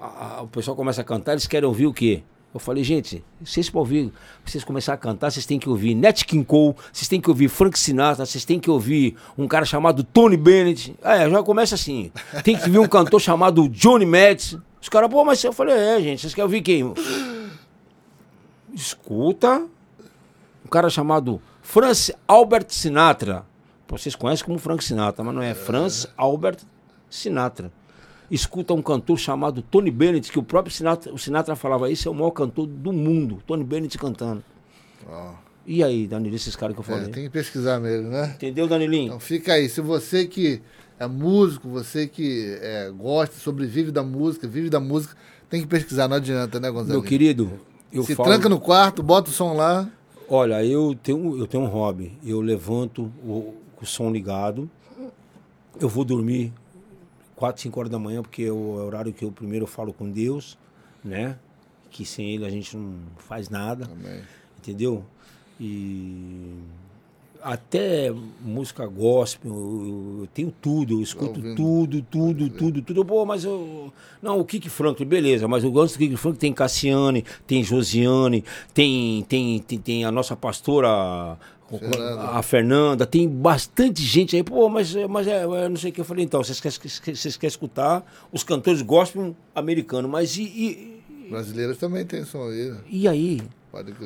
a- 0.00 0.38
a- 0.38 0.42
o 0.42 0.48
pessoal 0.48 0.76
começa 0.76 1.00
a 1.00 1.04
cantar, 1.04 1.32
eles 1.32 1.46
querem 1.46 1.68
ouvir 1.68 1.86
o 1.86 1.92
quê? 1.92 2.22
Eu 2.52 2.58
falei, 2.58 2.82
gente, 2.82 3.22
vocês 3.44 3.68
para 3.70 3.78
ouvir, 3.78 4.10
vocês 4.44 4.64
começar 4.64 4.94
a 4.94 4.96
cantar, 4.96 5.30
vocês 5.30 5.44
têm 5.46 5.58
que 5.58 5.68
ouvir 5.68 5.94
Nat 5.94 6.24
King 6.24 6.44
Cole, 6.44 6.74
vocês 6.92 7.06
têm 7.06 7.20
que 7.20 7.28
ouvir 7.28 7.48
Frank 7.48 7.78
Sinatra, 7.78 8.24
vocês 8.26 8.44
têm 8.44 8.58
que 8.58 8.70
ouvir 8.70 9.16
um 9.36 9.46
cara 9.46 9.64
chamado 9.66 10.02
Tony 10.02 10.36
Bennett. 10.36 10.94
É, 11.02 11.28
já 11.28 11.42
começa 11.42 11.74
assim. 11.74 12.10
Tem 12.42 12.56
que 12.56 12.64
ouvir 12.64 12.78
um 12.78 12.88
cantor 12.88 13.20
chamado 13.20 13.68
Johnny 13.68 14.06
Metz. 14.06 14.56
Os 14.80 14.88
caras, 14.88 15.10
pô, 15.10 15.24
mas 15.24 15.42
eu 15.42 15.52
falei, 15.52 15.74
é, 15.74 16.00
gente, 16.00 16.20
vocês 16.20 16.34
querem 16.34 16.44
ouvir 16.44 16.62
quem? 16.62 16.84
Escuta 18.72 19.66
um 20.64 20.68
cara 20.68 20.90
chamado 20.90 21.40
Franz 21.62 22.10
Albert 22.26 22.66
Sinatra. 22.68 23.44
Vocês 23.88 24.14
conhecem 24.14 24.44
como 24.44 24.58
Frank 24.58 24.84
Sinatra, 24.84 25.24
mas 25.24 25.34
não 25.34 25.42
é 25.42 25.54
Franz 25.54 26.06
Albert 26.16 26.58
Sinatra. 27.08 27.72
Escuta 28.30 28.74
um 28.74 28.82
cantor 28.82 29.18
chamado 29.18 29.62
Tony 29.62 29.90
Bennett, 29.90 30.30
que 30.30 30.38
o 30.38 30.42
próprio 30.42 30.74
Sinatra, 30.74 31.12
o 31.12 31.18
Sinatra 31.18 31.56
falava, 31.56 31.90
esse 31.90 32.06
é 32.06 32.10
o 32.10 32.14
maior 32.14 32.30
cantor 32.32 32.66
do 32.66 32.92
mundo, 32.92 33.42
Tony 33.46 33.64
Bennett 33.64 33.96
cantando. 33.96 34.44
Ó, 35.08 35.32
E 35.66 35.82
aí, 35.82 36.06
Danilo, 36.06 36.36
esses 36.36 36.54
caras 36.54 36.74
que 36.76 36.80
eu 36.80 36.84
é, 36.84 36.98
falei? 36.98 37.10
tem 37.10 37.24
que 37.24 37.30
pesquisar 37.30 37.80
mesmo, 37.80 38.10
né? 38.10 38.32
Entendeu, 38.36 38.68
Danilinho? 38.68 39.06
Então 39.06 39.20
fica 39.20 39.54
aí. 39.54 39.70
Se 39.70 39.80
você 39.80 40.26
que 40.26 40.60
é 40.98 41.06
músico, 41.06 41.68
você 41.68 42.06
que 42.06 42.58
é, 42.60 42.90
gosta, 42.90 43.36
sobrevive 43.36 43.90
da 43.90 44.02
música, 44.02 44.48
vive 44.48 44.68
da 44.68 44.80
música, 44.80 45.16
tem 45.48 45.60
que 45.60 45.66
pesquisar, 45.66 46.08
não 46.08 46.16
adianta, 46.16 46.58
né, 46.58 46.70
Gonzalo? 46.70 47.00
Meu 47.00 47.02
querido, 47.02 47.50
eu 47.92 48.02
Se 48.02 48.14
falo... 48.14 48.28
tranca 48.28 48.48
no 48.48 48.60
quarto, 48.60 49.02
bota 49.02 49.30
o 49.30 49.32
som 49.32 49.54
lá. 49.54 49.88
Olha, 50.28 50.62
eu 50.64 50.94
tenho, 51.02 51.38
eu 51.38 51.46
tenho 51.46 51.62
um 51.62 51.68
hobby. 51.68 52.18
Eu 52.22 52.40
levanto 52.40 53.10
o, 53.24 53.54
o 53.80 53.86
som 53.86 54.10
ligado. 54.10 54.68
Eu 55.80 55.88
vou 55.88 56.04
dormir 56.04 56.52
4, 57.34 57.62
5 57.62 57.80
horas 57.80 57.90
da 57.90 57.98
manhã, 57.98 58.20
porque 58.20 58.42
é 58.42 58.52
o 58.52 58.74
horário 58.74 59.12
que 59.12 59.24
eu 59.24 59.32
primeiro 59.32 59.66
falo 59.66 59.92
com 59.92 60.10
Deus, 60.10 60.58
né? 61.02 61.38
Que 61.90 62.04
sem 62.04 62.34
ele 62.34 62.44
a 62.44 62.50
gente 62.50 62.76
não 62.76 62.94
faz 63.16 63.48
nada, 63.48 63.86
Também. 63.86 64.20
entendeu? 64.58 65.02
E 65.58 66.52
até 67.42 68.12
música 68.40 68.86
gospel, 68.86 69.50
eu, 69.50 70.20
eu 70.20 70.28
tenho 70.32 70.52
tudo, 70.60 70.94
eu 70.94 71.02
escuto 71.02 71.40
tudo, 71.54 72.02
tudo, 72.02 72.50
tudo, 72.50 72.82
tudo. 72.82 73.04
Pô, 73.04 73.24
mas 73.24 73.44
eu. 73.44 73.92
Não, 74.22 74.38
o 74.40 74.44
Kik 74.44 74.68
Franklin, 74.68 75.06
beleza, 75.06 75.46
mas 75.46 75.64
eu 75.64 75.70
gosto 75.70 75.94
do 75.94 75.98
Kik 75.98 76.16
Franklin, 76.16 76.38
tem 76.38 76.52
Cassiane, 76.52 77.24
tem 77.46 77.62
Josiane, 77.62 78.44
tem, 78.74 79.24
tem, 79.28 79.58
tem, 79.60 79.78
tem 79.78 80.04
a 80.04 80.10
nossa 80.10 80.36
pastora. 80.36 81.36
Fernanda. 81.68 82.22
A 82.22 82.42
Fernanda, 82.42 83.06
tem 83.06 83.28
bastante 83.28 84.02
gente 84.02 84.34
aí, 84.34 84.42
pô, 84.42 84.70
mas, 84.70 84.94
mas 85.06 85.26
é, 85.26 85.42
é 85.42 85.68
não 85.68 85.76
sei 85.76 85.90
o 85.90 85.92
que. 85.92 86.00
Eu 86.00 86.04
falei, 86.04 86.24
então, 86.24 86.42
vocês 86.42 86.58
querem, 86.60 87.14
vocês 87.14 87.36
querem 87.36 87.50
escutar 87.50 88.02
os 88.32 88.42
cantores 88.42 88.80
gospel 88.80 89.36
americanos, 89.54 90.10
mas 90.10 90.38
e, 90.38 90.44
e, 90.44 90.98
Brasileiros 91.28 91.76
também 91.76 92.06
tem 92.06 92.24
som 92.24 92.48
aí, 92.48 92.70
né? 92.70 92.78
e 92.88 93.06
aí? 93.06 93.42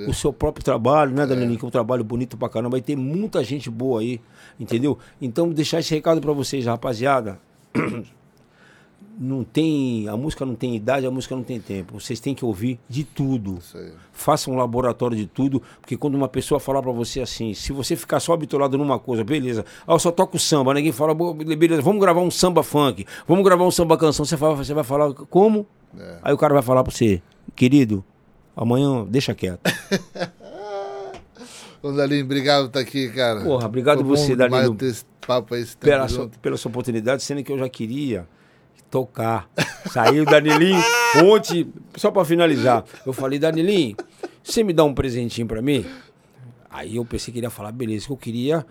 O 0.08 0.14
seu 0.14 0.32
próprio 0.32 0.64
trabalho, 0.64 1.12
né, 1.12 1.26
Danilinho? 1.26 1.58
Que 1.58 1.64
é 1.64 1.68
um 1.68 1.70
trabalho 1.70 2.02
bonito 2.04 2.36
pra 2.36 2.48
caramba. 2.48 2.78
E 2.78 2.82
tem 2.82 2.96
muita 2.96 3.42
gente 3.44 3.70
boa 3.70 4.00
aí, 4.00 4.20
entendeu? 4.58 4.98
Então, 5.20 5.48
deixar 5.50 5.80
esse 5.80 5.94
recado 5.94 6.20
pra 6.20 6.32
vocês, 6.32 6.66
rapaziada. 6.66 7.38
Não 9.18 9.44
tem. 9.44 10.08
A 10.08 10.16
música 10.16 10.44
não 10.46 10.54
tem 10.54 10.74
idade, 10.74 11.06
a 11.06 11.10
música 11.10 11.36
não 11.36 11.42
tem 11.42 11.60
tempo. 11.60 12.00
Vocês 12.00 12.18
têm 12.18 12.34
que 12.34 12.44
ouvir 12.44 12.80
de 12.88 13.04
tudo. 13.04 13.58
Faça 14.12 14.50
um 14.50 14.56
laboratório 14.56 15.16
de 15.16 15.26
tudo, 15.26 15.62
porque 15.80 15.96
quando 15.96 16.14
uma 16.14 16.28
pessoa 16.28 16.58
falar 16.58 16.82
pra 16.82 16.90
você 16.92 17.20
assim, 17.20 17.52
se 17.52 17.72
você 17.72 17.94
ficar 17.94 18.20
só 18.20 18.32
habituado 18.32 18.78
numa 18.78 18.98
coisa, 18.98 19.22
beleza, 19.22 19.64
ah, 19.86 19.92
eu 19.92 19.98
só 19.98 20.10
toco 20.10 20.38
samba, 20.38 20.72
ninguém 20.72 20.92
fala, 20.92 21.12
"Bo- 21.14 21.34
beleza, 21.34 21.82
vamos 21.82 22.00
gravar 22.00 22.20
um 22.22 22.30
samba 22.30 22.62
funk, 22.62 23.04
vamos 23.28 23.44
gravar 23.44 23.64
um 23.64 23.70
samba 23.70 23.98
canção, 23.98 24.24
você, 24.24 24.36
fala, 24.36 24.56
você 24.56 24.72
vai 24.72 24.82
falar 24.84 25.12
como? 25.12 25.66
É. 25.98 26.18
Aí 26.22 26.32
o 26.32 26.38
cara 26.38 26.54
vai 26.54 26.62
falar 26.62 26.82
pra 26.82 26.92
você, 26.92 27.20
querido, 27.54 28.02
amanhã 28.56 29.04
deixa 29.08 29.34
quieto. 29.34 29.60
Gonzalinho, 31.82 32.24
obrigado 32.24 32.62
por 32.62 32.68
estar 32.68 32.80
aqui, 32.80 33.08
cara. 33.08 33.40
Porra, 33.40 33.66
obrigado 33.66 34.04
Foi 34.04 34.16
você, 34.16 34.36
esse 34.86 35.04
papo 35.26 35.54
aí, 35.54 35.64
tempo 35.64 35.78
pela, 35.80 36.08
sua, 36.08 36.28
pela 36.40 36.56
sua 36.56 36.68
oportunidade, 36.70 37.22
sendo 37.22 37.42
que 37.42 37.50
eu 37.50 37.58
já 37.58 37.68
queria 37.68 38.26
tocar. 38.88 39.50
Saiu 39.90 40.22
o 40.22 40.26
Danilinho 40.26 40.80
ontem, 41.24 41.72
só 41.96 42.10
pra 42.12 42.24
finalizar. 42.24 42.84
Eu 43.04 43.12
falei, 43.12 43.38
Danilinho, 43.38 43.96
você 44.44 44.62
me 44.62 44.72
dá 44.72 44.84
um 44.84 44.94
presentinho 44.94 45.46
pra 45.46 45.60
mim? 45.60 45.84
Aí 46.70 46.96
eu 46.96 47.04
pensei 47.04 47.32
que 47.32 47.40
ele 47.40 47.46
ia 47.46 47.50
falar, 47.50 47.72
beleza, 47.72 48.06
que 48.06 48.12
eu 48.12 48.16
queria 48.16 48.64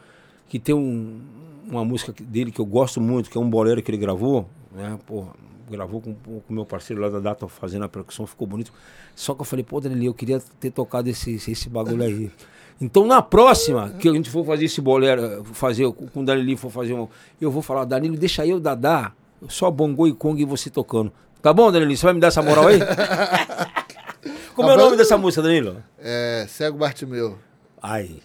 que 0.47 0.59
tem 0.59 0.75
um, 0.75 1.21
uma 1.65 1.85
música 1.85 2.13
dele 2.19 2.51
que 2.51 2.59
eu 2.59 2.65
gosto 2.65 2.99
muito, 2.99 3.29
que 3.29 3.37
é 3.37 3.41
um 3.41 3.49
bolero 3.49 3.81
que 3.81 3.89
ele 3.89 3.97
gravou, 3.97 4.49
né? 4.71 4.99
Porra, 5.05 5.31
gravou 5.71 6.01
com 6.01 6.11
o 6.27 6.43
meu 6.49 6.65
parceiro 6.65 7.01
lá 7.01 7.09
da 7.09 7.19
Data 7.19 7.47
fazendo 7.47 7.85
a 7.85 7.89
percussão, 7.89 8.27
ficou 8.27 8.45
bonito. 8.45 8.71
Só 9.15 9.33
que 9.33 9.41
eu 9.41 9.45
falei, 9.45 9.63
pô, 9.63 9.79
Danilinho, 9.79 10.09
eu 10.09 10.13
queria 10.13 10.39
ter 10.59 10.71
tocado 10.71 11.09
esse, 11.09 11.35
esse, 11.35 11.69
bagulho 11.69 12.03
aí. 12.03 12.31
Então, 12.79 13.05
na 13.05 13.21
próxima 13.21 13.89
que 13.91 14.09
a 14.09 14.13
gente 14.13 14.29
for 14.29 14.45
fazer 14.45 14.65
esse 14.65 14.81
bolero, 14.81 15.43
fazer 15.53 15.91
com 15.91 16.21
o 16.21 16.25
Danilo, 16.25 16.57
for 16.57 16.69
fazer 16.69 16.93
um. 16.93 17.07
Eu 17.39 17.51
vou 17.51 17.61
falar, 17.61 17.85
Danilo, 17.85 18.17
deixa 18.17 18.45
eu, 18.45 18.59
Dadá, 18.59 19.13
só 19.47 19.71
bongô 19.71 20.07
e 20.07 20.13
Kong 20.13 20.41
e 20.41 20.45
você 20.45 20.69
tocando. 20.69 21.11
Tá 21.41 21.53
bom, 21.53 21.71
Danilo? 21.71 21.95
Você 21.95 22.05
vai 22.05 22.13
me 22.13 22.19
dar 22.19 22.27
essa 22.27 22.41
moral 22.41 22.67
aí? 22.67 22.79
Como 24.55 24.69
é 24.69 24.73
o 24.73 24.77
nome 24.77 24.97
dessa 24.97 25.17
música, 25.17 25.41
Danilo? 25.41 25.83
É, 25.97 26.45
Cego 26.47 26.77
Bartimeu. 26.77 27.37
Ai, 27.81 28.17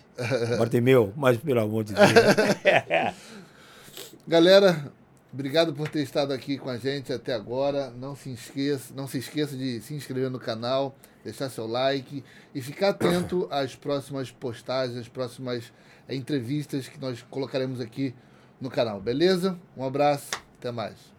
Bartemeu, 0.58 1.12
mas 1.16 1.36
pelo 1.38 1.60
amor 1.60 1.84
de 1.84 1.94
Deus. 1.94 2.10
Galera, 4.28 4.92
obrigado 5.36 5.74
por 5.74 5.86
ter 5.86 6.00
estado 6.00 6.32
aqui 6.32 6.56
com 6.56 6.70
a 6.70 6.78
gente 6.78 7.12
até 7.12 7.34
agora. 7.34 7.90
Não 7.90 8.16
se 8.16 8.32
esqueça, 8.32 8.94
não 8.94 9.06
se 9.06 9.18
esqueça 9.18 9.54
de 9.54 9.82
se 9.82 9.92
inscrever 9.92 10.30
no 10.30 10.38
canal, 10.38 10.96
deixar 11.22 11.50
seu 11.50 11.66
like 11.66 12.24
e 12.54 12.62
ficar 12.62 12.88
atento 12.88 13.46
às 13.52 13.76
próximas 13.76 14.30
postagens, 14.30 14.96
às 14.96 15.08
próximas 15.08 15.70
eh, 16.08 16.16
entrevistas 16.16 16.88
que 16.88 16.98
nós 16.98 17.20
colocaremos 17.28 17.82
aqui 17.82 18.14
no 18.58 18.70
canal, 18.70 18.98
beleza? 18.98 19.58
Um 19.76 19.84
abraço, 19.84 20.30
até 20.58 20.72
mais. 20.72 21.15